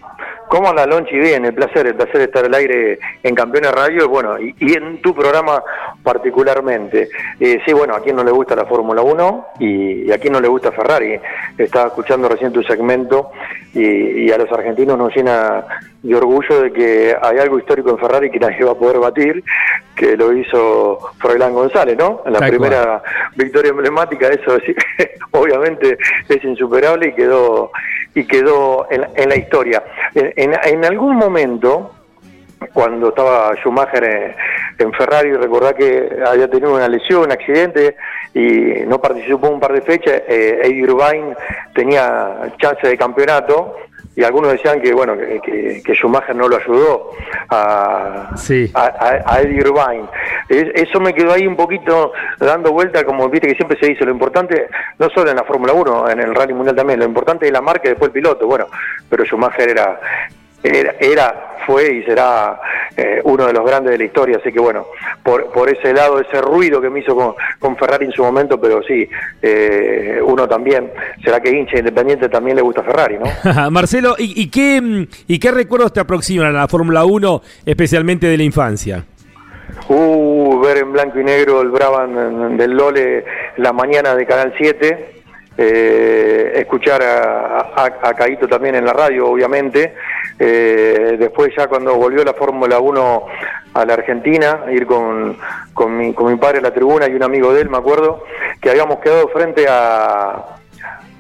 ¿Cómo 0.54 0.70
anda, 0.70 0.86
Lonchi? 0.86 1.18
Bien, 1.18 1.44
el 1.46 1.56
placer, 1.56 1.88
el 1.88 1.96
placer 1.96 2.18
de 2.18 2.24
estar 2.26 2.46
al 2.46 2.54
aire 2.54 3.00
en 3.24 3.34
Campeones 3.34 3.72
Radio 3.72 4.08
bueno, 4.08 4.36
y, 4.40 4.54
en 4.72 5.02
tu 5.02 5.16
programa 5.16 5.64
particularmente. 6.04 7.10
Eh, 7.40 7.60
sí, 7.66 7.74
bueno, 7.74 7.96
a 7.96 8.02
quien 8.02 8.18
no 8.18 8.24
le 8.24 8.30
gusta 8.30 8.56
la 8.56 8.68
Fórmula 8.68 9.02
1 9.02 9.48
y, 9.58 10.12
a 10.12 10.20
quien 10.20 10.34
no 10.34 10.40
le 10.40 10.48
gusta 10.48 10.72
Ferrari. 10.72 11.20
Estaba 11.58 11.88
escuchando 11.88 12.30
recién 12.30 12.54
tu 12.54 12.62
segmento 12.62 13.32
y, 13.74 14.32
a 14.32 14.38
los 14.38 14.52
argentinos 14.52 14.96
nos 14.96 15.16
llena 15.16 15.66
de 16.04 16.16
orgullo 16.16 16.62
de 16.62 16.74
que 16.74 17.16
hay 17.20 17.38
algo 17.38 17.58
histórico 17.58 17.90
en 17.90 17.98
Ferrari 17.98 18.30
que 18.30 18.40
nadie 18.40 18.64
va 18.64 18.74
a 18.74 18.76
poder 18.76 19.00
batir, 19.00 19.42
que 19.96 20.18
lo 20.18 20.34
hizo 20.34 21.00
Froilán 21.18 21.54
González, 21.54 21.98
¿no? 21.98 22.22
En 22.26 22.34
la 22.34 22.40
primera 22.40 23.02
victoria 23.36 23.72
emblemática, 23.72 24.28
eso 24.28 24.58
obviamente 25.32 25.98
es 26.28 26.44
insuperable 26.44 27.08
y 27.08 27.14
quedó 27.14 27.72
y 28.14 28.26
quedó 28.26 28.86
en, 28.92 29.30
la 29.30 29.36
historia. 29.36 29.82
En, 30.14 30.86
algún 30.86 31.16
momento, 31.16 31.94
cuando 32.74 33.10
estaba 33.10 33.56
Schumacher 33.56 34.36
en, 34.78 34.94
Ferrari, 34.94 35.34
recordá 35.34 35.74
que 35.74 36.20
había 36.26 36.50
tenido 36.50 36.76
una 36.76 36.88
lesión, 36.88 37.24
un 37.24 37.32
accidente, 37.32 37.96
y 38.34 38.86
no 38.86 39.00
participó 39.00 39.50
un 39.50 39.60
par 39.60 39.74
de 39.74 39.82
fechas, 39.82 40.22
eh, 40.28 40.60
Eddie 40.64 40.84
Irvine 40.84 41.36
tenía 41.74 42.52
chance 42.60 42.88
de 42.88 42.98
campeonato, 42.98 43.78
y 44.16 44.24
algunos 44.24 44.52
decían 44.52 44.82
que 44.82 44.94
bueno 44.94 45.18
que, 45.18 45.82
Schumacher 45.94 46.36
no 46.36 46.48
lo 46.48 46.58
ayudó 46.58 47.12
a, 47.50 48.30
a, 48.74 49.42
Eddie 49.42 49.58
Irvine. 49.58 50.08
eso 50.50 51.00
me 51.00 51.14
quedó 51.14 51.34
ahí 51.34 51.48
un 51.48 51.56
poquito 51.56 52.14
dando 52.40 52.72
vuelta, 52.72 53.04
como 53.04 53.30
viste 53.30 53.48
que 53.48 53.56
siempre 53.56 53.78
se 53.80 53.88
dice, 53.88 54.06
lo 54.06 54.12
importante, 54.12 54.68
no 55.00 55.10
solo 55.10 55.32
en 55.32 55.38
la 55.38 55.44
Fórmula 55.44 55.74
1, 55.74 56.10
en 56.10 56.20
el 56.20 56.36
Rally 56.36 56.54
Mundial 56.54 56.76
también, 56.76 57.00
lo 57.00 57.06
importante 57.06 57.46
es 57.46 57.52
la 57.52 57.62
marca 57.62 57.84
y 57.86 57.90
después 57.90 58.10
el 58.10 58.14
piloto. 58.14 58.48
Bueno, 58.48 58.68
pero 59.10 59.26
Schumacher 59.26 59.70
era, 59.70 60.00
era, 60.64 61.58
fue 61.66 61.94
y 61.96 62.04
será 62.04 62.60
eh, 62.96 63.22
uno 63.24 63.48
de 63.48 63.54
los 63.54 63.66
grandes 63.66 63.92
de 63.92 63.98
la 63.98 64.04
historia, 64.06 64.38
así 64.38 64.52
que 64.52 64.60
bueno, 64.60 64.88
por, 65.22 65.52
por 65.52 65.70
ese 65.70 65.94
lado, 65.94 66.20
ese 66.20 66.42
ruido 66.42 66.82
que 66.82 66.90
me 66.90 67.02
hizo 67.02 67.16
con, 67.16 67.34
con 67.60 67.78
Ferrari 67.78 68.06
en 68.06 68.12
su 68.12 68.24
momento, 68.24 68.60
pero 68.60 68.82
sí, 68.84 69.08
eh, 69.42 70.20
uno 70.24 70.48
también, 70.48 70.92
será 71.24 71.40
que 71.40 71.50
hincha 71.50 71.78
independiente 71.78 72.30
también 72.30 72.56
le 72.56 72.62
gusta 72.62 72.84
Ferrari, 72.84 73.18
¿no? 73.18 73.72
Marcelo, 73.72 74.16
¿y, 74.18 74.50
qué, 74.50 75.08
¿y 75.28 75.40
qué 75.40 75.52
recuerdos 75.52 75.94
te 75.94 76.00
aproximan 76.00 76.48
a 76.48 76.60
la 76.62 76.68
Fórmula 76.68 77.04
1, 77.06 77.42
especialmente 77.66 78.28
de 78.28 78.38
la 78.38 78.44
infancia? 78.44 79.04
Uh, 79.90 80.60
ver 80.62 80.78
en 80.78 80.94
blanco 80.94 81.20
y 81.20 81.24
negro 81.24 81.62
el 81.62 81.70
Brabham 81.70 82.58
del 82.58 82.72
Lole 82.72 83.26
la 83.58 83.74
mañana 83.74 84.16
de 84.16 84.26
Canal 84.26 84.54
7, 84.58 85.14
eh, 85.58 86.52
escuchar 86.56 87.04
a, 87.04 87.74
a, 87.76 88.14
Caíto 88.16 88.48
también 88.48 88.76
en 88.76 88.86
la 88.86 88.94
radio, 88.94 89.28
obviamente. 89.28 89.94
Eh, 90.40 91.16
después 91.20 91.54
ya 91.56 91.68
cuando 91.68 91.96
volvió 91.96 92.24
la 92.24 92.34
Fórmula 92.34 92.80
1 92.80 93.26
a 93.74 93.86
la 93.86 93.94
Argentina, 93.94 94.66
ir 94.72 94.86
con, 94.86 95.38
con, 95.74 95.98
mi, 95.98 96.14
con 96.14 96.32
mi 96.32 96.38
padre 96.38 96.60
a 96.60 96.62
la 96.62 96.74
tribuna 96.74 97.08
y 97.08 97.14
un 97.16 97.24
amigo 97.24 97.54
de 97.54 97.62
él, 97.62 97.70
me 97.70 97.78
acuerdo, 97.78 98.24
que 98.62 98.70
habíamos 98.70 99.00
quedado 99.00 99.28
frente 99.30 99.66
a, 99.68 100.58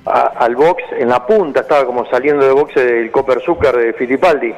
al 0.05 0.55
box, 0.55 0.83
en 0.97 1.09
la 1.09 1.25
punta, 1.25 1.61
estaba 1.61 1.85
como 1.85 2.05
saliendo 2.07 2.45
de 2.45 2.51
boxe 2.51 2.83
del 2.83 3.11
Copper 3.11 3.41
Zucker 3.41 3.75
de 3.77 3.93
Fittipaldi. 3.93 4.53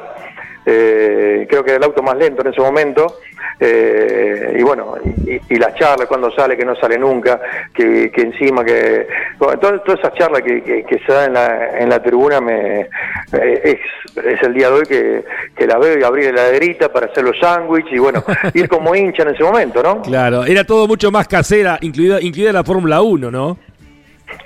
Eh, 0.68 1.46
creo 1.48 1.62
que 1.62 1.70
era 1.70 1.78
el 1.78 1.84
auto 1.84 2.02
más 2.02 2.16
lento 2.16 2.42
en 2.42 2.48
ese 2.48 2.60
momento, 2.60 3.18
eh, 3.60 4.56
y 4.58 4.62
bueno, 4.64 4.96
y, 5.24 5.56
las 5.58 5.76
charlas 5.76 6.08
cuando 6.08 6.28
sale, 6.32 6.56
que 6.56 6.64
no 6.64 6.74
sale 6.74 6.98
nunca, 6.98 7.40
que, 7.72 8.10
encima 8.12 8.64
que... 8.64 9.06
todas, 9.38 9.80
esas 9.86 10.12
charlas 10.14 10.42
que, 10.42 11.00
se 11.06 11.12
dan 11.12 11.28
en 11.28 11.34
la, 11.34 11.78
en 11.78 11.88
la 11.88 12.02
tribuna 12.02 12.40
me, 12.40 12.80
eh, 12.80 13.78
es, 14.16 14.42
el 14.42 14.54
día 14.54 14.68
de 14.68 14.74
hoy 14.74 14.86
que, 14.86 15.66
la 15.66 15.78
veo 15.78 16.00
y 16.00 16.02
abrir 16.02 16.34
la 16.34 16.48
heladerita 16.48 16.92
para 16.92 17.06
hacer 17.06 17.22
los 17.22 17.38
sándwiches 17.38 17.92
y 17.92 17.98
bueno, 17.98 18.24
ir 18.54 18.68
como 18.68 18.92
hincha 18.92 19.22
en 19.22 19.36
ese 19.36 19.44
momento, 19.44 19.80
¿no? 19.84 20.02
Claro, 20.02 20.44
era 20.44 20.64
todo 20.64 20.88
mucho 20.88 21.12
más 21.12 21.28
casera, 21.28 21.78
incluida, 21.80 22.20
incluida 22.20 22.52
la 22.52 22.64
Fórmula 22.64 23.02
1, 23.02 23.30
¿no? 23.30 23.56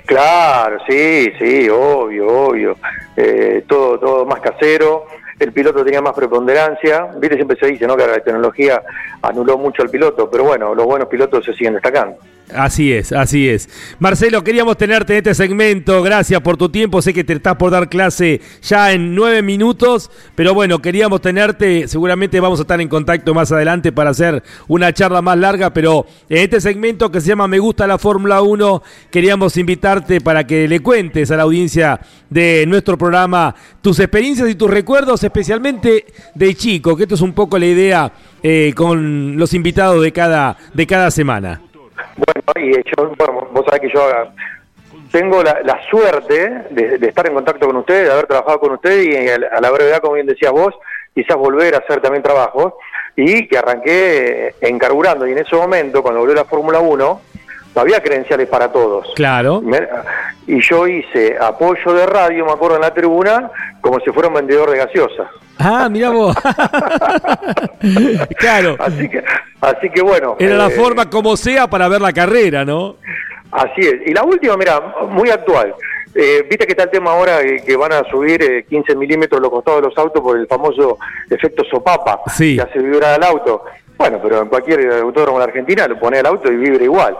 Claro, 0.05 0.77
sí, 0.87 1.33
sí, 1.39 1.67
obvio, 1.67 2.27
obvio. 2.27 2.77
todo, 3.67 3.97
todo 3.97 4.25
más 4.27 4.39
casero 4.39 5.07
el 5.43 5.53
piloto 5.53 5.83
tenía 5.83 6.01
más 6.01 6.13
preponderancia. 6.13 7.07
Viste, 7.17 7.35
siempre 7.35 7.57
se 7.57 7.67
dice 7.67 7.87
¿no? 7.87 7.95
que 7.95 8.07
la 8.07 8.19
tecnología 8.19 8.81
anuló 9.21 9.57
mucho 9.57 9.81
al 9.81 9.89
piloto, 9.89 10.29
pero 10.29 10.43
bueno, 10.45 10.73
los 10.75 10.85
buenos 10.85 11.07
pilotos 11.07 11.45
se 11.45 11.53
siguen 11.53 11.73
destacando. 11.73 12.17
Así 12.53 12.91
es, 12.91 13.11
así 13.11 13.47
es. 13.47 13.69
Marcelo, 13.99 14.43
queríamos 14.43 14.77
tenerte 14.77 15.13
en 15.13 15.17
este 15.17 15.33
segmento. 15.33 16.01
Gracias 16.03 16.41
por 16.41 16.57
tu 16.57 16.69
tiempo. 16.69 17.01
Sé 17.01 17.13
que 17.13 17.23
te 17.23 17.33
estás 17.33 17.55
por 17.55 17.71
dar 17.71 17.89
clase 17.89 18.41
ya 18.61 18.91
en 18.91 19.15
nueve 19.15 19.41
minutos, 19.41 20.11
pero 20.35 20.53
bueno, 20.53 20.81
queríamos 20.81 21.21
tenerte. 21.21 21.87
Seguramente 21.87 22.39
vamos 22.39 22.59
a 22.59 22.63
estar 22.63 22.81
en 22.81 22.89
contacto 22.89 23.33
más 23.33 23.51
adelante 23.51 23.91
para 23.91 24.09
hacer 24.09 24.43
una 24.67 24.93
charla 24.93 25.21
más 25.21 25.37
larga, 25.37 25.73
pero 25.73 26.05
en 26.29 26.39
este 26.39 26.59
segmento 26.59 27.11
que 27.11 27.21
se 27.21 27.29
llama 27.29 27.47
Me 27.47 27.59
gusta 27.59 27.87
la 27.87 27.97
Fórmula 27.97 28.41
1, 28.41 28.83
queríamos 29.09 29.55
invitarte 29.57 30.19
para 30.21 30.45
que 30.45 30.67
le 30.67 30.81
cuentes 30.81 31.31
a 31.31 31.37
la 31.37 31.43
audiencia 31.43 32.01
de 32.29 32.65
nuestro 32.67 32.97
programa 32.97 33.55
tus 33.81 33.99
experiencias 33.99 34.49
y 34.49 34.55
tus 34.55 34.69
recuerdos, 34.69 35.23
especialmente 35.23 36.05
de 36.35 36.55
chico, 36.55 36.95
que 36.95 37.03
esto 37.03 37.15
es 37.15 37.21
un 37.21 37.33
poco 37.33 37.57
la 37.57 37.65
idea 37.65 38.13
eh, 38.43 38.73
con 38.75 39.37
los 39.37 39.53
invitados 39.53 40.01
de 40.01 40.11
cada, 40.11 40.57
de 40.73 40.87
cada 40.87 41.11
semana. 41.11 41.61
Bueno, 42.25 42.67
y 42.67 42.75
yo, 42.75 43.09
bueno, 43.17 43.47
vos 43.51 43.65
sabés 43.65 43.81
que 43.81 43.89
yo 43.93 44.01
tengo 45.11 45.41
la, 45.43 45.79
suerte 45.89 46.65
de, 46.69 47.07
estar 47.07 47.27
en 47.27 47.33
contacto 47.33 47.67
con 47.67 47.77
ustedes, 47.77 48.07
de 48.07 48.13
haber 48.13 48.27
trabajado 48.27 48.59
con 48.59 48.73
ustedes 48.73 49.07
y 49.07 49.29
a 49.29 49.59
la 49.59 49.71
brevedad, 49.71 49.99
como 49.99 50.13
bien 50.13 50.27
decías 50.27 50.51
vos, 50.51 50.73
quizás 51.13 51.35
volver 51.37 51.75
a 51.75 51.79
hacer 51.79 52.01
también 52.01 52.23
trabajo 52.23 52.77
y 53.15 53.47
que 53.47 53.57
arranqué 53.57 54.55
encarburando. 54.61 55.27
Y 55.27 55.31
en 55.31 55.39
ese 55.39 55.55
momento, 55.55 56.01
cuando 56.01 56.21
volvió 56.21 56.35
la 56.35 56.45
Fórmula 56.45 56.79
1, 56.79 57.21
no 57.75 57.81
había 57.81 58.01
credenciales 58.01 58.47
para 58.47 58.71
todos. 58.71 59.07
Claro. 59.15 59.61
Y 60.47 60.61
yo 60.61 60.87
hice 60.87 61.37
apoyo 61.39 61.93
de 61.93 62.05
radio, 62.05 62.45
me 62.45 62.51
acuerdo, 62.51 62.75
en 62.75 62.81
la 62.81 62.93
tribuna, 62.93 63.51
como 63.79 63.99
si 63.99 64.11
fuera 64.11 64.29
un 64.29 64.35
vendedor 64.35 64.71
de 64.71 64.77
gaseosa. 64.77 65.29
Ah, 65.57 65.87
mira 65.89 66.09
vos. 66.09 66.35
claro. 68.37 68.75
Así 68.79 69.07
que, 69.07 69.23
así 69.61 69.89
que 69.89 70.01
bueno. 70.01 70.35
Era 70.39 70.55
la 70.55 70.67
eh, 70.67 70.71
forma 70.71 71.09
como 71.09 71.37
sea 71.37 71.67
para 71.67 71.87
ver 71.87 72.01
la 72.01 72.11
carrera, 72.11 72.65
¿no? 72.65 72.95
Así 73.51 73.81
es. 73.81 74.07
Y 74.07 74.13
la 74.13 74.23
última, 74.23 74.57
mira, 74.57 74.81
muy 75.09 75.29
actual. 75.29 75.73
Eh, 76.13 76.45
Viste 76.49 76.65
que 76.65 76.71
está 76.71 76.83
el 76.83 76.89
tema 76.89 77.11
ahora 77.11 77.39
que 77.65 77.77
van 77.77 77.93
a 77.93 78.03
subir 78.09 78.65
15 78.67 78.91
eh, 78.91 78.95
milímetros 78.95 79.41
los 79.41 79.49
costados 79.49 79.81
de 79.81 79.87
los 79.87 79.97
autos 79.97 80.21
por 80.21 80.37
el 80.37 80.45
famoso 80.45 80.97
efecto 81.29 81.63
sopapa 81.63 82.19
sí. 82.27 82.57
que 82.57 82.63
hace 82.63 82.79
vibrar 82.79 83.17
el 83.17 83.23
auto. 83.23 83.63
Bueno, 84.01 84.19
pero 84.19 84.41
en 84.41 84.49
cualquier 84.49 84.91
autódromo 84.93 85.37
de 85.37 85.43
Argentina 85.43 85.87
lo 85.87 85.99
pone 85.99 86.17
el 86.17 86.25
auto 86.25 86.51
y 86.51 86.55
vibra 86.55 86.83
igual. 86.83 87.15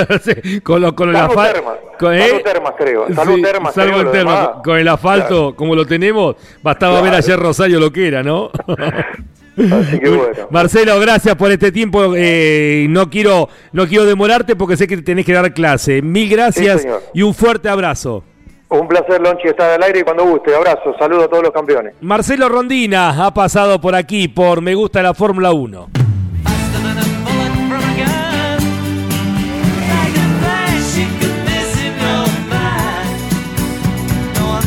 con, 0.62 0.80
lo, 0.80 0.94
con 0.94 1.10
el 1.10 1.16
asfalto. 1.16 1.62
Con, 1.98 2.14
¿eh? 2.14 2.40
termas, 2.42 2.72
creo. 2.78 3.14
Salvo 3.14 3.34
termas, 3.42 3.74
salvo 3.74 4.00
el 4.00 4.10
terma. 4.10 4.62
Con 4.64 4.78
el 4.78 4.88
asfalto, 4.88 5.54
como 5.54 5.74
lo 5.74 5.84
tenemos, 5.84 6.36
bastaba 6.62 7.02
ver 7.02 7.12
ayer 7.12 7.38
Rosario 7.38 7.78
lo 7.78 7.92
que 7.92 8.08
era, 8.08 8.22
¿no? 8.22 8.50
Así 9.56 10.00
que 10.00 10.08
bueno. 10.08 10.48
Marcelo, 10.48 10.98
gracias 10.98 11.36
por 11.36 11.52
este 11.52 11.70
tiempo. 11.70 12.14
Eh, 12.16 12.86
no 12.88 13.10
quiero 13.10 13.50
no 13.72 13.86
quiero 13.86 14.06
demorarte 14.06 14.56
porque 14.56 14.78
sé 14.78 14.86
que 14.86 14.96
tenés 14.96 15.26
que 15.26 15.34
dar 15.34 15.52
clase. 15.52 16.00
Mil 16.00 16.30
gracias 16.30 16.86
y 17.12 17.20
un 17.20 17.34
fuerte 17.34 17.68
abrazo. 17.68 18.24
Un 18.70 18.88
placer, 18.88 19.20
Lonchi, 19.20 19.48
estar 19.48 19.72
al 19.72 19.82
aire 19.82 20.00
y 20.00 20.02
cuando 20.04 20.24
guste. 20.24 20.56
Abrazo, 20.56 20.96
saludo 20.98 21.24
a 21.24 21.28
todos 21.28 21.42
los 21.42 21.52
campeones. 21.52 21.94
Marcelo 22.00 22.48
Rondina 22.48 23.26
ha 23.26 23.34
pasado 23.34 23.78
por 23.78 23.94
aquí 23.94 24.26
por 24.26 24.62
Me 24.62 24.74
Gusta 24.74 25.02
la 25.02 25.12
Fórmula 25.12 25.52
1. 25.52 26.03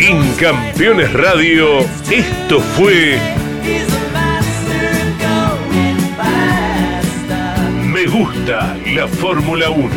En 0.09 0.21
Campeones 0.35 1.11
Radio, 1.11 1.79
esto 2.09 2.61
fue 2.61 3.19
Me 7.83 8.05
gusta 8.05 8.77
la 8.95 9.05
Fórmula 9.05 9.69
1. 9.69 9.89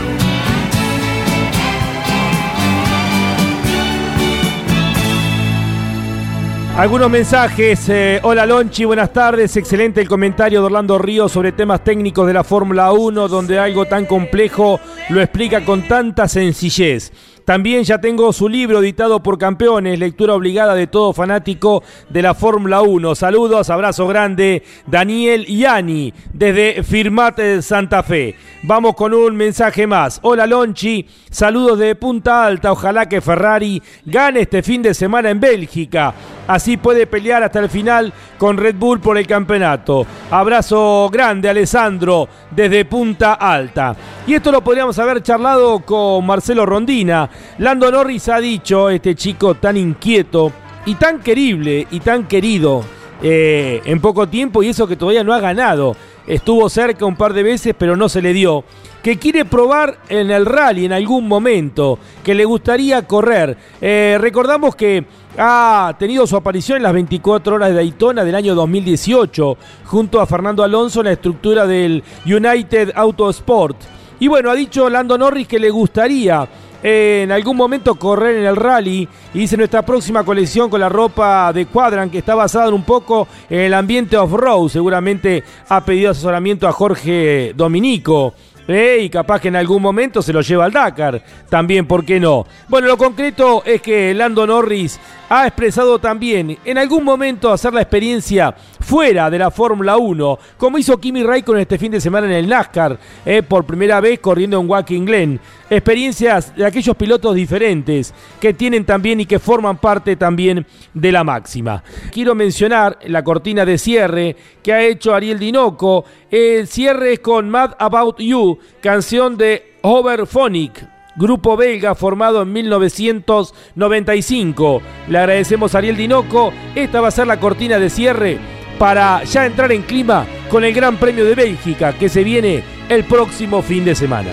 Algunos 6.76 7.08
mensajes. 7.08 7.88
Eh, 7.88 8.18
hola 8.24 8.46
Lonchi, 8.46 8.84
buenas 8.84 9.12
tardes. 9.12 9.56
Excelente 9.56 10.00
el 10.00 10.08
comentario 10.08 10.58
de 10.58 10.66
Orlando 10.66 10.98
Ríos 10.98 11.30
sobre 11.30 11.52
temas 11.52 11.84
técnicos 11.84 12.26
de 12.26 12.32
la 12.32 12.42
Fórmula 12.42 12.90
1, 12.90 13.28
donde 13.28 13.60
algo 13.60 13.84
tan 13.86 14.06
complejo 14.06 14.80
lo 15.10 15.20
explica 15.20 15.64
con 15.64 15.86
tanta 15.86 16.26
sencillez. 16.26 17.12
También 17.50 17.82
ya 17.82 17.98
tengo 17.98 18.32
su 18.32 18.48
libro 18.48 18.78
editado 18.78 19.24
por 19.24 19.36
campeones, 19.36 19.98
lectura 19.98 20.34
obligada 20.34 20.72
de 20.72 20.86
todo 20.86 21.12
fanático 21.12 21.82
de 22.08 22.22
la 22.22 22.32
Fórmula 22.32 22.80
1. 22.82 23.16
Saludos, 23.16 23.70
abrazo 23.70 24.06
grande, 24.06 24.62
Daniel 24.86 25.44
Yani, 25.46 26.14
desde 26.32 26.84
Firmat 26.84 27.40
Santa 27.60 28.04
Fe. 28.04 28.36
Vamos 28.62 28.94
con 28.94 29.12
un 29.12 29.34
mensaje 29.34 29.88
más. 29.88 30.20
Hola 30.22 30.46
Lonchi, 30.46 31.04
saludos 31.28 31.80
de 31.80 31.96
Punta 31.96 32.44
Alta. 32.44 32.70
Ojalá 32.70 33.08
que 33.08 33.20
Ferrari 33.20 33.82
gane 34.04 34.42
este 34.42 34.62
fin 34.62 34.80
de 34.80 34.94
semana 34.94 35.30
en 35.30 35.40
Bélgica. 35.40 36.14
Así 36.50 36.76
puede 36.76 37.06
pelear 37.06 37.44
hasta 37.44 37.60
el 37.60 37.70
final 37.70 38.12
con 38.36 38.56
Red 38.56 38.74
Bull 38.74 38.98
por 38.98 39.16
el 39.16 39.24
campeonato. 39.24 40.04
Abrazo 40.32 41.08
grande, 41.08 41.48
Alessandro, 41.48 42.28
desde 42.50 42.84
Punta 42.84 43.34
Alta. 43.34 43.94
Y 44.26 44.34
esto 44.34 44.50
lo 44.50 44.60
podríamos 44.60 44.98
haber 44.98 45.22
charlado 45.22 45.78
con 45.78 46.26
Marcelo 46.26 46.66
Rondina. 46.66 47.30
Lando 47.58 47.88
Norris 47.92 48.28
ha 48.30 48.40
dicho, 48.40 48.90
este 48.90 49.14
chico 49.14 49.54
tan 49.54 49.76
inquieto 49.76 50.50
y 50.86 50.96
tan 50.96 51.20
querible 51.20 51.86
y 51.88 52.00
tan 52.00 52.26
querido 52.26 52.82
eh, 53.22 53.82
en 53.84 54.00
poco 54.00 54.28
tiempo 54.28 54.62
y 54.62 54.68
eso 54.68 54.86
que 54.86 54.96
todavía 54.96 55.24
no 55.24 55.34
ha 55.34 55.40
ganado. 55.40 55.96
Estuvo 56.26 56.68
cerca 56.68 57.04
un 57.06 57.16
par 57.16 57.32
de 57.32 57.42
veces 57.42 57.74
pero 57.78 57.96
no 57.96 58.08
se 58.08 58.22
le 58.22 58.32
dio. 58.32 58.64
Que 59.02 59.18
quiere 59.18 59.44
probar 59.44 59.98
en 60.08 60.30
el 60.30 60.44
rally 60.44 60.84
en 60.84 60.92
algún 60.92 61.26
momento, 61.26 61.98
que 62.22 62.34
le 62.34 62.44
gustaría 62.44 63.06
correr. 63.06 63.56
Eh, 63.80 64.18
recordamos 64.20 64.76
que 64.76 65.06
ha 65.38 65.94
tenido 65.98 66.26
su 66.26 66.36
aparición 66.36 66.76
en 66.76 66.82
las 66.82 66.92
24 66.92 67.54
horas 67.54 67.70
de 67.70 67.76
Daytona 67.76 68.24
del 68.24 68.34
año 68.34 68.54
2018 68.54 69.56
junto 69.84 70.20
a 70.20 70.26
Fernando 70.26 70.62
Alonso 70.62 71.00
en 71.00 71.06
la 71.06 71.12
estructura 71.12 71.66
del 71.66 72.02
United 72.26 72.92
Autosport. 72.94 73.76
Y 74.18 74.28
bueno, 74.28 74.50
ha 74.50 74.54
dicho 74.54 74.90
Lando 74.90 75.16
Norris 75.16 75.48
que 75.48 75.58
le 75.58 75.70
gustaría 75.70 76.46
en 76.82 77.30
algún 77.30 77.56
momento 77.56 77.94
correr 77.96 78.36
en 78.36 78.46
el 78.46 78.56
rally 78.56 79.08
y 79.34 79.38
dice 79.38 79.56
nuestra 79.56 79.82
próxima 79.82 80.24
colección 80.24 80.70
con 80.70 80.80
la 80.80 80.88
ropa 80.88 81.52
de 81.52 81.66
Quadran 81.66 82.10
que 82.10 82.18
está 82.18 82.34
basada 82.34 82.70
un 82.70 82.84
poco 82.84 83.28
en 83.48 83.60
el 83.60 83.74
ambiente 83.74 84.16
off-road. 84.16 84.68
Seguramente 84.68 85.44
ha 85.68 85.84
pedido 85.84 86.10
asesoramiento 86.10 86.66
a 86.66 86.72
Jorge 86.72 87.52
Dominico. 87.54 88.34
Eh, 88.72 89.00
y 89.02 89.10
capaz 89.10 89.40
que 89.40 89.48
en 89.48 89.56
algún 89.56 89.82
momento 89.82 90.22
se 90.22 90.32
lo 90.32 90.42
lleva 90.42 90.64
al 90.64 90.70
Dakar. 90.70 91.20
También, 91.48 91.86
¿por 91.86 92.04
qué 92.04 92.20
no? 92.20 92.46
Bueno, 92.68 92.86
lo 92.86 92.96
concreto 92.96 93.64
es 93.64 93.82
que 93.82 94.14
Lando 94.14 94.46
Norris 94.46 95.00
ha 95.28 95.46
expresado 95.48 95.98
también 95.98 96.56
en 96.64 96.78
algún 96.78 97.02
momento 97.02 97.52
hacer 97.52 97.72
la 97.72 97.82
experiencia 97.82 98.54
fuera 98.80 99.30
de 99.30 99.38
la 99.38 99.50
Fórmula 99.50 99.96
1, 99.96 100.38
como 100.56 100.78
hizo 100.78 100.98
Kimi 100.98 101.22
Raikkonen 101.22 101.62
este 101.62 101.78
fin 101.78 101.92
de 101.92 102.00
semana 102.00 102.26
en 102.26 102.32
el 102.32 102.48
NASCAR, 102.48 102.98
eh, 103.24 103.42
por 103.42 103.64
primera 103.64 104.00
vez 104.00 104.18
corriendo 104.20 104.60
en 104.60 104.68
Watkins 104.68 105.06
Glen. 105.06 105.40
Experiencias 105.68 106.56
de 106.56 106.66
aquellos 106.66 106.96
pilotos 106.96 107.34
diferentes 107.34 108.12
que 108.40 108.54
tienen 108.54 108.84
también 108.84 109.20
y 109.20 109.26
que 109.26 109.38
forman 109.38 109.78
parte 109.78 110.16
también 110.16 110.66
de 110.92 111.12
la 111.12 111.22
máxima. 111.22 111.84
Quiero 112.10 112.34
mencionar 112.34 112.98
la 113.06 113.22
cortina 113.22 113.64
de 113.64 113.78
cierre 113.78 114.34
que 114.62 114.72
ha 114.72 114.82
hecho 114.82 115.14
Ariel 115.14 115.38
Dinoco. 115.38 116.04
El 116.30 116.66
cierre 116.66 117.12
es 117.12 117.20
con 117.20 117.48
Mad 117.48 117.74
About 117.78 118.18
You, 118.18 118.58
canción 118.80 119.36
de 119.36 119.76
Overphonic 119.82 120.88
grupo 121.16 121.56
belga 121.56 121.94
formado 121.94 122.42
en 122.42 122.52
1995. 122.52 124.82
Le 125.08 125.18
agradecemos 125.18 125.74
a 125.74 125.78
Ariel 125.78 125.96
Dinoco. 125.96 126.52
Esta 126.74 127.00
va 127.02 127.08
a 127.08 127.10
ser 127.10 127.26
la 127.26 127.40
cortina 127.40 127.78
de 127.78 127.90
cierre 127.90 128.38
para 128.80 129.24
ya 129.24 129.44
entrar 129.44 129.70
en 129.72 129.82
clima 129.82 130.26
con 130.48 130.64
el 130.64 130.72
Gran 130.72 130.96
Premio 130.96 131.26
de 131.26 131.34
Bélgica 131.34 131.92
que 131.92 132.08
se 132.08 132.24
viene 132.24 132.62
el 132.88 133.04
próximo 133.04 133.60
fin 133.60 133.84
de 133.84 133.94
semana. 133.94 134.30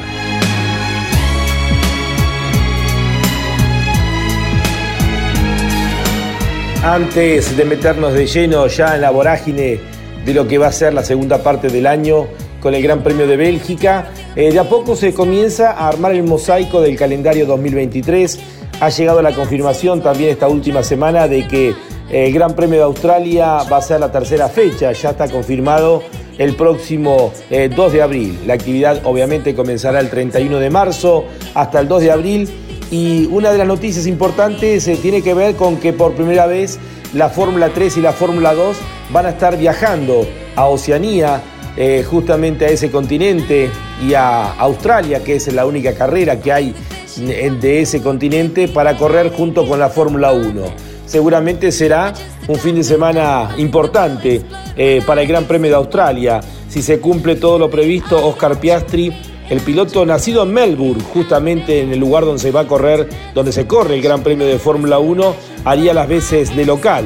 Antes 6.82 7.58
de 7.58 7.66
meternos 7.66 8.14
de 8.14 8.26
lleno 8.26 8.68
ya 8.68 8.96
en 8.96 9.02
la 9.02 9.10
vorágine 9.10 9.82
de 10.24 10.34
lo 10.34 10.48
que 10.48 10.58
va 10.58 10.68
a 10.68 10.72
ser 10.72 10.94
la 10.94 11.04
segunda 11.04 11.44
parte 11.44 11.68
del 11.68 11.86
año, 11.86 12.28
con 12.62 12.74
el 12.74 12.82
Gran 12.82 13.04
Premio 13.04 13.28
de 13.28 13.36
Bélgica. 13.36 14.12
Eh, 14.34 14.54
de 14.54 14.60
a 14.60 14.64
poco 14.64 14.96
se 14.96 15.14
comienza 15.14 15.72
a 15.72 15.90
armar 15.90 16.14
el 16.14 16.24
mosaico 16.24 16.80
del 16.80 16.96
calendario 16.96 17.46
2023. 17.46 18.40
Ha 18.80 18.90
llegado 18.90 19.22
la 19.22 19.34
confirmación 19.34 20.02
también 20.02 20.30
esta 20.30 20.48
última 20.48 20.84
semana 20.84 21.28
de 21.28 21.48
que 21.48 21.76
el 22.10 22.34
Gran 22.34 22.56
Premio 22.56 22.78
de 22.78 22.84
Australia 22.84 23.64
va 23.72 23.78
a 23.78 23.82
ser 23.82 24.00
la 24.00 24.12
tercera 24.12 24.48
fecha, 24.48 24.92
ya 24.94 25.10
está 25.10 25.28
confirmado 25.28 26.04
el 26.38 26.56
próximo 26.56 27.34
2 27.50 27.50
eh, 27.50 27.70
de 27.70 28.02
abril. 28.02 28.40
La 28.46 28.54
actividad 28.54 29.02
obviamente 29.04 29.56
comenzará 29.56 30.00
el 30.00 30.10
31 30.10 30.60
de 30.60 30.70
marzo 30.70 31.26
hasta 31.54 31.80
el 31.80 31.88
2 31.88 32.02
de 32.02 32.12
abril 32.12 32.50
y 32.92 33.26
una 33.26 33.52
de 33.52 33.58
las 33.58 33.68
noticias 33.68 34.08
importantes 34.08 34.88
eh, 34.88 34.98
tiene 35.02 35.22
que 35.22 35.34
ver 35.34 35.56
con 35.56 35.78
que 35.78 35.94
por 35.94 36.14
primera 36.14 36.46
vez 36.46 36.80
la 37.14 37.30
Fórmula 37.30 37.72
3 37.74 37.98
y 37.98 38.02
la 38.02 38.14
Fórmula 38.14 38.54
2 38.54 38.78
van 39.12 39.26
a 39.26 39.30
estar 39.30 39.58
viajando 39.58 40.26
a 40.56 40.68
Oceanía 40.68 41.42
eh, 41.76 42.06
justamente 42.10 42.66
a 42.66 42.70
ese 42.70 42.90
continente 42.90 43.70
y 44.02 44.14
a 44.14 44.54
Australia, 44.54 45.24
que 45.24 45.36
es 45.36 45.52
la 45.54 45.66
única 45.66 45.94
carrera 45.94 46.40
que 46.40 46.52
hay 46.52 46.74
de 47.18 47.82
ese 47.82 48.02
continente 48.02 48.68
para 48.68 48.96
correr 48.96 49.32
junto 49.32 49.68
con 49.68 49.80
la 49.80 49.90
Fórmula 49.90 50.32
1. 50.32 50.87
Seguramente 51.08 51.72
será 51.72 52.14
un 52.50 52.58
fin 52.58 52.76
de 52.76 52.84
semana 52.84 53.56
importante 53.58 54.42
eh, 54.76 55.02
para 55.08 55.22
el 55.22 55.28
Gran 55.28 55.46
Premio 55.46 55.72
de 55.72 55.78
Australia. 55.78 56.42
Si 56.68 56.82
se 56.82 57.00
cumple 57.00 57.38
todo 57.38 57.58
lo 57.58 57.70
previsto, 57.70 58.28
Oscar 58.28 58.60
Piastri, 58.60 59.14
el 59.50 59.62
piloto 59.62 60.06
nacido 60.06 60.44
en 60.44 60.52
Melbourne, 60.52 61.02
justamente 61.14 61.80
en 61.80 61.94
el 61.94 62.00
lugar 62.00 62.26
donde 62.26 62.42
se 62.42 62.52
va 62.52 62.62
a 62.62 62.68
correr, 62.68 63.08
donde 63.34 63.54
se 63.54 63.66
corre 63.66 63.96
el 63.96 64.02
Gran 64.02 64.22
Premio 64.22 64.46
de 64.46 64.60
Fórmula 64.60 65.00
1, 65.00 65.36
haría 65.64 65.94
las 65.94 66.10
veces 66.10 66.54
de 66.54 66.66
local 66.66 67.06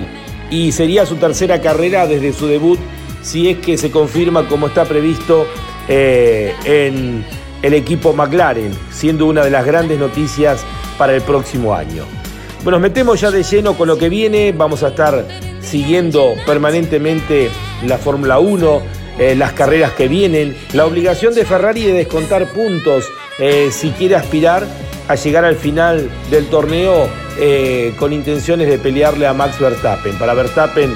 y 0.49 0.71
sería 0.71 1.05
su 1.05 1.17
tercera 1.17 1.61
carrera 1.61 2.07
desde 2.07 2.33
su 2.33 2.47
debut 2.47 2.79
si 3.21 3.49
es 3.49 3.59
que 3.59 3.77
se 3.77 3.91
confirma 3.91 4.47
como 4.47 4.67
está 4.67 4.85
previsto 4.85 5.45
eh, 5.87 6.55
en 6.65 7.23
el 7.61 7.73
equipo 7.75 8.13
McLaren, 8.13 8.71
siendo 8.91 9.27
una 9.27 9.43
de 9.43 9.51
las 9.51 9.63
grandes 9.63 9.99
noticias 9.99 10.65
para 10.97 11.15
el 11.15 11.21
próximo 11.21 11.75
año. 11.75 12.20
Bueno, 12.63 12.77
nos 12.77 12.81
metemos 12.81 13.19
ya 13.19 13.31
de 13.31 13.43
lleno 13.43 13.75
con 13.75 13.87
lo 13.87 13.97
que 13.97 14.07
viene, 14.07 14.51
vamos 14.51 14.83
a 14.83 14.89
estar 14.89 15.25
siguiendo 15.61 16.33
permanentemente 16.45 17.49
la 17.85 17.97
Fórmula 17.97 18.39
1, 18.39 18.81
eh, 19.17 19.35
las 19.35 19.53
carreras 19.53 19.93
que 19.93 20.07
vienen, 20.07 20.55
la 20.73 20.85
obligación 20.85 21.33
de 21.33 21.43
Ferrari 21.43 21.83
de 21.83 21.93
descontar 21.93 22.45
puntos 22.53 23.05
eh, 23.39 23.69
si 23.71 23.89
quiere 23.91 24.15
aspirar 24.15 24.67
a 25.07 25.15
llegar 25.15 25.43
al 25.43 25.55
final 25.55 26.09
del 26.29 26.47
torneo 26.47 27.09
con 27.97 28.13
intenciones 28.13 28.67
de 28.67 28.77
pelearle 28.77 29.25
a 29.25 29.33
Max 29.33 29.59
Verstappen. 29.59 30.15
Para 30.19 30.35
Verstappen 30.35 30.93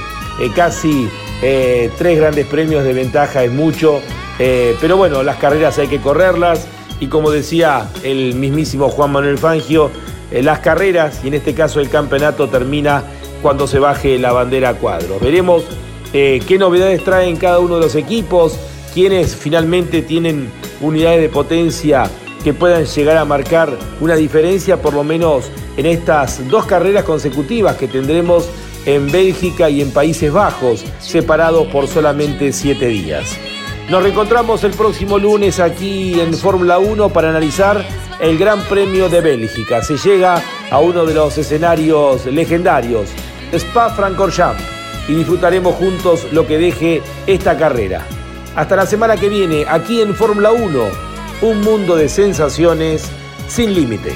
casi 0.56 1.10
eh, 1.42 1.90
tres 1.98 2.18
grandes 2.18 2.46
premios 2.48 2.84
de 2.84 2.94
ventaja 2.94 3.44
es 3.44 3.52
mucho, 3.52 4.02
eh, 4.40 4.76
pero 4.80 4.98
bueno, 4.98 5.24
las 5.24 5.38
carreras 5.38 5.78
hay 5.80 5.88
que 5.88 6.00
correrlas. 6.00 6.68
Y 7.00 7.08
como 7.08 7.30
decía 7.30 7.90
el 8.04 8.36
mismísimo 8.36 8.90
Juan 8.90 9.12
Manuel 9.12 9.38
Fangio, 9.38 9.88
eh, 9.88 10.05
las 10.32 10.60
carreras 10.60 11.22
y 11.24 11.28
en 11.28 11.36
este 11.36 11.54
caso 11.54 11.80
el 11.80 11.90
campeonato 11.90 12.50
termina 12.50 13.04
cuando 13.42 13.68
se 13.68 13.80
baje 13.80 14.18
la 14.18 14.32
bandera 14.32 14.70
a 14.70 14.74
cuadros. 14.74 15.22
Veremos 15.22 15.64
qué 16.12 16.58
novedades 16.60 17.04
traen 17.04 17.36
cada 17.38 17.60
uno 17.60 17.76
de 17.76 17.82
los 17.82 17.96
equipos, 17.96 18.58
quienes 18.94 19.36
finalmente 19.36 20.02
tienen 20.02 20.50
unidades 20.82 21.22
de 21.22 21.30
potencia 21.30 22.10
que 22.44 22.54
puedan 22.54 22.86
llegar 22.86 23.18
a 23.18 23.26
marcar 23.26 23.78
una 24.00 24.16
diferencia 24.16 24.82
por 24.82 24.94
lo 24.94 25.04
menos 25.04 25.52
en 25.78 25.86
estas 25.86 26.48
dos 26.50 26.66
carreras 26.66 27.04
consecutivas 27.04 27.76
que 27.76 27.88
tendremos 27.88 28.48
en 28.86 29.12
Bélgica 29.12 29.70
y 29.70 29.82
en 29.82 29.92
Países 29.92 30.32
Bajos, 30.32 30.86
separados 31.00 31.68
por 31.68 31.88
solamente 31.88 32.54
siete 32.54 32.88
días. 32.88 33.36
Nos 33.90 34.04
reencontramos 34.04 34.64
el 34.64 34.72
próximo 34.72 35.18
lunes 35.18 35.60
aquí 35.60 36.20
en 36.20 36.34
Fórmula 36.34 36.80
1 36.80 37.10
para 37.10 37.30
analizar 37.30 37.84
el 38.20 38.38
Gran 38.38 38.62
Premio 38.64 39.10
de 39.10 39.22
Bélgica. 39.22 39.82
Se 39.84 39.98
llega 39.98 40.42
a 40.70 40.80
uno 40.80 41.06
de 41.06 41.14
los 41.14 41.38
escenarios 41.38 42.26
legendarios, 42.26 43.10
Spa-Francorchamps, 43.52 44.64
y 45.08 45.16
disfrutaremos 45.16 45.76
juntos 45.76 46.28
lo 46.32 46.48
que 46.48 46.58
deje 46.58 47.02
esta 47.28 47.58
carrera. 47.58 48.06
Hasta 48.56 48.76
la 48.76 48.86
semana 48.86 49.18
que 49.18 49.30
viene, 49.30 49.66
aquí 49.68 50.02
en 50.02 50.16
Fórmula 50.16 50.52
1, 50.52 50.84
un 51.42 51.62
mundo 51.62 51.96
de 51.96 52.10
sensaciones 52.10 53.04
sin 53.48 53.74
límites. 53.74 54.16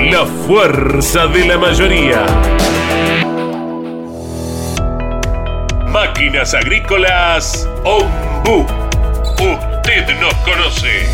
La 0.00 0.24
fuerza 0.46 1.26
de 1.26 1.44
la 1.44 1.58
mayoría. 1.58 2.24
Máquinas 5.88 6.54
agrícolas 6.54 7.68
Ombu. 7.84 8.64
Usted 9.32 10.20
nos 10.20 10.34
conoce. 10.44 11.04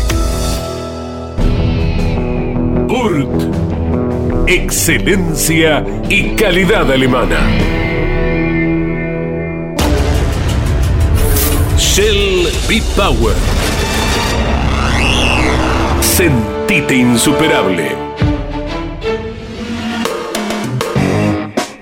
URT. 2.87 4.47
Excelencia 4.47 5.83
y 6.07 6.35
calidad 6.35 6.89
alemana. 6.91 7.39
Shell 11.77 12.47
B-Power. 12.69 13.35
Sentite 16.01 16.95
insuperable. 16.95 18.05